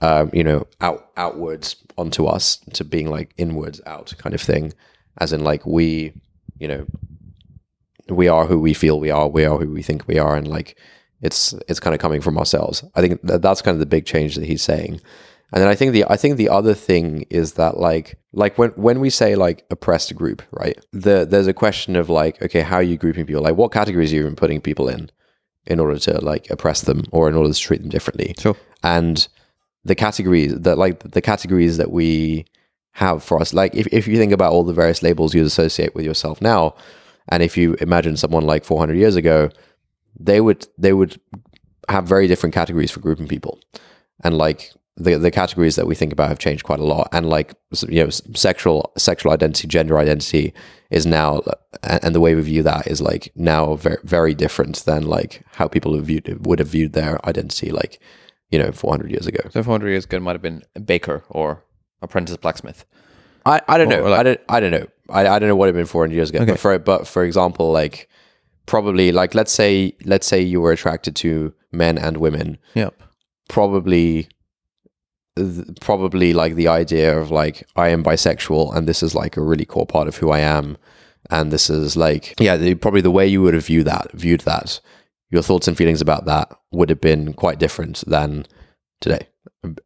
um, 0.02 0.30
you 0.34 0.44
know 0.44 0.68
out 0.82 1.10
outwards 1.18 1.76
onto 1.98 2.26
us 2.26 2.58
to 2.74 2.84
being 2.84 3.10
like 3.10 3.34
inwards 3.38 3.82
out 3.86 4.14
kind 4.18 4.34
of 4.34 4.42
thing, 4.42 4.74
as 5.20 5.34
in 5.34 5.44
like 5.44 5.66
we 5.66 6.14
you 6.58 6.68
know 6.68 6.86
we 8.10 8.28
are 8.28 8.46
who 8.46 8.60
we 8.60 8.74
feel 8.74 9.00
we 9.00 9.10
are, 9.10 9.28
we 9.28 9.46
are 9.46 9.58
who 9.58 9.72
we 9.72 9.82
think 9.82 10.08
we 10.08 10.20
are, 10.20 10.36
and 10.36 10.48
like 10.48 10.78
it's 11.22 11.54
it's 11.68 11.80
kind 11.80 11.94
of 11.94 12.00
coming 12.00 12.22
from 12.22 12.38
ourselves. 12.38 12.84
I 12.96 13.02
think 13.02 13.22
that 13.24 13.42
that's 13.42 13.62
kind 13.62 13.76
of 13.76 13.80
the 13.80 13.86
big 13.86 14.06
change 14.06 14.36
that 14.36 14.46
he's 14.46 14.62
saying. 14.62 15.02
And 15.54 15.62
then 15.62 15.70
I 15.70 15.76
think 15.76 15.94
the 15.94 16.06
I 16.10 16.18
think 16.18 16.38
the 16.38 16.50
other 16.50 16.74
thing 16.74 17.26
is 17.30 17.54
that 17.54 17.78
like 17.78 18.18
like 18.34 18.58
when 18.58 18.72
when 18.72 19.00
we 19.00 19.10
say 19.10 19.36
like 19.36 19.66
oppressed 19.70 20.14
group, 20.16 20.42
right? 20.52 20.78
The 20.92 21.26
there's 21.26 21.48
a 21.48 21.54
question 21.54 21.96
of 21.96 22.10
like, 22.10 22.42
okay, 22.42 22.62
how 22.62 22.76
are 22.76 22.84
you 22.84 22.98
grouping 22.98 23.26
people? 23.26 23.44
Like 23.44 23.56
what 23.56 23.72
categories 23.72 24.12
are 24.12 24.18
you 24.18 24.22
even 24.22 24.36
putting 24.36 24.60
people 24.60 24.90
in 24.90 25.10
in 25.66 25.80
order 25.80 25.98
to 26.00 26.20
like 26.20 26.50
oppress 26.50 26.82
them 26.82 27.04
or 27.12 27.30
in 27.30 27.36
order 27.36 27.52
to 27.52 27.60
treat 27.60 27.82
them 27.82 27.90
differently? 27.90 28.36
Sure. 28.38 28.58
And 28.84 29.28
the 29.86 29.96
categories 29.96 30.60
that 30.60 30.78
like 30.78 31.00
the 31.12 31.22
categories 31.22 31.78
that 31.78 31.92
we 31.92 32.46
have 32.94 33.24
for 33.24 33.40
us, 33.40 33.54
like 33.54 33.74
if, 33.76 33.88
if 33.92 34.08
you 34.08 34.18
think 34.18 34.34
about 34.34 34.52
all 34.52 34.64
the 34.64 34.74
various 34.74 35.04
labels 35.04 35.34
you 35.34 35.44
associate 35.46 35.94
with 35.96 36.06
yourself 36.06 36.42
now, 36.42 36.76
and 37.30 37.44
if 37.44 37.56
you 37.56 37.76
imagine 37.76 38.18
someone 38.18 38.46
like 38.46 38.66
400 38.66 38.96
years 38.96 39.16
ago, 39.16 39.50
they 40.20 40.42
would 40.42 40.68
they 40.78 40.94
would 40.94 41.20
have 41.88 42.08
very 42.08 42.28
different 42.28 42.56
categories 42.56 42.92
for 42.92 43.00
grouping 43.00 43.28
people, 43.28 43.60
and 44.24 44.38
like 44.38 44.74
the 44.98 45.16
the 45.18 45.32
categories 45.32 45.76
that 45.76 45.88
we 45.88 45.94
think 45.94 46.12
about 46.12 46.30
have 46.30 46.40
changed 46.40 46.64
quite 46.64 46.80
a 46.80 46.86
lot. 46.86 47.10
And 47.12 47.30
like 47.30 47.54
you 47.88 48.04
know, 48.04 48.10
sexual 48.10 48.92
sexual 48.98 49.34
identity, 49.34 49.68
gender 49.68 50.00
identity 50.00 50.54
is 50.90 51.06
now, 51.06 51.42
and 51.84 52.16
the 52.16 52.22
way 52.22 52.34
we 52.34 52.42
view 52.42 52.64
that 52.64 52.88
is 52.88 53.02
like 53.02 53.32
now 53.36 53.76
very 53.76 53.98
very 54.04 54.34
different 54.34 54.78
than 54.86 55.04
like 55.04 55.44
how 55.54 55.68
people 55.68 55.96
have 55.96 56.06
viewed 56.06 56.46
would 56.46 56.60
have 56.60 56.70
viewed 56.70 56.94
their 56.94 57.24
identity 57.28 57.72
like 57.72 58.00
you 58.56 58.64
know 58.64 58.72
400 58.72 59.12
years 59.12 59.28
ago. 59.28 59.42
So 59.50 59.62
400 59.64 59.90
years 59.90 60.06
ago, 60.06 60.18
it 60.18 60.22
might 60.22 60.32
have 60.38 60.42
been 60.42 60.64
a 60.76 60.80
baker 60.80 61.24
or 61.30 61.64
apprentice 62.02 62.38
blacksmith. 62.38 62.86
I, 63.46 63.62
I 63.68 63.78
don't 63.78 63.90
know. 63.90 64.02
Or 64.06 64.10
like- 64.10 64.20
I 64.20 64.24
don't 64.24 64.42
I 64.50 64.60
don't 64.62 64.72
know. 64.72 64.88
I, 65.10 65.28
I 65.28 65.40
don't 65.40 65.50
know 65.50 65.56
what 65.56 65.66
it'd 65.70 65.76
been 65.76 65.86
400 65.86 66.16
years 66.16 66.30
ago. 66.30 66.40
Okay. 66.40 66.52
But 66.54 66.60
for 66.60 66.80
but 66.80 67.08
for 67.08 67.24
example, 67.24 67.72
like 67.72 68.10
probably 68.66 69.12
like 69.12 69.36
let's 69.36 69.52
say 69.52 69.94
let's 70.06 70.26
say 70.28 70.42
you 70.42 70.62
were 70.62 70.72
attracted 70.72 71.16
to 71.18 71.54
men 71.72 71.98
and 71.98 72.18
women. 72.18 72.58
Yep. 72.74 72.94
Probably 73.50 74.28
th- 75.36 75.68
probably 75.82 76.34
like 76.34 76.56
the 76.56 76.68
idea 76.68 77.18
of 77.20 77.30
like 77.32 77.68
I 77.76 77.90
am 77.90 78.04
bisexual 78.04 78.76
and 78.76 78.88
this 78.88 79.04
is 79.04 79.14
like 79.14 79.38
a 79.38 79.42
really 79.42 79.66
core 79.66 79.86
part 79.86 80.08
of 80.08 80.16
who 80.18 80.32
I 80.32 80.40
am 80.40 80.78
and 81.30 81.52
this 81.52 81.70
is 81.70 81.96
like 81.98 82.34
yeah 82.40 82.56
the, 82.58 82.76
probably 82.76 83.02
the 83.02 83.12
way 83.12 83.28
you 83.28 83.42
would 83.44 83.54
have 83.54 83.66
viewed 83.68 83.86
that 83.88 84.12
viewed 84.14 84.42
that 84.42 84.80
your 85.32 85.42
thoughts 85.42 85.68
and 85.68 85.78
feelings 85.78 86.02
about 86.02 86.26
that 86.26 86.52
would 86.72 86.90
have 86.90 87.02
been 87.02 87.34
quite 87.34 87.60
different 87.60 88.04
than 88.08 88.46
today 89.02 89.28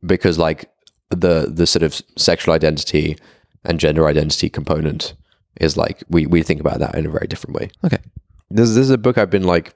because 0.06 0.38
like 0.38 0.69
the 1.10 1.52
the 1.52 1.65
sort 1.65 1.84
of 1.84 2.02
sexual 2.17 2.54
identity 2.54 3.17
and 3.65 3.80
gender 3.80 4.08
identity 4.08 4.49
component 4.49 5.13
is 5.60 5.78
like 5.78 6.04
we 6.10 6.25
we 6.25 6.43
think 6.43 6.60
about 6.60 6.80
that 6.80 6.95
in 6.95 7.06
a 7.06 7.10
very 7.10 7.28
different 7.28 7.56
way. 7.56 7.69
Okay. 7.84 7.97
This, 8.52 8.69
this 8.69 8.78
is 8.78 8.89
a 8.89 8.97
book 8.97 9.17
I've 9.17 9.30
been 9.30 9.43
like 9.43 9.75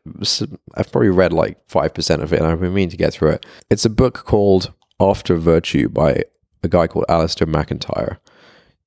I've 0.75 0.91
probably 0.91 1.09
read 1.09 1.33
like 1.33 1.57
five 1.69 1.93
percent 1.93 2.23
of 2.23 2.33
it, 2.33 2.39
and 2.39 2.47
I've 2.47 2.59
been 2.59 2.73
meaning 2.73 2.89
to 2.89 2.97
get 2.97 3.13
through 3.13 3.31
it. 3.31 3.45
It's 3.69 3.85
a 3.85 3.89
book 3.89 4.25
called 4.25 4.73
After 4.99 5.35
Virtue 5.35 5.89
by 5.89 6.23
a 6.63 6.67
guy 6.67 6.87
called 6.87 7.05
Alasdair 7.09 7.47
MacIntyre. 7.47 8.19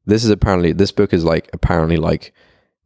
This 0.06 0.24
is 0.24 0.30
apparently 0.30 0.72
this 0.72 0.92
book 0.92 1.12
is 1.12 1.24
like 1.24 1.50
apparently 1.52 1.96
like 1.96 2.32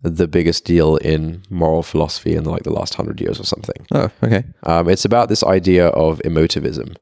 the 0.02 0.28
biggest 0.28 0.64
deal 0.64 0.96
in 0.96 1.42
moral 1.50 1.82
philosophy 1.82 2.34
in 2.34 2.44
like 2.44 2.62
the 2.62 2.72
last 2.72 2.94
hundred 2.94 3.20
years 3.20 3.38
or 3.38 3.44
something. 3.44 3.86
Oh, 3.92 4.10
okay. 4.22 4.44
Um, 4.62 4.88
it's 4.88 5.04
about 5.04 5.28
this 5.28 5.42
idea 5.42 5.88
of 5.88 6.20
emotivism. 6.20 6.96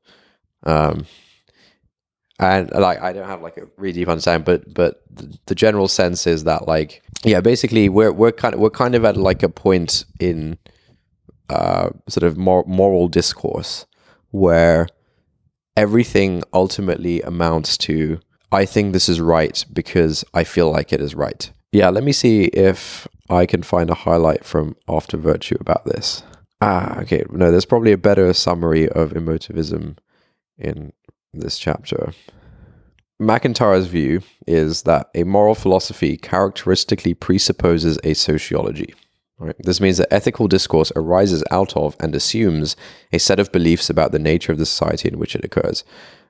Um, 0.64 1.06
and 2.40 2.70
like 2.72 3.00
I 3.00 3.12
don't 3.12 3.26
have 3.26 3.42
like 3.42 3.56
a 3.56 3.68
really 3.76 3.94
deep 3.94 4.08
understanding, 4.08 4.44
but 4.44 4.72
but 4.72 5.02
the, 5.10 5.36
the 5.46 5.54
general 5.54 5.88
sense 5.88 6.26
is 6.26 6.44
that 6.44 6.68
like 6.68 7.02
yeah, 7.24 7.40
basically 7.40 7.88
we're 7.88 8.12
we're 8.12 8.32
kind 8.32 8.54
of 8.54 8.60
we're 8.60 8.70
kind 8.70 8.94
of 8.94 9.04
at 9.04 9.16
like 9.16 9.42
a 9.42 9.48
point 9.48 10.04
in 10.20 10.58
uh, 11.50 11.90
sort 12.08 12.24
of 12.24 12.36
mor- 12.36 12.64
moral 12.66 13.08
discourse 13.08 13.86
where 14.30 14.86
everything 15.76 16.42
ultimately 16.52 17.22
amounts 17.22 17.76
to 17.78 18.20
I 18.50 18.64
think 18.64 18.92
this 18.92 19.08
is 19.08 19.20
right 19.20 19.64
because 19.72 20.24
I 20.32 20.44
feel 20.44 20.70
like 20.70 20.92
it 20.92 21.00
is 21.00 21.14
right. 21.14 21.50
Yeah, 21.72 21.90
let 21.90 22.04
me 22.04 22.12
see 22.12 22.44
if 22.44 23.06
I 23.28 23.46
can 23.46 23.62
find 23.62 23.90
a 23.90 23.94
highlight 23.94 24.44
from 24.44 24.76
After 24.88 25.16
Virtue 25.16 25.56
about 25.60 25.84
this. 25.84 26.22
Ah, 26.60 26.98
okay. 27.00 27.24
No, 27.30 27.50
there's 27.50 27.64
probably 27.64 27.92
a 27.92 27.98
better 27.98 28.32
summary 28.32 28.88
of 28.88 29.12
emotivism 29.12 29.98
in 30.56 30.92
this 31.32 31.58
chapter. 31.58 32.12
MacIntyre's 33.20 33.86
view 33.86 34.22
is 34.46 34.82
that 34.82 35.10
a 35.14 35.24
moral 35.24 35.54
philosophy 35.54 36.16
characteristically 36.16 37.14
presupposes 37.14 37.98
a 38.04 38.14
sociology. 38.14 38.94
Right? 39.38 39.54
This 39.58 39.80
means 39.80 39.98
that 39.98 40.12
ethical 40.12 40.48
discourse 40.48 40.90
arises 40.96 41.44
out 41.50 41.76
of 41.76 41.96
and 42.00 42.14
assumes 42.14 42.76
a 43.12 43.18
set 43.18 43.38
of 43.38 43.52
beliefs 43.52 43.88
about 43.88 44.10
the 44.10 44.18
nature 44.18 44.50
of 44.50 44.58
the 44.58 44.66
society 44.66 45.08
in 45.08 45.18
which 45.18 45.36
it 45.36 45.44
occurs. 45.44 45.84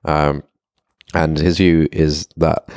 Um, 0.04 0.42
and 1.14 1.38
his 1.38 1.56
view 1.56 1.88
is 1.90 2.28
that, 2.36 2.68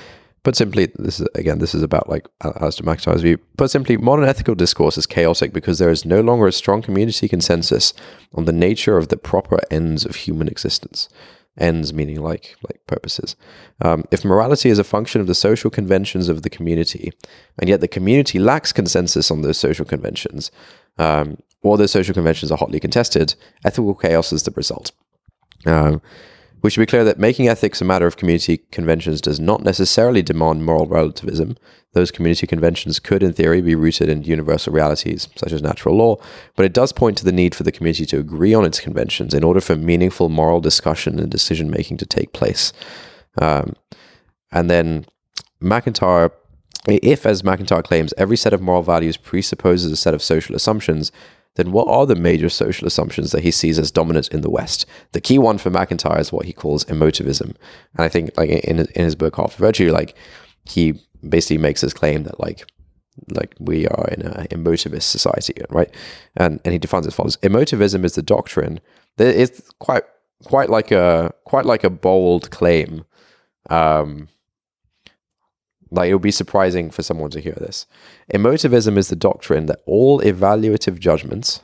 put 0.44 0.56
simply, 0.56 0.92
this 0.96 1.20
is 1.20 1.28
again, 1.36 1.60
this 1.60 1.76
is 1.76 1.84
about 1.84 2.10
like 2.10 2.28
Alasdair 2.44 2.84
MacIntyre's 2.84 3.22
view. 3.22 3.38
Put 3.58 3.72
simply, 3.72 3.98
modern 3.98 4.26
ethical 4.26 4.56
discourse 4.56 4.98
is 4.98 5.06
chaotic 5.06 5.54
because 5.54 5.80
there 5.80 5.90
is 5.90 6.06
no 6.06 6.22
longer 6.22 6.48
a 6.48 6.52
strong 6.52 6.82
community 6.82 7.28
consensus 7.28 7.94
on 8.34 8.46
the 8.46 8.54
nature 8.54 8.98
of 8.98 9.10
the 9.10 9.18
proper 9.18 9.60
ends 9.70 10.06
of 10.06 10.16
human 10.16 10.48
existence. 10.48 11.10
Ends 11.58 11.94
meaning 11.94 12.22
like 12.22 12.56
like 12.64 12.80
purposes. 12.88 13.36
Um, 13.82 14.06
if 14.10 14.24
morality 14.24 14.70
is 14.70 14.80
a 14.80 14.86
function 14.86 15.20
of 15.20 15.28
the 15.28 15.36
social 15.36 15.70
conventions 15.70 16.30
of 16.30 16.44
the 16.44 16.50
community, 16.50 17.12
and 17.60 17.70
yet 17.70 17.82
the 17.82 17.90
community 17.90 18.40
lacks 18.40 18.72
consensus 18.72 19.30
on 19.30 19.42
those 19.42 19.58
social 19.58 19.84
conventions, 19.84 20.50
um, 20.98 21.38
or 21.62 21.78
those 21.78 21.92
social 21.92 22.14
conventions 22.14 22.52
are 22.52 22.58
hotly 22.58 22.80
contested, 22.80 23.36
ethical 23.66 23.94
chaos 23.94 24.32
is 24.32 24.44
the 24.44 24.52
result. 24.52 24.94
Um, 25.66 26.02
we 26.62 26.70
should 26.70 26.82
be 26.82 26.86
clear 26.86 27.04
that 27.04 27.18
making 27.18 27.48
ethics 27.48 27.82
a 27.82 27.86
matter 27.86 28.06
of 28.06 28.18
community 28.18 28.58
conventions 28.72 29.20
does 29.20 29.40
not 29.40 29.64
necessarily 29.64 30.22
demand 30.22 30.66
moral 30.66 30.86
relativism. 30.86 31.58
Those 31.94 32.12
community 32.12 32.46
conventions 32.48 33.00
could, 33.00 33.24
in 33.24 33.34
theory, 33.34 33.62
be 33.62 33.76
rooted 33.76 34.10
in 34.10 34.24
universal 34.24 34.72
realities, 34.72 35.28
such 35.36 35.52
as 35.52 35.62
natural 35.62 35.98
law, 35.98 36.18
but 36.56 36.66
it 36.66 36.74
does 36.74 36.94
point 36.94 37.18
to 37.18 37.26
the 37.26 37.32
need 37.32 37.56
for 37.56 37.64
the 37.64 37.72
community 37.72 38.06
to 38.06 38.20
agree 38.20 38.54
on 38.54 38.64
its 38.64 38.80
conventions 38.80 39.34
in 39.34 39.44
order 39.44 39.60
for 39.60 39.76
meaningful 39.76 40.30
moral 40.30 40.62
discussion 40.62 41.20
and 41.20 41.32
decision 41.32 41.70
making 41.70 41.98
to 41.98 42.06
take 42.06 42.32
place. 42.32 42.72
Um, 43.38 43.76
and 44.52 44.70
then 44.70 45.06
MacIntyre, 45.60 46.32
if, 46.88 47.26
as 47.26 47.44
MacIntyre 47.44 47.84
claims, 47.84 48.14
every 48.18 48.38
set 48.38 48.54
of 48.54 48.62
moral 48.62 48.84
values 48.84 49.18
presupposes 49.18 49.92
a 49.92 49.98
set 49.98 50.14
of 50.14 50.22
social 50.22 50.56
assumptions, 50.56 51.12
then 51.56 51.72
what 51.72 51.88
are 51.88 52.06
the 52.06 52.16
major 52.16 52.50
social 52.50 52.88
assumptions 52.88 53.32
that 53.32 53.44
he 53.44 53.52
sees 53.52 53.78
as 53.78 53.92
dominant 53.92 54.30
in 54.30 54.42
the 54.42 54.50
West? 54.50 54.86
The 55.12 55.22
key 55.22 55.38
one 55.38 55.58
for 55.58 55.70
MacIntyre 55.70 56.20
is 56.20 56.32
what 56.32 56.46
he 56.46 56.54
calls 56.54 56.86
emotivism. 56.86 57.42
And 57.42 57.56
I 57.98 58.10
think 58.10 58.32
like 58.38 58.50
in 58.50 58.80
in 58.80 59.06
his 59.06 59.16
book 59.16 59.38
After 59.38 59.58
Virtue, 59.58 59.92
like 59.92 60.16
he 60.66 60.94
basically 61.28 61.58
makes 61.58 61.82
this 61.82 61.94
claim 61.94 62.24
that 62.24 62.40
like 62.40 62.66
like 63.30 63.56
we 63.60 63.88
are 63.88 64.08
in 64.10 64.26
a 64.26 64.48
emotivist 64.50 65.04
society, 65.04 65.56
right? 65.70 65.94
And 66.38 66.62
and 66.64 66.72
he 66.72 66.80
defines 66.80 67.06
it 67.06 67.10
as 67.10 67.16
follows: 67.16 67.38
Emotivism 67.38 68.06
is 68.06 68.16
the 68.16 68.22
doctrine. 68.22 68.80
that 69.18 69.40
It's 69.40 69.62
quite 69.80 70.04
quite 70.46 70.70
like 70.70 70.92
a 70.92 71.34
quite 71.46 71.66
like 71.66 71.84
a 71.84 71.90
bold 71.90 72.52
claim. 72.52 73.04
Um, 73.70 74.30
like 75.92 76.10
it 76.10 76.14
would 76.14 76.22
be 76.22 76.32
surprising 76.32 76.90
for 76.90 77.04
someone 77.04 77.30
to 77.32 77.42
hear 77.42 77.54
this. 77.54 77.86
Emotivism 78.34 78.98
is 78.98 79.10
the 79.10 79.16
doctrine 79.16 79.66
that 79.66 79.82
all 79.86 80.22
evaluative 80.22 81.00
judgments, 81.00 81.62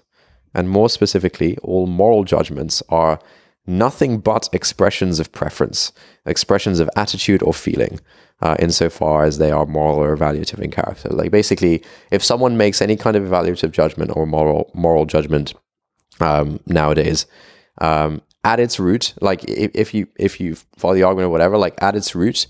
and 0.54 0.70
more 0.70 0.90
specifically, 0.90 1.58
all 1.60 1.88
moral 1.88 2.24
judgments, 2.24 2.84
are 2.90 3.20
nothing 3.66 4.20
but 4.20 4.50
expressions 4.54 5.20
of 5.20 5.32
preference, 5.32 5.92
expressions 6.26 6.80
of 6.80 6.90
attitude 6.96 7.42
or 7.42 7.54
feeling, 7.54 8.00
uh, 8.42 8.56
insofar 8.60 9.24
as 9.24 9.38
they 9.38 9.52
are 9.52 9.66
moral 9.66 9.98
or 9.98 10.16
evaluative 10.16 10.60
in 10.60 10.72
character. 10.72 11.10
Like 11.10 11.32
basically, 11.32 11.84
if 12.12 12.24
someone 12.24 12.58
makes 12.58 12.82
any 12.82 12.96
kind 12.96 13.16
of 13.16 13.24
evaluative 13.24 13.72
judgment 13.72 14.12
or 14.16 14.26
moral 14.26 14.72
moral 14.74 15.06
judgment 15.06 15.54
um, 16.20 16.60
nowadays, 16.66 17.26
um, 17.80 18.22
at 18.44 18.60
its 18.60 18.80
root, 18.80 19.14
like 19.22 19.44
if, 19.46 19.72
if 19.74 19.94
you 19.94 20.08
if 20.18 20.40
you 20.40 20.56
follow 20.78 20.94
the 20.94 21.04
argument 21.04 21.28
or 21.28 21.32
whatever, 21.32 21.58
like 21.58 21.82
at 21.82 21.96
its 21.96 22.16
root, 22.16 22.48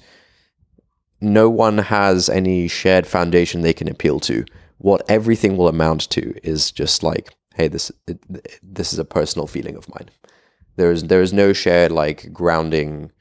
no 1.21 1.49
one 1.49 1.77
has 1.79 2.29
any 2.29 2.67
shared 2.67 3.07
foundation 3.07 3.61
they 3.61 3.73
can 3.73 3.87
appeal 3.87 4.19
to. 4.21 4.45
What 4.77 5.03
everything 5.09 5.57
will 5.57 5.67
amount 5.67 6.09
to 6.11 6.33
is 6.47 6.71
just 6.71 7.03
like, 7.03 7.33
hey, 7.55 7.67
this 7.67 7.91
this 8.61 8.93
is 8.93 8.99
a 8.99 9.05
personal 9.05 9.47
feeling 9.47 9.75
of 9.75 9.89
mine. 9.89 10.09
There 10.75 10.91
is 10.91 11.03
there 11.03 11.21
is 11.21 11.33
no 11.33 11.53
shared 11.53 11.91
like 11.91 12.31
grounding 12.31 13.11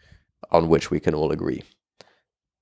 on 0.51 0.68
which 0.68 0.90
we 0.90 1.01
can 1.01 1.14
all 1.14 1.32
agree. 1.32 1.62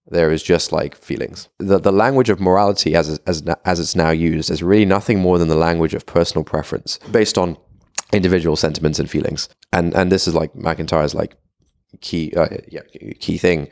There 0.07 0.31
is 0.31 0.43
just 0.43 0.71
like 0.71 0.95
feelings. 0.95 1.49
The, 1.59 1.79
the 1.79 1.91
language 1.91 2.29
of 2.29 2.39
morality, 2.39 2.95
as, 2.95 3.19
as, 3.27 3.43
as 3.65 3.81
it's 3.81 3.97
now 3.97 4.11
used, 4.11 4.51
is 4.51 4.63
really 4.63 4.85
nothing 4.85 5.19
more 5.19 5.39
than 5.39 5.49
the 5.49 5.55
language 5.55 5.95
of 5.95 6.05
personal 6.05 6.45
preference 6.45 6.99
based 7.11 7.39
on 7.39 7.57
individual 8.13 8.55
sentiments 8.55 8.99
and 8.99 9.11
feelings. 9.11 9.49
And 9.73 9.95
and 9.95 10.13
this 10.13 10.29
is 10.29 10.35
like 10.35 10.55
MacIntyre's 10.55 11.15
like 11.15 11.37
key 12.01 12.33
uh, 12.37 12.49
yeah 12.69 12.83
key 13.19 13.39
thing. 13.39 13.69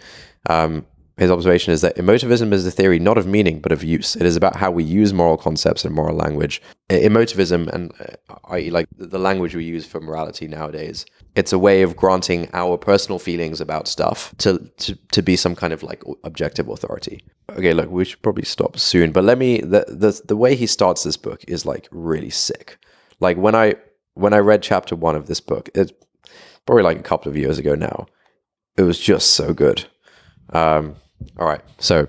Um, 0.48 0.86
his 1.18 1.30
observation 1.30 1.72
is 1.72 1.82
that 1.82 1.96
emotivism 1.96 2.52
is 2.52 2.66
a 2.66 2.70
theory 2.70 2.98
not 2.98 3.18
of 3.18 3.26
meaning 3.26 3.60
but 3.60 3.72
of 3.72 3.84
use. 3.84 4.16
It 4.16 4.22
is 4.22 4.36
about 4.36 4.56
how 4.56 4.70
we 4.70 4.82
use 4.82 5.12
moral 5.12 5.36
concepts 5.36 5.84
and 5.84 5.94
moral 5.94 6.16
language. 6.16 6.62
Emotivism 6.88 7.68
and 7.68 7.92
uh, 8.00 8.34
i.e. 8.50 8.70
like 8.70 8.86
the 8.96 9.18
language 9.18 9.54
we 9.54 9.64
use 9.64 9.86
for 9.86 10.00
morality 10.00 10.48
nowadays. 10.48 11.04
It's 11.34 11.52
a 11.52 11.58
way 11.58 11.82
of 11.82 11.96
granting 11.96 12.48
our 12.52 12.76
personal 12.78 13.18
feelings 13.18 13.60
about 13.60 13.88
stuff 13.88 14.34
to, 14.38 14.70
to, 14.78 14.96
to 15.12 15.22
be 15.22 15.36
some 15.36 15.54
kind 15.54 15.72
of 15.72 15.82
like 15.82 16.02
objective 16.24 16.68
authority. 16.68 17.24
Okay, 17.50 17.74
look, 17.74 17.90
we 17.90 18.04
should 18.04 18.22
probably 18.22 18.44
stop 18.44 18.78
soon, 18.78 19.12
but 19.12 19.24
let 19.24 19.38
me 19.38 19.60
the, 19.60 19.84
the 19.88 20.20
the 20.26 20.36
way 20.36 20.54
he 20.54 20.66
starts 20.66 21.02
this 21.02 21.16
book 21.16 21.44
is 21.46 21.66
like 21.66 21.88
really 21.90 22.30
sick. 22.30 22.78
Like 23.20 23.36
when 23.36 23.54
I 23.54 23.74
when 24.14 24.32
I 24.32 24.38
read 24.38 24.62
chapter 24.62 24.96
one 24.96 25.16
of 25.16 25.26
this 25.26 25.40
book, 25.40 25.68
it's 25.74 25.92
probably 26.66 26.82
like 26.82 26.98
a 26.98 27.02
couple 27.02 27.30
of 27.30 27.36
years 27.36 27.58
ago 27.58 27.74
now. 27.74 28.06
It 28.76 28.82
was 28.82 28.98
just 28.98 29.32
so 29.32 29.52
good. 29.52 29.86
Um, 30.50 30.96
all 31.38 31.46
right, 31.46 31.62
so 31.78 32.08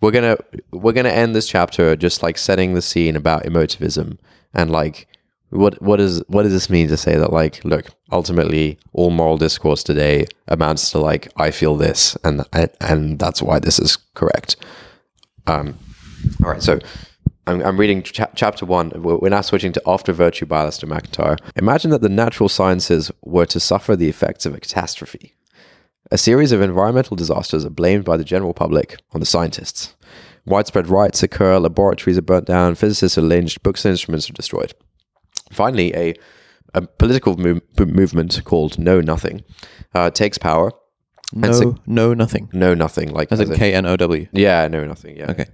we're 0.00 0.10
gonna 0.10 0.36
we're 0.72 0.92
gonna 0.92 1.08
end 1.08 1.34
this 1.34 1.48
chapter 1.48 1.96
just 1.96 2.22
like 2.22 2.36
setting 2.36 2.74
the 2.74 2.82
scene 2.82 3.16
about 3.16 3.44
emotivism 3.44 4.18
and 4.52 4.70
like 4.70 5.08
what 5.50 5.80
what 5.82 6.00
is 6.00 6.22
what 6.28 6.42
does 6.42 6.52
this 6.52 6.70
mean 6.70 6.88
to 6.88 6.96
say 6.96 7.16
that 7.16 7.32
like 7.32 7.64
look 7.64 7.86
ultimately 8.10 8.78
all 8.92 9.10
moral 9.10 9.36
discourse 9.36 9.82
today 9.82 10.26
amounts 10.48 10.90
to 10.90 10.98
like 10.98 11.30
I 11.36 11.50
feel 11.50 11.76
this 11.76 12.16
and 12.24 12.44
and, 12.80 13.18
that's 13.18 13.42
why 13.42 13.58
this 13.58 13.78
is 13.78 13.96
correct. 14.14 14.56
Um, 15.46 15.78
all 16.42 16.50
right, 16.50 16.62
so 16.62 16.78
I'm, 17.46 17.60
I'm 17.62 17.78
reading 17.78 18.02
cha- 18.02 18.30
chapter 18.34 18.64
one. 18.64 18.92
We're 18.96 19.28
now 19.28 19.40
switching 19.40 19.72
to 19.72 19.82
After 19.86 20.12
Virtue 20.12 20.46
by 20.46 20.64
Alasdair 20.64 20.88
MacIntyre. 20.88 21.36
Imagine 21.56 21.90
that 21.90 22.00
the 22.00 22.08
natural 22.08 22.48
sciences 22.48 23.10
were 23.22 23.46
to 23.46 23.60
suffer 23.60 23.96
the 23.96 24.08
effects 24.08 24.46
of 24.46 24.54
a 24.54 24.60
catastrophe. 24.60 25.34
A 26.12 26.18
series 26.18 26.52
of 26.52 26.60
environmental 26.60 27.16
disasters 27.16 27.64
are 27.64 27.70
blamed 27.70 28.04
by 28.04 28.18
the 28.18 28.24
general 28.24 28.52
public 28.52 29.00
on 29.12 29.20
the 29.20 29.26
scientists. 29.26 29.94
Widespread 30.44 30.86
riots 30.86 31.22
occur, 31.22 31.58
laboratories 31.58 32.18
are 32.18 32.22
burnt 32.22 32.46
down, 32.46 32.74
physicists 32.74 33.16
are 33.16 33.22
lynched, 33.22 33.62
books 33.62 33.86
and 33.86 33.92
instruments 33.92 34.28
are 34.28 34.34
destroyed. 34.34 34.74
Finally, 35.50 35.94
a, 35.96 36.14
a 36.74 36.82
political 36.82 37.38
move, 37.38 37.62
movement 37.78 38.44
called 38.44 38.78
Know 38.78 39.00
Nothing 39.00 39.42
uh, 39.94 40.10
takes 40.10 40.36
power. 40.36 40.72
No, 41.32 41.76
no, 41.86 42.12
nothing. 42.12 42.50
No, 42.52 42.74
Nothing, 42.74 43.10
like 43.10 43.32
As 43.32 43.40
in 43.40 43.54
K 43.54 43.72
N 43.72 43.86
O 43.86 43.96
W. 43.96 44.26
yeah, 44.32 44.68
no, 44.68 44.84
Nothing, 44.84 45.16
yeah. 45.16 45.30
Okay. 45.30 45.46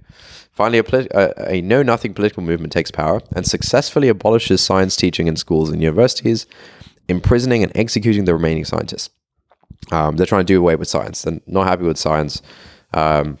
Finally, 0.51 0.79
a, 0.79 0.83
politi- 0.83 1.11
a, 1.11 1.53
a 1.53 1.61
know 1.61 1.81
nothing 1.83 2.13
political 2.13 2.43
movement 2.43 2.73
takes 2.73 2.91
power 2.91 3.21
and 3.33 3.47
successfully 3.47 4.09
abolishes 4.09 4.59
science 4.59 4.97
teaching 4.97 5.27
in 5.27 5.37
schools 5.37 5.69
and 5.69 5.81
universities, 5.81 6.47
imprisoning 7.07 7.63
and 7.63 7.71
executing 7.75 8.25
the 8.25 8.33
remaining 8.33 8.65
scientists. 8.65 9.09
Um, 9.91 10.17
they're 10.17 10.25
trying 10.25 10.41
to 10.41 10.53
do 10.53 10.59
away 10.59 10.75
with 10.75 10.87
science. 10.87 11.23
They're 11.23 11.39
not 11.47 11.67
happy 11.67 11.83
with 11.83 11.97
science. 11.97 12.41
Um, 12.93 13.37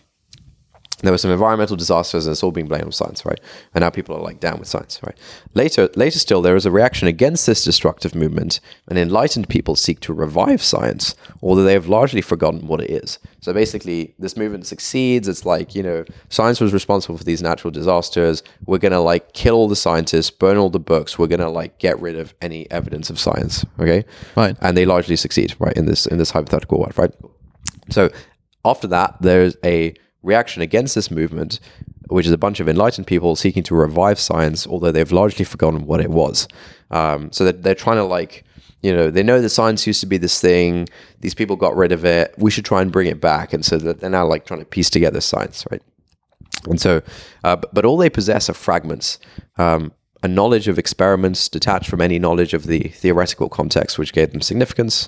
there 1.01 1.13
were 1.13 1.17
some 1.17 1.31
environmental 1.31 1.75
disasters 1.75 2.25
and 2.25 2.33
it's 2.33 2.43
all 2.43 2.51
being 2.51 2.67
blamed 2.67 2.85
on 2.85 2.91
science, 2.91 3.25
right? 3.25 3.39
And 3.73 3.81
now 3.81 3.89
people 3.89 4.15
are 4.15 4.21
like 4.21 4.39
down 4.39 4.59
with 4.59 4.67
science, 4.67 4.99
right? 5.03 5.17
Later, 5.53 5.89
later 5.95 6.19
still, 6.19 6.41
there 6.41 6.55
is 6.55 6.65
a 6.65 6.71
reaction 6.71 7.07
against 7.07 7.45
this 7.45 7.63
destructive 7.63 8.15
movement, 8.15 8.59
and 8.87 8.97
enlightened 8.99 9.47
people 9.47 9.75
seek 9.75 9.99
to 10.01 10.13
revive 10.13 10.61
science, 10.61 11.15
although 11.41 11.63
they 11.63 11.73
have 11.73 11.87
largely 11.87 12.21
forgotten 12.21 12.67
what 12.67 12.81
it 12.81 12.89
is. 12.89 13.17
So 13.41 13.53
basically, 13.53 14.13
this 14.19 14.35
movement 14.35 14.65
succeeds. 14.65 15.27
It's 15.27 15.45
like, 15.45 15.73
you 15.73 15.83
know, 15.83 16.03
science 16.27 16.59
was 16.59 16.73
responsible 16.73 17.17
for 17.17 17.23
these 17.23 17.41
natural 17.41 17.71
disasters. 17.71 18.43
We're 18.65 18.77
going 18.79 18.91
to 18.91 18.99
like 18.99 19.33
kill 19.33 19.55
all 19.55 19.67
the 19.69 19.75
scientists, 19.75 20.29
burn 20.29 20.57
all 20.57 20.69
the 20.69 20.79
books. 20.79 21.17
We're 21.17 21.27
going 21.27 21.39
to 21.39 21.49
like 21.49 21.79
get 21.79 21.99
rid 22.01 22.17
of 22.17 22.33
any 22.41 22.69
evidence 22.71 23.09
of 23.09 23.17
science, 23.17 23.65
okay? 23.79 24.03
Right. 24.35 24.57
And 24.61 24.75
they 24.75 24.85
largely 24.85 25.15
succeed, 25.15 25.55
right, 25.59 25.75
in 25.77 25.85
this 25.85 26.05
in 26.05 26.17
this 26.17 26.31
hypothetical 26.31 26.79
world, 26.79 26.97
right? 26.97 27.13
So 27.89 28.09
after 28.65 28.87
that, 28.87 29.21
there's 29.21 29.55
a 29.63 29.93
reaction 30.23 30.61
against 30.61 30.95
this 30.95 31.09
movement, 31.09 31.59
which 32.07 32.25
is 32.25 32.31
a 32.31 32.37
bunch 32.37 32.59
of 32.59 32.67
enlightened 32.67 33.07
people 33.07 33.35
seeking 33.35 33.63
to 33.63 33.75
revive 33.75 34.19
science, 34.19 34.67
although 34.67 34.91
they've 34.91 35.11
largely 35.11 35.45
forgotten 35.45 35.85
what 35.85 36.01
it 36.01 36.09
was. 36.09 36.47
Um, 36.91 37.31
so 37.31 37.45
that 37.45 37.63
they're 37.63 37.75
trying 37.75 37.97
to 37.97 38.03
like, 38.03 38.43
you 38.81 38.93
know, 38.93 39.11
they 39.11 39.23
know 39.23 39.41
that 39.41 39.49
science 39.49 39.85
used 39.85 40.01
to 40.01 40.07
be 40.07 40.17
this 40.17 40.41
thing. 40.41 40.87
These 41.19 41.35
people 41.35 41.55
got 41.55 41.75
rid 41.75 41.91
of 41.91 42.05
it. 42.05 42.33
We 42.37 42.51
should 42.51 42.65
try 42.65 42.81
and 42.81 42.91
bring 42.91 43.07
it 43.07 43.21
back. 43.21 43.53
And 43.53 43.63
so 43.63 43.77
they're 43.77 44.09
now 44.09 44.25
like 44.25 44.45
trying 44.45 44.61
to 44.61 44.65
piece 44.65 44.89
together 44.89 45.21
science, 45.21 45.65
right? 45.71 45.81
And 46.67 46.81
so, 46.81 47.01
uh, 47.43 47.55
but, 47.55 47.73
but 47.73 47.85
all 47.85 47.97
they 47.97 48.09
possess 48.09 48.49
are 48.49 48.53
fragments. 48.53 49.19
Um, 49.57 49.93
a 50.21 50.27
knowledge 50.27 50.67
of 50.67 50.77
experiments 50.77 51.47
detached 51.47 51.89
from 51.89 52.01
any 52.01 52.19
knowledge 52.19 52.53
of 52.53 52.65
the 52.65 52.79
theoretical 52.89 53.47
context 53.47 53.97
which 53.97 54.11
gave 54.11 54.31
them 54.31 54.41
significance. 54.41 55.07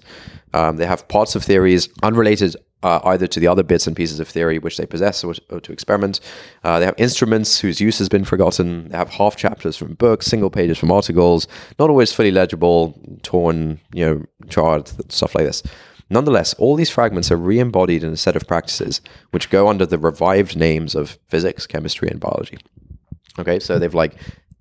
Um, 0.53 0.78
they 0.78 0.86
have 0.86 1.07
parts 1.07 1.36
of 1.36 1.43
theories 1.43 1.89
unrelated 2.01 2.55
uh, 2.84 3.00
either 3.06 3.28
to 3.28 3.40
the 3.40 3.48
other 3.48 3.64
bits 3.64 3.88
and 3.88 3.96
pieces 3.96 4.20
of 4.20 4.28
theory 4.28 4.60
which 4.60 4.78
they 4.78 4.86
possess 4.86 5.24
or, 5.24 5.34
or 5.50 5.60
to 5.60 5.72
experiment. 5.72 6.20
Uh, 6.64 6.80
they 6.80 6.86
have 6.86 6.96
instruments 6.98 7.60
whose 7.60 7.80
use 7.80 8.00
has 8.00 8.10
been 8.10 8.26
forgotten. 8.26 8.90
They 8.90 8.98
have 8.98 9.10
half 9.10 9.36
chapters 9.36 9.78
from 9.78 9.94
books, 9.94 10.26
single 10.26 10.50
pages 10.50 10.78
from 10.78 10.92
articles, 10.92 11.48
not 11.80 11.90
always 11.90 12.12
fully 12.12 12.32
legible, 12.32 13.00
torn, 13.24 13.80
you 13.94 14.06
know, 14.06 14.26
charred, 14.50 14.92
stuff 15.12 15.36
like 15.36 15.46
this. 15.46 15.64
Nonetheless, 16.10 16.54
all 16.56 16.76
these 16.76 16.90
fragments 16.90 17.32
are 17.32 17.38
re 17.38 17.58
embodied 17.58 18.04
in 18.04 18.12
a 18.12 18.18
set 18.18 18.36
of 18.36 18.46
practices 18.46 19.00
which 19.32 19.50
go 19.50 19.70
under 19.70 19.86
the 19.86 19.98
revived 19.98 20.58
names 20.58 20.94
of 20.94 21.18
physics, 21.30 21.66
chemistry, 21.66 22.10
and 22.10 22.20
biology. 22.20 22.58
Okay, 23.40 23.60
so 23.60 23.80
they've 23.80 23.94
like 23.94 24.16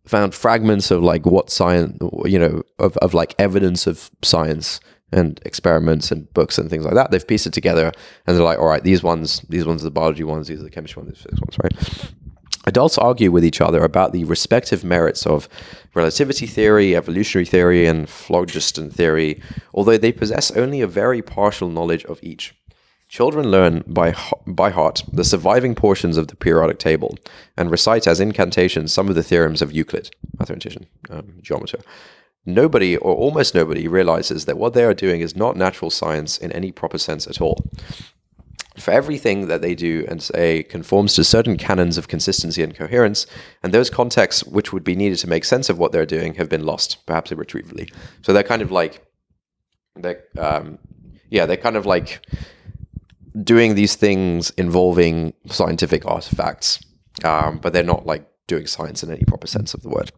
found 0.07 0.33
fragments 0.33 0.93
of 0.93 1.03
like 1.03 1.27
what 1.27 1.51
science, 1.51 1.99
you 2.25 2.39
know, 2.39 2.62
of, 2.79 2.97
of 2.99 3.14
like 3.14 3.35
evidence 3.39 3.89
of 3.89 4.11
science 4.23 4.81
and 5.12 5.40
experiments 5.44 6.11
and 6.11 6.32
books 6.34 6.58
and 6.58 6.70
things 6.70 6.84
like 6.84 6.94
that. 6.94 7.11
They've 7.11 7.26
pieced 7.26 7.46
it 7.46 7.52
together 7.52 7.92
and 8.26 8.36
they're 8.36 8.44
like, 8.44 8.58
all 8.58 8.66
right, 8.66 8.82
these 8.82 9.02
ones, 9.02 9.40
these 9.48 9.64
ones 9.64 9.82
are 9.82 9.86
the 9.86 9.90
biology 9.90 10.24
ones, 10.24 10.48
these 10.48 10.61
are 10.61 10.64
the 10.64 10.70
chemistry 10.70 11.02
ones, 11.02 11.14
these 11.14 11.22
physics 11.22 11.40
ones, 11.40 11.56
right? 11.62 12.12
Adults 12.66 12.98
argue 12.98 13.32
with 13.32 13.44
each 13.44 13.61
other 13.61 13.82
about 13.82 14.12
the 14.12 14.24
respective 14.24 14.84
merits 14.84 15.26
of 15.26 15.48
relativity 15.94 16.46
theory, 16.46 16.94
evolutionary 16.94 17.46
theory, 17.46 17.86
and 17.86 18.08
phlogiston 18.08 18.90
theory, 18.90 19.40
although 19.72 19.96
they 19.96 20.12
possess 20.12 20.50
only 20.52 20.80
a 20.82 20.86
very 20.86 21.22
partial 21.22 21.70
knowledge 21.70 22.04
of 22.04 22.20
each. 22.22 22.54
Children 23.08 23.50
learn 23.50 23.82
by, 23.88 24.14
by 24.46 24.70
heart 24.70 25.02
the 25.12 25.24
surviving 25.24 25.74
portions 25.74 26.16
of 26.16 26.28
the 26.28 26.36
periodic 26.36 26.78
table 26.78 27.18
and 27.56 27.70
recite 27.70 28.06
as 28.06 28.20
incantations 28.20 28.92
some 28.92 29.08
of 29.08 29.16
the 29.16 29.22
theorems 29.24 29.62
of 29.62 29.72
Euclid, 29.72 30.11
mathematician, 30.38 30.86
um, 31.08 31.38
geometer. 31.40 31.78
Nobody, 32.47 32.97
or 32.97 33.14
almost 33.14 33.55
nobody, 33.55 33.86
realizes 33.86 34.47
that 34.47 34.57
what 34.57 34.72
they 34.72 34.84
are 34.84 34.95
doing 34.95 35.20
is 35.20 35.36
not 35.36 35.57
natural 35.57 35.91
science 35.91 36.38
in 36.38 36.51
any 36.53 36.72
proper 36.72 36.99
sense 36.99 37.26
at 37.26 37.41
all. 37.41 37.70
For 38.78 38.93
everything 38.93 39.49
that 39.49 39.61
they 39.61 39.74
do 39.74 40.07
and 40.09 40.22
say 40.22 40.62
conforms 40.62 41.14
to 41.14 41.24
certain 41.24 41.59
canons 41.59 41.99
of 41.99 42.09
consistency 42.09 42.62
and 42.62 42.74
coherence, 42.74 43.26
and 43.62 43.74
those 43.74 43.91
contexts 43.91 44.45
which 44.45 44.72
would 44.72 44.84
be 44.84 44.97
needed 44.97 45.18
to 45.18 45.28
make 45.28 45.45
sense 45.45 45.68
of 45.68 45.78
what 45.78 45.93
they're 45.93 46.07
doing 46.07 46.34
have 46.34 46.49
been 46.49 46.64
lost, 46.64 47.05
perhaps 47.05 47.30
irretrievably. 47.30 47.91
So 48.22 48.32
they're 48.32 48.43
kind 48.43 48.62
of 48.62 48.70
like, 48.70 49.05
they're, 49.97 50.24
um, 50.38 50.78
yeah, 51.28 51.45
they're 51.45 51.59
kind 51.59 51.76
of 51.76 51.84
like 51.84 52.24
doing 53.45 53.74
these 53.74 53.97
things 53.97 54.51
involving 54.51 55.34
scientific 55.47 56.07
artifacts, 56.07 56.80
um, 57.22 57.59
but 57.59 57.74
they're 57.74 57.82
not 57.82 58.07
like 58.07 58.26
doing 58.47 58.66
science 58.66 59.03
in 59.03 59.11
any 59.11 59.24
proper 59.24 59.47
sense 59.47 59.74
of 59.74 59.82
the 59.82 59.91
word 59.91 60.11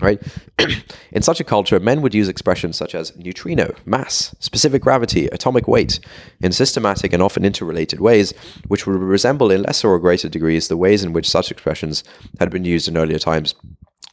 right? 0.00 0.20
in 1.12 1.22
such 1.22 1.40
a 1.40 1.44
culture, 1.44 1.78
men 1.80 2.02
would 2.02 2.14
use 2.14 2.28
expressions 2.28 2.76
such 2.76 2.94
as 2.94 3.16
neutrino, 3.16 3.74
mass, 3.84 4.34
specific 4.40 4.82
gravity, 4.82 5.26
atomic 5.26 5.68
weight, 5.68 6.00
in 6.40 6.52
systematic 6.52 7.12
and 7.12 7.22
often 7.22 7.44
interrelated 7.44 8.00
ways, 8.00 8.32
which 8.68 8.86
would 8.86 8.96
resemble 8.96 9.50
in 9.50 9.62
lesser 9.62 9.88
or 9.88 9.98
greater 9.98 10.28
degrees 10.28 10.68
the 10.68 10.76
ways 10.76 11.04
in 11.04 11.12
which 11.12 11.28
such 11.28 11.50
expressions 11.50 12.04
had 12.40 12.50
been 12.50 12.64
used 12.64 12.88
in 12.88 12.96
earlier 12.96 13.18
times 13.18 13.54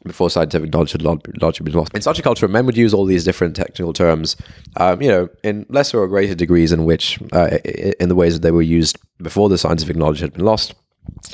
before 0.05 0.29
scientific 0.29 0.71
knowledge 0.71 0.93
had 0.93 1.01
largely 1.01 1.63
been 1.63 1.73
lost. 1.73 1.93
In 1.93 2.01
such 2.01 2.19
a 2.19 2.21
culture, 2.21 2.47
men 2.47 2.65
would 2.65 2.77
use 2.77 2.93
all 2.93 3.05
these 3.05 3.25
different 3.25 3.55
technical 3.55 3.91
terms, 3.91 4.37
um, 4.77 5.01
you 5.01 5.09
know, 5.09 5.27
in 5.43 5.65
lesser 5.69 5.99
or 5.99 6.07
greater 6.07 6.35
degrees 6.35 6.71
in 6.71 6.85
which, 6.85 7.19
uh, 7.33 7.57
in 7.99 8.07
the 8.07 8.15
ways 8.15 8.33
that 8.33 8.41
they 8.41 8.51
were 8.51 8.61
used 8.61 8.97
before 9.21 9.49
the 9.49 9.57
scientific 9.57 9.97
knowledge 9.97 10.19
had 10.19 10.33
been 10.33 10.45
lost. 10.45 10.73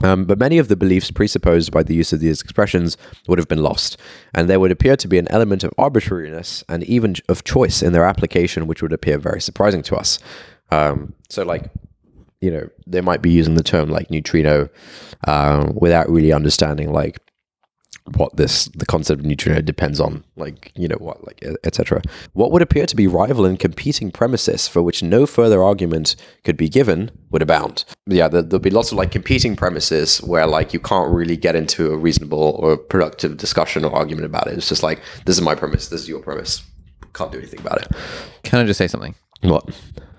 Um, 0.04 0.26
but 0.26 0.40
many 0.40 0.58
of 0.58 0.68
the 0.68 0.76
beliefs 0.76 1.12
presupposed 1.12 1.72
by 1.72 1.84
the 1.84 1.96
use 1.96 2.14
of 2.14 2.20
these 2.20 2.42
expressions 2.42 2.98
would 3.28 3.40
have 3.40 3.48
been 3.48 3.64
lost, 3.64 3.98
and 4.34 4.50
there 4.50 4.60
would 4.60 4.72
appear 4.72 4.96
to 4.98 5.08
be 5.08 5.18
an 5.18 5.28
element 5.30 5.64
of 5.64 5.74
arbitrariness 5.78 6.64
and 6.68 6.84
even 6.84 7.16
of 7.30 7.44
choice 7.44 7.82
in 7.82 7.94
their 7.94 8.06
application, 8.06 8.68
which 8.68 8.82
would 8.82 8.94
appear 8.94 9.18
very 9.18 9.42
surprising 9.42 9.84
to 9.84 9.96
us. 9.96 10.20
Um, 10.72 11.14
so, 11.30 11.44
like, 11.44 11.72
you 12.42 12.52
know, 12.52 12.70
they 12.86 13.02
might 13.02 13.22
be 13.22 13.32
using 13.32 13.56
the 13.56 13.64
term 13.64 13.90
like 13.90 14.12
neutrino 14.12 14.70
uh, 15.28 15.72
without 15.74 16.10
really 16.10 16.34
understanding, 16.34 16.92
like, 16.92 17.20
what 18.14 18.36
this 18.36 18.66
the 18.66 18.86
concept 18.86 19.20
of 19.20 19.26
neutrino 19.26 19.62
depends 19.62 20.00
on 20.00 20.24
like 20.36 20.72
you 20.76 20.88
know 20.88 20.98
what 21.00 21.26
like 21.26 21.44
etc 21.64 22.02
what 22.34 22.52
would 22.52 22.62
appear 22.62 22.86
to 22.86 22.96
be 22.96 23.08
rival 23.08 23.46
and 23.46 23.60
competing 23.60 24.12
premises 24.12 24.68
for 24.68 24.84
which 24.84 25.02
no 25.02 25.26
further 25.26 25.64
argument 25.64 26.16
could 26.44 26.56
be 26.56 26.70
given 26.70 27.10
would 27.32 27.42
abound. 27.42 27.84
Yeah 28.06 28.28
there, 28.28 28.44
there'll 28.44 28.60
be 28.60 28.70
lots 28.70 28.92
of 28.92 28.98
like 28.98 29.12
competing 29.12 29.56
premises 29.56 30.22
where 30.22 30.46
like 30.46 30.74
you 30.74 30.80
can't 30.80 31.12
really 31.12 31.36
get 31.36 31.56
into 31.56 31.92
a 31.92 31.98
reasonable 31.98 32.60
or 32.60 32.78
productive 32.78 33.38
discussion 33.38 33.84
or 33.84 33.92
argument 33.94 34.26
about 34.26 34.48
it. 34.48 34.58
It's 34.58 34.70
just 34.70 34.84
like 34.84 35.02
this 35.26 35.36
is 35.36 35.42
my 35.42 35.56
premise 35.56 35.88
this 35.88 36.02
is 36.02 36.10
your 36.10 36.22
premise. 36.22 36.64
Can't 37.14 37.32
do 37.32 37.40
anything 37.40 37.62
about 37.62 37.82
it. 37.82 37.88
Can 38.44 38.60
I 38.60 38.66
just 38.66 38.78
say 38.78 38.88
something? 38.88 39.16
what 39.42 39.70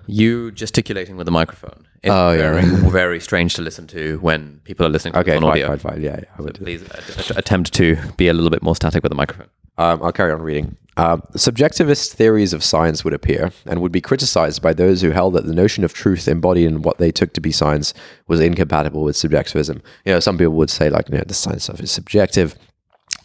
You 0.07 0.51
gesticulating 0.51 1.17
with 1.17 1.25
the 1.25 1.31
microphone 1.31 1.85
is 2.03 2.11
Oh, 2.11 2.31
yeah. 2.31 2.53
very, 2.61 2.89
very 2.89 3.19
strange 3.19 3.53
to 3.55 3.61
listen 3.61 3.87
to 3.87 4.17
when 4.19 4.61
people 4.63 4.85
are 4.85 4.89
listening 4.89 5.13
to 5.13 5.19
okay 5.19 5.35
on 5.35 5.41
fine, 5.41 5.51
audio. 5.51 5.67
fine 5.67 5.79
fine 5.79 6.01
yeah, 6.01 6.19
yeah 6.19 6.29
I 6.37 6.41
would 6.41 6.53
do 6.53 6.63
Please 6.63 6.83
uh, 6.83 7.33
attempt 7.35 7.73
to 7.73 7.97
be 8.17 8.27
a 8.27 8.33
little 8.33 8.49
bit 8.49 8.63
more 8.63 8.75
static 8.75 9.03
with 9.03 9.11
the 9.11 9.15
microphone. 9.15 9.47
Um, 9.79 10.01
I'll 10.01 10.11
carry 10.11 10.31
on 10.31 10.41
reading. 10.41 10.75
Um, 10.97 11.21
subjectivist 11.35 12.13
theories 12.13 12.51
of 12.53 12.63
science 12.63 13.03
would 13.03 13.13
appear 13.13 13.51
and 13.67 13.79
would 13.81 13.91
be 13.91 14.01
criticized 14.01 14.61
by 14.63 14.73
those 14.73 15.01
who 15.01 15.11
held 15.11 15.35
that 15.35 15.45
the 15.45 15.53
notion 15.53 15.83
of 15.83 15.93
truth 15.93 16.27
embodied 16.27 16.65
in 16.65 16.81
what 16.81 16.97
they 16.97 17.11
took 17.11 17.33
to 17.33 17.41
be 17.41 17.51
science 17.51 17.93
was 18.27 18.39
incompatible 18.39 19.03
with 19.03 19.15
subjectivism. 19.15 19.83
You 20.05 20.13
know, 20.13 20.19
some 20.19 20.37
people 20.39 20.53
would 20.55 20.71
say, 20.71 20.89
like, 20.89 21.09
you 21.09 21.17
know, 21.17 21.23
the 21.27 21.35
science 21.35 21.65
stuff 21.65 21.79
is 21.79 21.91
subjective. 21.91 22.55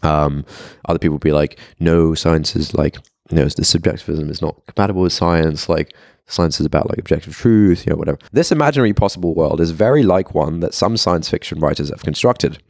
Um, 0.03 0.45
other 0.85 0.99
people 0.99 1.13
would 1.13 1.21
be 1.21 1.31
like, 1.31 1.57
no, 1.79 2.13
science 2.13 2.55
is 2.55 2.75
like, 2.75 2.97
you 3.31 3.37
know, 3.37 3.45
the 3.45 3.65
subjectivism 3.65 4.29
is 4.29 4.41
not 4.41 4.61
compatible 4.67 5.01
with 5.01 5.13
science. 5.13 5.67
Like, 5.67 5.95
science 6.27 6.59
is 6.59 6.65
about 6.65 6.89
like 6.89 6.97
objective 6.97 7.35
truth, 7.35 7.85
you 7.85 7.91
know, 7.91 7.97
whatever. 7.97 8.17
This 8.31 8.51
imaginary 8.51 8.93
possible 8.93 9.33
world 9.35 9.59
is 9.59 9.71
very 9.71 10.03
like 10.03 10.33
one 10.33 10.59
that 10.61 10.73
some 10.73 10.97
science 10.97 11.29
fiction 11.29 11.59
writers 11.59 11.89
have 11.89 12.03
constructed. 12.03 12.61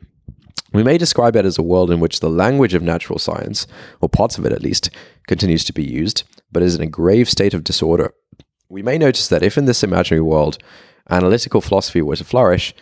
We 0.74 0.84
may 0.84 0.97
describe 0.97 1.36
it 1.36 1.45
as 1.45 1.60
a 1.60 1.64
world 1.64 1.91
in 1.91 1.99
which 1.99 2.20
the 2.20 2.30
language 2.30 2.74
of 2.74 2.82
natural 2.82 3.20
science, 3.20 3.68
or 4.01 4.10
parts 4.10 4.38
of 4.38 4.45
it 4.45 4.51
at 4.51 4.64
least, 4.64 4.89
continues 5.28 5.64
to 5.66 5.74
be 5.74 5.84
used, 5.84 6.24
but 6.51 6.64
is 6.64 6.76
in 6.76 6.82
a 6.82 6.88
grave 6.88 7.30
state 7.30 7.54
of 7.54 7.64
disorder. 7.64 8.14
We 8.70 8.82
may 8.82 8.97
notice 8.97 9.28
that 9.28 9.43
if 9.43 9.58
in 9.58 9.66
this 9.66 9.84
imaginary 9.84 10.24
world 10.24 10.58
analytical 11.10 11.62
philosophy 11.62 12.01
were 12.01 12.16
to 12.16 12.24
flourish, 12.24 12.74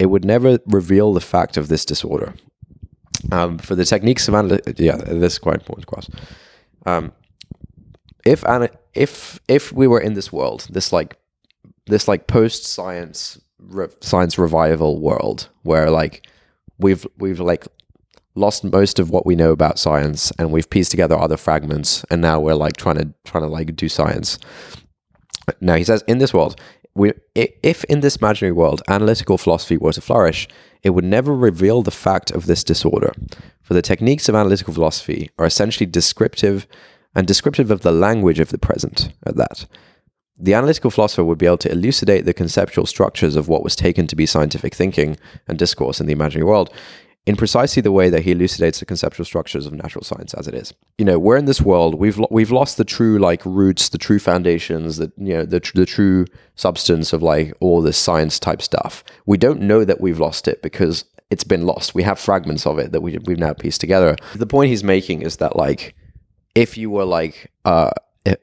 it 0.00 0.06
would 0.06 0.24
never 0.24 0.58
reveal 0.66 1.12
the 1.12 1.20
fact 1.20 1.56
of 1.56 1.68
this 1.68 1.84
disorder. 1.84 2.34
Um, 3.30 3.58
for 3.58 3.74
the 3.74 3.84
techniques 3.84 4.26
of 4.26 4.34
analytics, 4.34 4.80
yeah, 4.80 4.96
this 4.96 5.34
is 5.34 5.38
quite 5.38 5.56
important 5.56 5.86
to 5.86 5.96
us. 5.96 6.10
Um, 6.86 7.12
if 8.24 8.44
ana- 8.44 8.70
if 8.94 9.38
if 9.48 9.72
we 9.72 9.86
were 9.86 10.00
in 10.00 10.14
this 10.14 10.32
world, 10.32 10.66
this 10.70 10.92
like 10.92 11.16
this 11.86 12.08
like 12.08 12.26
post 12.26 12.64
science 12.64 13.40
re- 13.58 13.88
science 14.00 14.38
revival 14.38 15.00
world 15.00 15.48
where 15.62 15.90
like 15.90 16.26
we've 16.78 17.06
we've 17.18 17.40
like 17.40 17.66
lost 18.34 18.64
most 18.64 18.98
of 18.98 19.10
what 19.10 19.26
we 19.26 19.34
know 19.34 19.50
about 19.50 19.78
science 19.78 20.32
and 20.38 20.52
we've 20.52 20.70
pieced 20.70 20.90
together 20.90 21.18
other 21.18 21.36
fragments 21.36 22.04
and 22.10 22.22
now 22.22 22.40
we're 22.40 22.54
like 22.54 22.76
trying 22.76 22.96
to 22.96 23.12
trying 23.24 23.44
to 23.44 23.48
like 23.48 23.74
do 23.76 23.88
science. 23.88 24.38
Now 25.60 25.74
he 25.74 25.84
says 25.84 26.04
in 26.06 26.18
this 26.18 26.32
world 26.32 26.60
we 26.94 27.12
if 27.34 27.84
in 27.84 28.00
this 28.00 28.16
imaginary 28.16 28.52
world 28.52 28.82
analytical 28.88 29.38
philosophy 29.38 29.76
were 29.76 29.92
to 29.92 30.00
flourish 30.00 30.48
it 30.82 30.90
would 30.90 31.04
never 31.04 31.34
reveal 31.34 31.82
the 31.82 31.90
fact 31.90 32.30
of 32.30 32.46
this 32.46 32.64
disorder. 32.64 33.12
For 33.62 33.74
the 33.74 33.82
techniques 33.82 34.28
of 34.28 34.34
analytical 34.34 34.74
philosophy 34.74 35.30
are 35.38 35.46
essentially 35.46 35.86
descriptive 35.86 36.66
and 37.14 37.26
descriptive 37.26 37.70
of 37.70 37.82
the 37.82 37.92
language 37.92 38.40
of 38.40 38.50
the 38.50 38.58
present 38.58 39.12
at 39.26 39.36
that 39.36 39.66
the 40.42 40.54
analytical 40.54 40.90
philosopher 40.90 41.22
would 41.22 41.36
be 41.36 41.44
able 41.44 41.58
to 41.58 41.70
elucidate 41.70 42.24
the 42.24 42.32
conceptual 42.32 42.86
structures 42.86 43.36
of 43.36 43.46
what 43.46 43.62
was 43.62 43.76
taken 43.76 44.06
to 44.06 44.16
be 44.16 44.24
scientific 44.24 44.74
thinking 44.74 45.18
and 45.46 45.58
discourse 45.58 46.00
in 46.00 46.06
the 46.06 46.14
imaginary 46.14 46.48
world 46.48 46.72
in 47.26 47.36
precisely 47.36 47.82
the 47.82 47.92
way 47.92 48.08
that 48.08 48.22
he 48.22 48.32
elucidates 48.32 48.80
the 48.80 48.86
conceptual 48.86 49.26
structures 49.26 49.66
of 49.66 49.74
natural 49.74 50.02
science 50.02 50.32
as 50.34 50.48
it 50.48 50.54
is. 50.54 50.72
You 50.96 51.04
know, 51.04 51.18
we're 51.18 51.36
in 51.36 51.44
this 51.44 51.60
world. 51.60 51.94
We've 51.96 52.18
lo- 52.18 52.28
we've 52.30 52.50
lost 52.50 52.78
the 52.78 52.84
true 52.84 53.18
like 53.18 53.44
roots, 53.44 53.90
the 53.90 53.98
true 53.98 54.18
foundations, 54.18 54.96
the 54.96 55.12
you 55.18 55.34
know 55.34 55.44
the 55.44 55.60
tr- 55.60 55.76
the 55.76 55.86
true 55.86 56.24
substance 56.54 57.12
of 57.12 57.22
like 57.22 57.52
all 57.60 57.82
this 57.82 57.98
science 57.98 58.38
type 58.38 58.62
stuff. 58.62 59.04
We 59.26 59.36
don't 59.36 59.60
know 59.60 59.84
that 59.84 60.00
we've 60.00 60.18
lost 60.18 60.48
it 60.48 60.62
because 60.62 61.04
it's 61.30 61.44
been 61.44 61.66
lost. 61.66 61.94
We 61.94 62.02
have 62.04 62.18
fragments 62.18 62.66
of 62.66 62.78
it 62.78 62.92
that 62.92 63.02
we 63.02 63.18
we've 63.26 63.38
now 63.38 63.52
pieced 63.52 63.82
together. 63.82 64.16
The 64.34 64.46
point 64.46 64.70
he's 64.70 64.82
making 64.82 65.20
is 65.22 65.36
that 65.36 65.56
like 65.56 65.94
if 66.54 66.76
you 66.76 66.90
were 66.90 67.04
like 67.04 67.50
uh, 67.64 67.90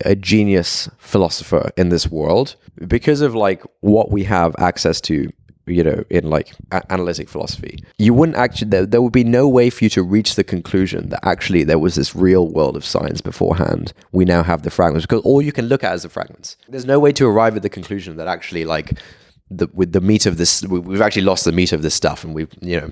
a, 0.03 0.15
genius 0.15 0.89
philosopher 0.97 1.71
in 1.77 1.89
this 1.89 2.07
world, 2.09 2.55
because 2.87 3.21
of 3.21 3.35
like 3.35 3.63
what 3.81 4.11
we 4.11 4.23
have 4.23 4.55
access 4.59 5.01
to, 5.01 5.31
you 5.65 5.83
know, 5.83 6.03
in 6.09 6.29
like 6.29 6.53
a- 6.71 6.91
analytic 6.91 7.27
philosophy, 7.29 7.83
you 7.97 8.13
wouldn't 8.13 8.37
actually, 8.37 8.69
there, 8.69 8.85
there 8.85 9.01
would 9.01 9.11
be 9.13 9.23
no 9.23 9.47
way 9.47 9.69
for 9.69 9.83
you 9.83 9.89
to 9.91 10.03
reach 10.03 10.35
the 10.35 10.43
conclusion 10.43 11.09
that 11.09 11.19
actually 11.25 11.63
there 11.63 11.79
was 11.79 11.95
this 11.95 12.15
real 12.15 12.47
world 12.47 12.75
of 12.77 12.85
science 12.85 13.19
beforehand. 13.21 13.93
We 14.11 14.25
now 14.25 14.43
have 14.43 14.63
the 14.63 14.69
fragments 14.71 15.05
because 15.05 15.21
all 15.23 15.41
you 15.41 15.51
can 15.51 15.65
look 15.65 15.83
at 15.83 15.93
is 15.95 16.03
the 16.03 16.09
fragments. 16.09 16.55
There's 16.69 16.85
no 16.85 16.99
way 16.99 17.11
to 17.13 17.25
arrive 17.27 17.55
at 17.55 17.61
the 17.63 17.69
conclusion 17.69 18.15
that 18.17 18.27
actually 18.27 18.63
like 18.65 18.97
the, 19.51 19.67
with 19.73 19.91
the 19.91 20.01
meat 20.01 20.25
of 20.25 20.37
this, 20.37 20.63
we- 20.63 20.79
we've 20.79 21.01
actually 21.01 21.23
lost 21.23 21.43
the 21.45 21.51
meat 21.51 21.73
of 21.73 21.81
this 21.81 21.93
stuff 21.95 22.23
and 22.23 22.33
we've, 22.33 22.49
you 22.61 22.79
know, 22.79 22.89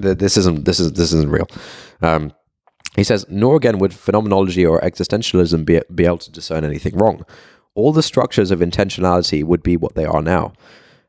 th- 0.00 0.18
this 0.18 0.36
isn't, 0.36 0.64
this 0.64 0.80
is, 0.80 0.92
this 0.94 1.12
isn't 1.12 1.30
real. 1.30 1.48
Um, 2.02 2.32
he 2.98 3.04
says, 3.04 3.24
nor 3.28 3.56
again 3.56 3.78
would 3.78 3.94
phenomenology 3.94 4.64
or 4.66 4.80
existentialism 4.80 5.64
be, 5.64 5.80
be 5.94 6.04
able 6.06 6.18
to 6.18 6.30
discern 6.32 6.64
anything 6.64 6.96
wrong. 6.96 7.24
All 7.74 7.92
the 7.92 8.02
structures 8.02 8.50
of 8.50 8.60
intentionality 8.60 9.44
would 9.44 9.62
be 9.62 9.76
what 9.76 9.94
they 9.94 10.04
are 10.04 10.22
now. 10.22 10.52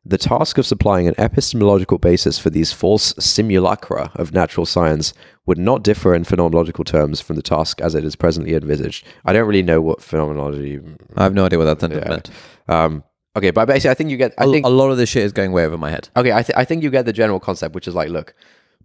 The 0.06 0.18
task 0.18 0.58
of 0.58 0.66
supplying 0.66 1.08
an 1.08 1.16
epistemological 1.18 1.98
basis 1.98 2.40
for 2.40 2.50
these 2.50 2.72
false 2.72 3.14
simulacra 3.20 4.12
of 4.16 4.34
natural 4.34 4.66
science 4.66 5.14
would 5.46 5.58
not 5.58 5.84
differ 5.84 6.16
in 6.16 6.24
phenomenological 6.24 6.86
terms 6.86 7.20
from 7.22 7.36
the 7.36 7.42
task 7.42 7.82
as 7.82 7.96
it 7.96 8.06
is 8.06 8.16
presently 8.16 8.54
envisaged. 8.54 9.06
I 9.26 9.34
don't 9.34 9.48
really 9.48 9.62
know 9.64 9.82
what 9.82 10.02
phenomenology. 10.02 10.80
I 11.18 11.24
have 11.24 11.34
no 11.34 11.46
idea 11.46 11.60
what 11.60 11.66
that 11.66 11.82
sentence 11.82 12.04
Yeah. 12.06 12.10
meant. 12.10 12.30
Um, 12.68 13.04
okay, 13.36 13.52
but 13.52 13.66
basically, 13.68 13.90
I 13.92 13.94
think 13.96 14.10
you 14.10 14.18
get. 14.18 14.34
I 14.38 14.46
think 14.46 14.66
a 14.66 14.70
lot 14.70 14.90
of 14.90 14.98
this 14.98 15.10
shit 15.10 15.24
is 15.24 15.34
going 15.34 15.52
way 15.52 15.66
over 15.66 15.78
my 15.78 15.90
head. 15.90 16.10
okay 16.16 16.32
I, 16.32 16.44
th- 16.44 16.56
I 16.58 16.66
think 16.66 16.82
you 16.82 16.90
get 16.90 17.06
the 17.06 17.14
general 17.14 17.40
concept 17.40 17.76
which 17.76 17.88
is 17.88 17.94
like 17.96 18.10
look 18.10 18.34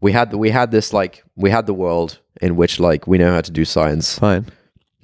we 0.01 0.13
had 0.13 0.33
we 0.35 0.51
had 0.51 0.71
this 0.71 0.93
like 0.93 1.25
we 1.37 1.51
had 1.51 1.67
the 1.67 1.75
world 1.75 2.19
in 2.43 2.57
which 2.57 2.81
like 2.81 3.07
we 3.07 3.19
know 3.19 3.33
how 3.33 3.41
to 3.41 3.51
do 3.51 3.65
science 3.65 4.19
Fine. 4.19 4.47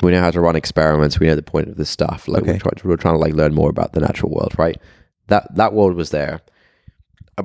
we 0.03 0.11
know 0.13 0.21
how 0.21 0.31
to 0.31 0.41
run 0.41 0.57
experiments 0.57 1.19
we 1.21 1.27
know 1.27 1.35
the 1.37 1.43
point 1.43 1.69
of 1.69 1.77
this 1.77 1.91
stuff 1.91 2.27
like 2.29 2.43
Okay. 2.43 2.53
we're, 2.53 2.59
trying 2.59 2.75
to, 2.77 2.89
we're 2.89 2.97
trying 2.97 3.15
to 3.15 3.19
like 3.21 3.35
learn 3.35 3.55
more 3.55 3.71
about 3.71 3.93
the 3.93 4.01
natural 4.01 4.31
world 4.33 4.55
right 4.59 4.81
that 5.29 5.55
that 5.55 5.73
world 5.73 5.95
was 5.95 6.11
there 6.11 6.41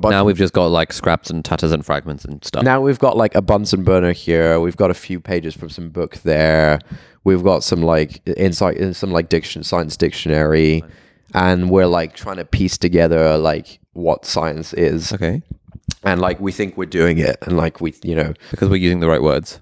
Now 0.02 0.24
we've 0.24 0.36
just 0.36 0.52
got 0.52 0.66
like 0.66 0.92
scraps 0.92 1.30
and 1.30 1.42
tatters 1.44 1.72
and 1.72 1.86
fragments 1.86 2.24
and 2.26 2.44
stuff. 2.44 2.64
now 2.64 2.80
we've 2.82 2.98
got 2.98 3.16
like 3.16 3.34
a 3.34 3.40
Bunsen 3.40 3.82
burner 3.82 4.12
here. 4.12 4.60
We've 4.60 4.76
got 4.76 4.90
a 4.90 4.94
few 4.94 5.20
pages 5.20 5.54
from 5.54 5.70
some 5.70 5.88
book 5.88 6.16
there. 6.16 6.80
We've 7.24 7.42
got 7.42 7.64
some 7.64 7.80
like 7.82 8.20
insight 8.26 8.76
in 8.76 8.92
some 8.92 9.10
like 9.10 9.30
diction 9.30 9.62
science 9.62 9.96
dictionary, 9.96 10.84
and 11.32 11.70
we're 11.70 11.86
like 11.86 12.14
trying 12.14 12.36
to 12.36 12.44
piece 12.44 12.76
together 12.76 13.38
like 13.38 13.78
what 13.94 14.26
science 14.26 14.74
is, 14.74 15.12
okay. 15.14 15.40
And 16.04 16.20
like 16.20 16.40
we 16.40 16.52
think 16.52 16.76
we're 16.76 16.86
doing 16.86 17.18
it, 17.18 17.36
and 17.42 17.56
like 17.56 17.80
we 17.80 17.94
you 18.02 18.14
know 18.14 18.32
Because 18.50 18.68
we're 18.68 18.76
using 18.76 19.00
the 19.00 19.08
right 19.08 19.22
words. 19.22 19.60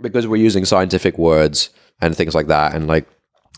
because 0.00 0.26
we're 0.26 0.36
using 0.36 0.64
scientific 0.64 1.18
words 1.18 1.70
and 2.00 2.16
things 2.16 2.34
like 2.34 2.46
that, 2.48 2.74
and 2.74 2.86
like 2.86 3.08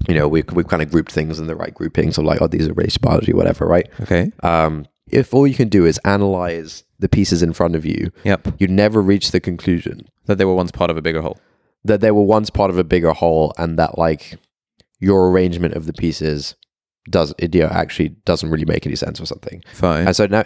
you 0.09 0.14
know 0.14 0.26
we 0.28 0.43
we've 0.53 0.68
kind 0.68 0.83
of 0.83 0.91
grouped 0.91 1.12
things 1.12 1.39
in 1.39 1.47
the 1.47 1.57
right 1.57 1.74
groupings 1.74 2.16
of 2.18 2.24
like 2.24 2.41
oh 2.41 2.47
these 2.49 2.66
are 2.68 2.72
race 2.74 2.97
biology 2.99 3.33
whatever 3.33 3.66
right. 3.66 3.89
Okay. 4.01 4.33
Um, 4.43 4.87
if 5.11 5.35
all 5.35 5.47
you 5.47 5.55
can 5.57 5.68
do 5.68 5.85
is 5.87 5.99
analyze 6.05 6.85
the 7.01 7.09
pieces 7.09 7.43
in 7.43 7.53
front 7.53 7.74
of 7.74 7.85
you, 7.85 8.12
Yep. 8.24 8.47
you 8.61 8.68
never 8.68 9.03
reach 9.03 9.33
the 9.33 9.41
conclusion 9.41 10.07
That 10.26 10.39
they 10.39 10.45
were 10.45 10.55
once 10.55 10.70
part 10.70 10.91
of 10.91 10.97
a 10.97 11.03
bigger 11.03 11.20
whole. 11.22 11.39
that 11.85 12.01
they 12.01 12.11
were 12.12 12.22
once 12.22 12.49
part 12.51 12.70
of 12.70 12.78
a 12.78 12.85
bigger 12.85 13.12
whole 13.12 13.53
and 13.59 13.78
that 13.78 13.99
like 13.99 14.39
your 15.01 15.31
arrangement 15.31 15.74
of 15.74 15.87
the 15.87 15.93
pieces 15.95 16.55
does 17.09 17.35
it 17.39 17.55
you 17.55 17.62
know, 17.62 17.68
actually 17.68 18.11
doesn't 18.26 18.51
really 18.51 18.66
make 18.66 18.87
any 18.87 18.95
sense 18.95 19.18
or 19.20 19.26
something. 19.26 19.62
Fine. 19.74 20.07
And 20.07 20.14
so 20.14 20.26
now 20.26 20.45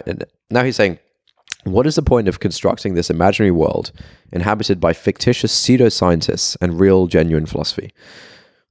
now 0.49 0.63
he's 0.63 0.75
saying 0.77 0.97
what 1.65 1.87
is 1.87 1.95
the 1.95 2.03
point 2.03 2.27
of 2.27 2.39
constructing 2.39 2.93
this 2.93 3.09
imaginary 3.09 3.51
world 3.51 3.91
inhabited 4.31 4.79
by 4.79 4.93
fictitious 4.93 5.53
pseudoscientists 5.53 6.55
and 6.61 6.79
real 6.79 7.07
genuine 7.07 7.47
philosophy? 7.47 7.91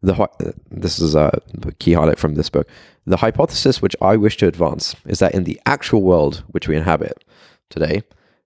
The 0.01 0.15
uh, 0.15 0.53
this 0.71 0.99
is 0.99 1.15
a 1.15 1.41
key 1.79 1.95
highlight 1.95 2.19
from 2.19 2.35
this 2.35 2.51
book. 2.51 2.69
The 3.07 3.17
hypothesis 3.19 3.83
which 3.83 3.97
I 4.01 4.17
wish 4.17 4.37
to 4.39 4.47
advance 4.47 4.95
is 5.07 5.19
that 5.19 5.35
in 5.35 5.45
the 5.45 5.61
actual 5.67 6.03
world 6.03 6.45
which 6.49 6.69
we 6.69 6.77
inhabit 6.77 7.25
today, 7.69 8.03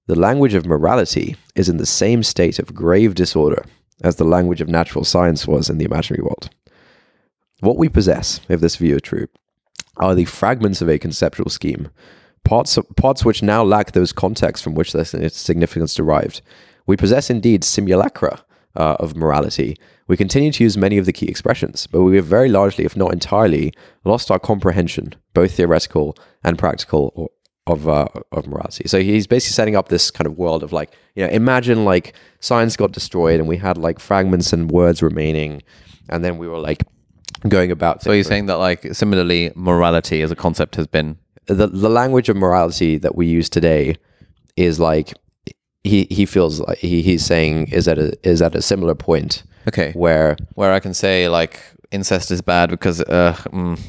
the 0.06 0.18
language 0.18 0.54
of 0.54 0.64
morality 0.64 1.36
is 1.54 1.68
in 1.68 1.76
the 1.76 1.86
same 1.86 2.22
state 2.22 2.58
of 2.58 2.74
grave 2.74 3.14
disorder 3.14 3.64
as 4.02 4.16
the 4.16 4.24
language 4.24 4.60
of 4.60 4.68
natural 4.68 5.04
science 5.04 5.46
was 5.46 5.68
in 5.68 5.78
the 5.78 5.84
imaginary 5.84 6.22
world. 6.22 6.48
What 7.60 7.76
we 7.76 7.88
possess, 7.88 8.40
if 8.48 8.60
this 8.60 8.76
view 8.76 8.96
is 8.96 9.02
true, 9.02 9.26
are 9.98 10.14
the 10.14 10.24
fragments 10.24 10.80
of 10.80 10.88
a 10.88 10.98
conceptual 10.98 11.50
scheme, 11.50 11.90
parts, 12.48 12.78
parts 12.96 13.24
which 13.24 13.42
now 13.42 13.62
lack 13.62 13.92
those 13.92 14.12
contexts 14.12 14.64
from 14.64 14.74
which 14.74 14.92
their 14.92 15.04
significance 15.04 15.94
derived. 15.94 16.40
We 16.86 16.96
possess 16.96 17.28
indeed 17.28 17.62
simulacra 17.62 18.42
uh, 18.74 18.96
of 18.98 19.14
morality. 19.14 19.76
We 20.06 20.16
continue 20.16 20.50
to 20.52 20.64
use 20.64 20.78
many 20.78 20.96
of 20.96 21.04
the 21.04 21.12
key 21.12 21.26
expressions, 21.26 21.86
but 21.86 22.02
we 22.02 22.16
have 22.16 22.24
very 22.24 22.48
largely, 22.48 22.84
if 22.86 22.96
not 22.96 23.12
entirely, 23.12 23.74
lost 24.04 24.30
our 24.30 24.38
comprehension, 24.38 25.14
both 25.34 25.52
theoretical 25.52 26.16
and 26.42 26.58
practical, 26.58 27.12
or, 27.14 27.28
of 27.66 27.86
uh, 27.86 28.08
of 28.32 28.46
morality. 28.46 28.88
So 28.88 29.02
he's 29.02 29.26
basically 29.26 29.52
setting 29.52 29.76
up 29.76 29.88
this 29.88 30.10
kind 30.10 30.26
of 30.26 30.38
world 30.38 30.62
of 30.62 30.72
like, 30.72 30.90
you 31.14 31.22
know, 31.22 31.30
imagine 31.30 31.84
like 31.84 32.14
science 32.40 32.76
got 32.76 32.92
destroyed 32.92 33.40
and 33.40 33.46
we 33.46 33.58
had 33.58 33.76
like 33.76 34.00
fragments 34.00 34.54
and 34.54 34.70
words 34.70 35.02
remaining, 35.02 35.62
and 36.08 36.24
then 36.24 36.38
we 36.38 36.48
were 36.48 36.58
like 36.58 36.82
going 37.46 37.70
about. 37.70 38.02
So 38.02 38.12
you're 38.12 38.24
saying 38.24 38.46
that 38.46 38.56
like 38.56 38.94
similarly, 38.94 39.52
morality 39.54 40.22
as 40.22 40.30
a 40.30 40.36
concept 40.36 40.76
has 40.76 40.86
been 40.86 41.18
the 41.48 41.66
the 41.66 41.88
language 41.88 42.28
of 42.28 42.36
morality 42.36 42.98
that 42.98 43.14
we 43.16 43.26
use 43.26 43.48
today 43.48 43.96
is 44.56 44.78
like 44.78 45.14
he 45.84 46.06
he 46.10 46.26
feels 46.26 46.60
like 46.60 46.78
he, 46.78 47.02
he's 47.02 47.24
saying 47.24 47.68
is 47.68 47.88
at 47.88 47.98
a 47.98 48.16
is 48.22 48.42
at 48.42 48.54
a 48.54 48.62
similar 48.62 48.94
point 48.94 49.42
okay. 49.66 49.92
where 49.92 50.36
Where 50.54 50.72
I 50.72 50.80
can 50.80 50.94
say 50.94 51.28
like 51.28 51.60
incest 51.90 52.30
is 52.30 52.42
bad 52.42 52.70
because 52.70 53.00
uh, 53.02 53.34
mm, 53.46 53.80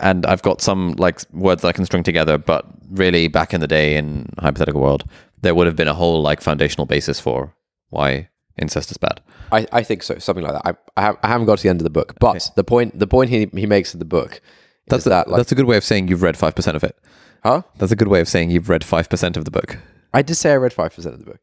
and 0.00 0.26
I've 0.26 0.42
got 0.42 0.60
some 0.60 0.94
like 0.98 1.20
words 1.32 1.62
that 1.62 1.68
I 1.68 1.72
can 1.72 1.84
string 1.84 2.02
together, 2.02 2.38
but 2.38 2.66
really 2.90 3.28
back 3.28 3.54
in 3.54 3.60
the 3.60 3.66
day 3.66 3.96
in 3.96 4.28
hypothetical 4.38 4.80
world, 4.80 5.04
there 5.42 5.54
would 5.54 5.66
have 5.66 5.76
been 5.76 5.88
a 5.88 5.94
whole 5.94 6.22
like 6.22 6.40
foundational 6.40 6.86
basis 6.86 7.20
for 7.20 7.54
why 7.90 8.28
incest 8.58 8.90
is 8.90 8.96
bad. 8.96 9.20
I, 9.52 9.66
I 9.72 9.82
think 9.82 10.02
so 10.02 10.18
something 10.18 10.44
like 10.44 10.54
that. 10.54 10.66
I 10.66 11.00
I, 11.00 11.02
have, 11.02 11.18
I 11.22 11.28
haven't 11.28 11.46
got 11.46 11.58
to 11.58 11.62
the 11.62 11.68
end 11.68 11.80
of 11.80 11.84
the 11.84 11.90
book, 11.90 12.14
but 12.20 12.50
the 12.56 12.64
point 12.64 12.98
the 12.98 13.06
point 13.06 13.30
he 13.30 13.48
he 13.54 13.66
makes 13.66 13.94
in 13.94 13.98
the 14.00 14.04
book 14.04 14.40
That's 14.88 15.06
a, 15.06 15.08
that 15.10 15.28
like 15.28 15.38
that's 15.38 15.52
a 15.52 15.54
good 15.54 15.64
way 15.66 15.76
of 15.76 15.84
saying 15.84 16.08
you've 16.08 16.22
read 16.22 16.36
five 16.36 16.54
percent 16.54 16.76
of 16.76 16.84
it. 16.84 16.96
huh? 17.42 17.62
That's 17.78 17.92
a 17.92 17.96
good 17.96 18.08
way 18.08 18.20
of 18.20 18.28
saying 18.28 18.50
you've 18.50 18.68
read 18.68 18.84
five 18.84 19.08
percent 19.08 19.36
of 19.36 19.44
the 19.44 19.50
book. 19.50 19.78
I 20.14 20.22
did 20.22 20.34
say 20.36 20.52
I 20.52 20.56
read 20.56 20.72
five 20.72 20.94
percent 20.94 21.14
of 21.14 21.20
the 21.24 21.26
book. 21.26 21.40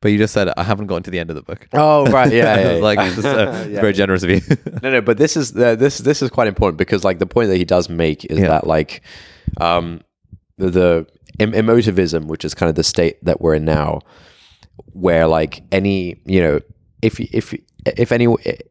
But 0.00 0.12
you 0.12 0.18
just 0.18 0.32
said 0.32 0.48
I 0.56 0.62
haven't 0.62 0.86
gotten 0.86 1.02
to 1.02 1.10
the 1.10 1.18
end 1.18 1.28
of 1.30 1.36
the 1.36 1.42
book. 1.42 1.66
Oh 1.72 2.06
right, 2.06 2.32
yeah, 2.32 2.56
yeah, 2.60 2.72
yeah. 2.76 2.82
like 2.82 2.98
it's 3.00 3.24
uh, 3.24 3.64
it's 3.68 3.80
very 3.80 3.92
generous 3.92 4.22
of 4.22 4.30
you. 4.30 4.40
no, 4.82 4.90
no, 4.92 5.00
but 5.00 5.18
this 5.18 5.36
is 5.36 5.54
uh, 5.56 5.74
this 5.74 5.98
this 5.98 6.22
is 6.22 6.30
quite 6.30 6.46
important 6.46 6.78
because 6.78 7.02
like 7.04 7.18
the 7.18 7.26
point 7.26 7.48
that 7.48 7.56
he 7.56 7.64
does 7.64 7.88
make 7.88 8.24
is 8.26 8.38
Yeah. 8.38 8.46
that 8.48 8.66
like 8.66 9.02
um 9.60 10.00
the, 10.56 10.70
the 10.70 11.06
em- 11.40 11.52
emotivism, 11.52 12.26
which 12.26 12.44
is 12.44 12.54
kind 12.54 12.70
of 12.70 12.76
the 12.76 12.84
state 12.84 13.22
that 13.24 13.40
we're 13.40 13.54
in 13.54 13.64
now, 13.64 14.00
where 14.92 15.26
like 15.26 15.62
any 15.72 16.20
you 16.24 16.40
know 16.40 16.60
if 17.02 17.18
if 17.20 17.52
if 17.96 18.12
any 18.12 18.26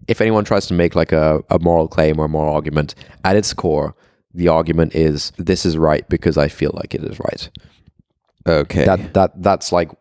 if 0.07 0.21
anyone 0.21 0.45
tries 0.45 0.65
to 0.67 0.73
make 0.73 0.95
like 0.95 1.11
a, 1.11 1.41
a 1.49 1.59
moral 1.59 1.87
claim 1.89 2.19
or 2.19 2.25
a 2.25 2.29
moral 2.29 2.53
argument 2.53 2.95
at 3.25 3.35
its 3.35 3.53
core 3.53 3.95
the 4.37 4.47
argument 4.47 4.95
is 4.95 5.31
this 5.37 5.65
is 5.65 5.77
right 5.77 6.07
because 6.09 6.37
i 6.37 6.47
feel 6.47 6.71
like 6.73 6.95
it 6.95 7.03
is 7.03 7.19
right 7.19 7.49
okay. 8.47 8.85
that 8.85 9.13
that 9.13 9.31
that's 9.41 9.71
like 9.71 9.91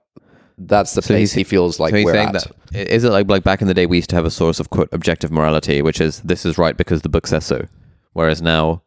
that's 0.58 0.94
the 0.94 1.02
place 1.02 1.32
he 1.32 1.44
feels 1.44 1.78
like 1.78 1.90
so 1.90 1.96
he's 1.96 2.06
we're 2.06 2.12
saying 2.12 2.28
at. 2.28 2.34
that 2.34 2.52
is 2.76 3.04
it 3.04 3.10
like 3.10 3.28
like 3.28 3.44
back 3.44 3.60
in 3.60 3.68
the 3.68 3.74
day 3.74 3.86
we 3.86 3.96
used 3.98 4.10
to 4.10 4.16
have 4.16 4.24
a 4.24 4.30
source 4.30 4.60
of 4.60 4.70
quote 4.70 4.88
objective 4.92 5.30
morality, 5.30 5.82
which 5.82 6.00
is 6.00 6.20
this 6.20 6.44
is 6.44 6.58
right 6.58 6.76
because 6.76 7.02
the 7.02 7.08
book 7.08 7.26
says 7.26 7.44
so, 7.44 7.66
whereas 8.12 8.42
now 8.42 8.82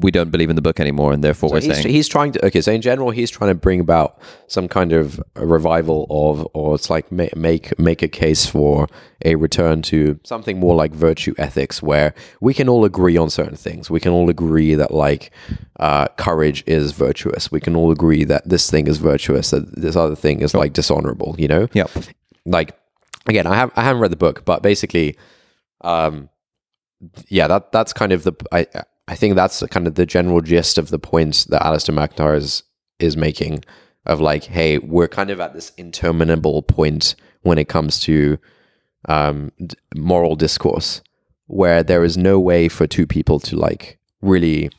we 0.00 0.10
don't 0.10 0.30
believe 0.30 0.50
in 0.50 0.56
the 0.56 0.62
book 0.62 0.80
anymore, 0.80 1.12
and 1.12 1.22
therefore 1.24 1.50
we're 1.50 1.60
he's, 1.60 1.74
saying 1.74 1.88
he's 1.88 2.08
trying 2.08 2.32
to 2.32 2.46
okay 2.46 2.60
so 2.60 2.72
in 2.72 2.82
general 2.82 3.10
he's 3.10 3.30
trying 3.30 3.50
to 3.50 3.54
bring 3.54 3.80
about 3.80 4.20
some 4.46 4.68
kind 4.68 4.92
of 4.92 5.20
a 5.34 5.46
revival 5.46 6.06
of 6.10 6.46
or 6.54 6.74
it's 6.74 6.90
like 6.90 7.10
ma- 7.10 7.26
make 7.36 7.76
make 7.78 8.02
a 8.02 8.08
case 8.08 8.46
for 8.46 8.86
a 9.24 9.34
return 9.34 9.82
to 9.82 10.18
something 10.24 10.58
more 10.60 10.74
like 10.76 10.92
virtue 10.92 11.34
ethics 11.38 11.82
where 11.82 12.14
we 12.40 12.54
can 12.54 12.68
all 12.68 12.84
agree 12.84 13.16
on 13.16 13.30
certain 13.30 13.56
things. 13.56 13.90
We 13.90 14.00
can 14.00 14.12
all 14.12 14.30
agree 14.30 14.74
that 14.74 14.92
like 14.92 15.32
uh, 15.80 16.08
courage 16.16 16.62
is 16.66 16.92
virtuous. 16.92 17.50
We 17.50 17.60
can 17.60 17.74
all 17.74 17.90
agree 17.90 18.24
that 18.24 18.48
this 18.48 18.70
thing 18.70 18.86
is 18.86 18.98
virtuous 18.98 19.50
that 19.50 19.80
this 19.80 19.96
other 19.96 20.16
thing 20.16 20.40
is 20.40 20.54
like 20.54 20.72
dishonorable 20.72 21.34
you 21.38 21.48
know? 21.48 21.68
Yep. 21.72 21.90
like 22.46 22.78
again 23.26 23.46
i 23.46 23.54
have 23.54 23.70
i 23.76 23.82
haven't 23.82 24.00
read 24.00 24.12
the 24.12 24.16
book 24.16 24.44
but 24.44 24.62
basically 24.62 25.16
um 25.82 26.28
yeah 27.28 27.46
that 27.46 27.72
that's 27.72 27.92
kind 27.92 28.12
of 28.12 28.24
the 28.24 28.32
i 28.52 28.66
i 29.08 29.14
think 29.14 29.34
that's 29.34 29.62
kind 29.66 29.86
of 29.86 29.96
the 29.96 30.06
general 30.06 30.40
gist 30.40 30.78
of 30.78 30.90
the 30.90 30.98
point 30.98 31.46
that 31.48 31.62
Alasdair 31.62 31.94
MacIntyre 31.94 32.36
is 32.36 32.62
is 32.98 33.16
making 33.16 33.64
of 34.06 34.20
like 34.20 34.44
hey 34.44 34.78
we're 34.78 35.08
kind 35.08 35.30
of 35.30 35.40
at 35.40 35.54
this 35.54 35.72
interminable 35.76 36.62
point 36.62 37.14
when 37.42 37.58
it 37.58 37.68
comes 37.68 37.98
to 38.00 38.38
um 39.08 39.50
moral 39.96 40.36
discourse 40.36 41.02
where 41.46 41.82
there 41.82 42.04
is 42.04 42.16
no 42.16 42.38
way 42.38 42.68
for 42.68 42.86
two 42.86 43.06
people 43.06 43.40
to 43.40 43.56
like 43.56 43.98
really 44.20 44.70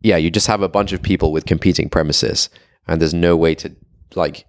yeah 0.00 0.16
you 0.16 0.30
just 0.30 0.46
have 0.46 0.62
a 0.62 0.68
bunch 0.68 0.92
of 0.92 1.02
people 1.02 1.32
with 1.32 1.46
competing 1.46 1.88
premises 1.88 2.48
and 2.86 3.00
there's 3.00 3.14
no 3.14 3.36
way 3.36 3.54
to 3.54 3.74
like 4.14 4.46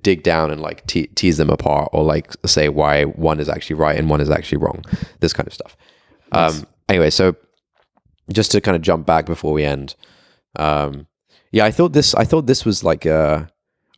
dig 0.00 0.22
down 0.22 0.50
and 0.50 0.60
like 0.60 0.86
te- 0.86 1.08
tease 1.08 1.36
them 1.36 1.50
apart 1.50 1.90
or 1.92 2.02
like 2.02 2.32
say 2.46 2.68
why 2.68 3.04
one 3.04 3.38
is 3.38 3.48
actually 3.48 3.76
right 3.76 3.98
and 3.98 4.08
one 4.08 4.20
is 4.20 4.30
actually 4.30 4.58
wrong 4.58 4.82
this 5.20 5.32
kind 5.32 5.46
of 5.46 5.52
stuff 5.52 5.76
um 6.34 6.66
anyway 6.88 7.10
so 7.10 7.34
just 8.32 8.50
to 8.50 8.60
kind 8.60 8.76
of 8.76 8.82
jump 8.82 9.06
back 9.06 9.26
before 9.26 9.52
we 9.52 9.64
end 9.64 9.94
um 10.56 11.06
yeah 11.52 11.64
i 11.64 11.70
thought 11.70 11.92
this 11.92 12.14
i 12.14 12.24
thought 12.24 12.46
this 12.46 12.64
was 12.64 12.82
like 12.82 13.04
a 13.04 13.48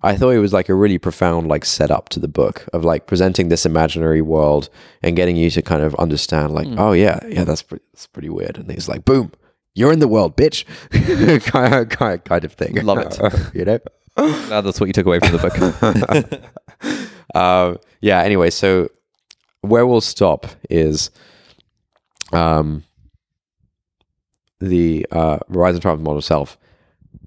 i 0.03 0.17
thought 0.17 0.31
it 0.31 0.39
was 0.39 0.53
like 0.53 0.69
a 0.69 0.75
really 0.75 0.99
profound 0.99 1.49
like 1.49 1.65
setup 1.65 2.09
to 2.09 2.21
the 2.21 2.29
book 2.29 2.67
of 2.73 2.85
like 2.85 3.07
presenting 3.07 3.49
this 3.49 3.65
imaginary 3.67 4.23
world 4.23 4.69
and 5.03 5.17
getting 5.17 5.37
you 5.37 5.51
to 5.51 5.63
kind 5.63 5.83
of 5.83 5.95
understand 5.97 6.53
like 6.53 6.69
oh 6.79 6.93
yeah 6.93 7.19
yeah 7.29 7.45
that's 7.45 7.63
pretty 7.63 7.85
that's 7.93 8.07
pretty 8.07 8.29
weird 8.29 8.59
and 8.59 8.71
he's 8.71 8.89
like 8.89 9.05
boom 9.05 9.31
you're 9.75 9.93
in 9.93 9.99
the 9.99 10.09
world 10.09 10.37
bitch 10.37 10.65
kind, 11.51 11.75
of, 11.75 11.89
kind, 11.89 12.25
kind 12.25 12.45
of 12.45 12.53
thing 12.53 12.75
Love 12.85 12.99
it. 12.99 13.19
you 13.55 13.65
know 13.65 13.79
that's 14.49 14.81
what 14.81 14.87
you 14.87 14.95
took 14.95 15.05
away 15.05 15.21
from 15.21 15.33
the 15.33 16.41
book. 16.81 17.35
um, 17.35 17.79
yeah. 18.01 18.21
Anyway, 18.23 18.49
so 18.49 18.89
where 19.61 19.87
we'll 19.87 20.01
stop 20.01 20.47
is 20.71 21.11
um, 22.33 22.85
the 24.61 25.07
uh, 25.11 25.39
Rise 25.49 25.75
and 25.75 25.83
Triumph 25.83 26.03
Modern 26.03 26.23
Self 26.23 26.59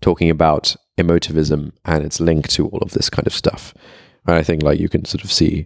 talking 0.01 0.29
about 0.29 0.75
emotivism 0.97 1.71
and 1.85 2.03
its 2.03 2.19
link 2.19 2.47
to 2.49 2.67
all 2.67 2.79
of 2.79 2.91
this 2.91 3.09
kind 3.09 3.27
of 3.27 3.33
stuff. 3.33 3.73
And 4.27 4.35
I 4.35 4.43
think 4.43 4.63
like 4.63 4.79
you 4.79 4.89
can 4.89 5.05
sort 5.05 5.23
of 5.23 5.31
see 5.31 5.65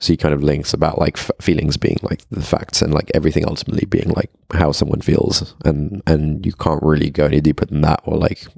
see 0.00 0.16
kind 0.16 0.34
of 0.34 0.42
links 0.42 0.74
about 0.74 0.98
like 0.98 1.16
f- 1.16 1.30
feelings 1.40 1.76
being 1.76 1.96
like 2.02 2.28
the 2.30 2.42
facts 2.42 2.82
and 2.82 2.92
like 2.92 3.08
everything 3.14 3.46
ultimately 3.46 3.86
being 3.86 4.08
like 4.16 4.30
how 4.52 4.72
someone 4.72 5.00
feels 5.00 5.54
and 5.64 6.02
and 6.08 6.44
you 6.44 6.52
can't 6.52 6.82
really 6.82 7.08
go 7.08 7.26
any 7.26 7.40
deeper 7.40 7.64
than 7.64 7.82
that 7.82 8.00
or 8.04 8.16
like 8.16 8.48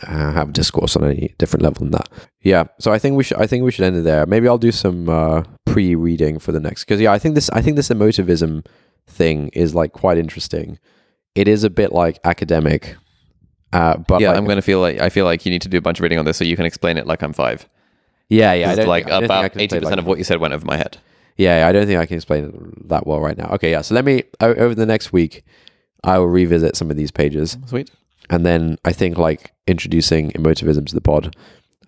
have 0.00 0.52
discourse 0.52 0.96
on 0.96 1.04
any 1.04 1.34
different 1.38 1.62
level 1.62 1.80
than 1.80 1.90
that. 1.90 2.08
Yeah, 2.40 2.64
so 2.78 2.92
I 2.92 2.98
think 2.98 3.16
we 3.16 3.24
should. 3.24 3.38
I 3.38 3.46
think 3.46 3.64
we 3.64 3.70
should 3.70 3.84
end 3.84 3.96
it 3.96 4.02
there. 4.02 4.26
Maybe 4.26 4.48
I'll 4.48 4.58
do 4.58 4.72
some 4.72 5.08
uh, 5.08 5.44
pre-reading 5.66 6.38
for 6.38 6.52
the 6.52 6.60
next 6.60 6.84
because 6.84 7.00
yeah, 7.00 7.12
I 7.12 7.18
think 7.18 7.34
this. 7.34 7.50
I 7.50 7.62
think 7.62 7.76
this 7.76 7.88
emotivism 7.88 8.64
thing 9.06 9.48
is 9.52 9.74
like 9.74 9.92
quite 9.92 10.18
interesting. 10.18 10.78
It 11.34 11.48
is 11.48 11.64
a 11.64 11.70
bit 11.70 11.92
like 11.92 12.18
academic, 12.24 12.96
uh, 13.72 13.96
but 13.96 14.20
yeah, 14.20 14.28
like, 14.28 14.38
I'm 14.38 14.44
gonna 14.46 14.62
feel 14.62 14.80
like 14.80 15.00
I 15.00 15.08
feel 15.08 15.24
like 15.24 15.44
you 15.46 15.50
need 15.50 15.62
to 15.62 15.68
do 15.68 15.78
a 15.78 15.80
bunch 15.80 15.98
of 15.98 16.02
reading 16.02 16.18
on 16.18 16.24
this 16.24 16.36
so 16.36 16.44
you 16.44 16.56
can 16.56 16.66
explain 16.66 16.98
it 16.98 17.06
like 17.06 17.22
I'm 17.22 17.32
five. 17.32 17.68
yeah, 18.28 18.52
yeah. 18.52 18.70
I 18.70 18.74
like 18.84 19.04
think- 19.04 19.12
I 19.14 19.20
I 19.20 19.24
about 19.24 19.56
eighty 19.56 19.68
percent 19.68 19.84
like- 19.84 19.98
of 19.98 20.06
what 20.06 20.18
you 20.18 20.24
said 20.24 20.40
went 20.40 20.54
over 20.54 20.64
my 20.66 20.76
head. 20.76 20.98
Yeah, 21.38 21.66
I 21.66 21.72
don't 21.72 21.86
think 21.86 21.98
I 21.98 22.04
can 22.04 22.16
explain 22.16 22.44
it 22.44 22.88
that 22.88 23.06
well 23.06 23.20
right 23.20 23.36
now. 23.38 23.48
Okay, 23.54 23.70
yeah. 23.70 23.80
So 23.80 23.94
let 23.94 24.04
me 24.04 24.24
over 24.40 24.74
the 24.74 24.84
next 24.86 25.12
week, 25.12 25.44
I 26.04 26.18
will 26.18 26.28
revisit 26.28 26.76
some 26.76 26.90
of 26.90 26.96
these 26.98 27.10
pages, 27.10 27.56
Sweet. 27.66 27.90
and 28.28 28.44
then 28.44 28.76
I 28.84 28.92
think 28.92 29.16
like 29.16 29.52
introducing 29.66 30.30
emotivism 30.32 30.86
to 30.86 30.94
the 30.94 31.00
pod 31.00 31.34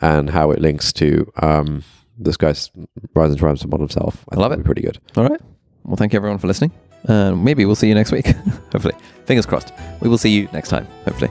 and 0.01 0.31
how 0.31 0.51
it 0.51 0.61
links 0.61 0.93
to 0.95 1.31
um, 1.43 1.85
this 2.19 2.39
guy's 2.39 2.71
rise 3.15 3.31
and 3.31 3.39
triumphs 3.39 3.65
of 3.65 3.71
modern 3.71 3.91
self. 3.91 4.25
I, 4.33 4.37
love 4.37 4.51
think 4.51 4.62
it. 4.62 4.65
Pretty 4.65 4.83
good. 4.83 4.99
All 5.17 5.29
right. 5.29 5.41
Well, 5.85 5.97
thank 5.97 6.12
you 6.12 6.16
everyone 6.18 6.39
for 6.39 6.47
listening. 6.47 6.72
Uh, 7.07 7.35
maybe 7.35 7.64
we'll 7.66 7.76
see 7.76 7.89
you 7.89 7.95
next 7.95 8.12
week. 8.12 8.26
hopefully. 8.72 8.95
Fingers 9.26 9.47
crossed. 9.47 9.72
We 10.01 10.09
will 10.09 10.18
see 10.18 10.30
you 10.30 10.49
next 10.53 10.68
time. 10.68 10.87
Hopefully. 11.05 11.30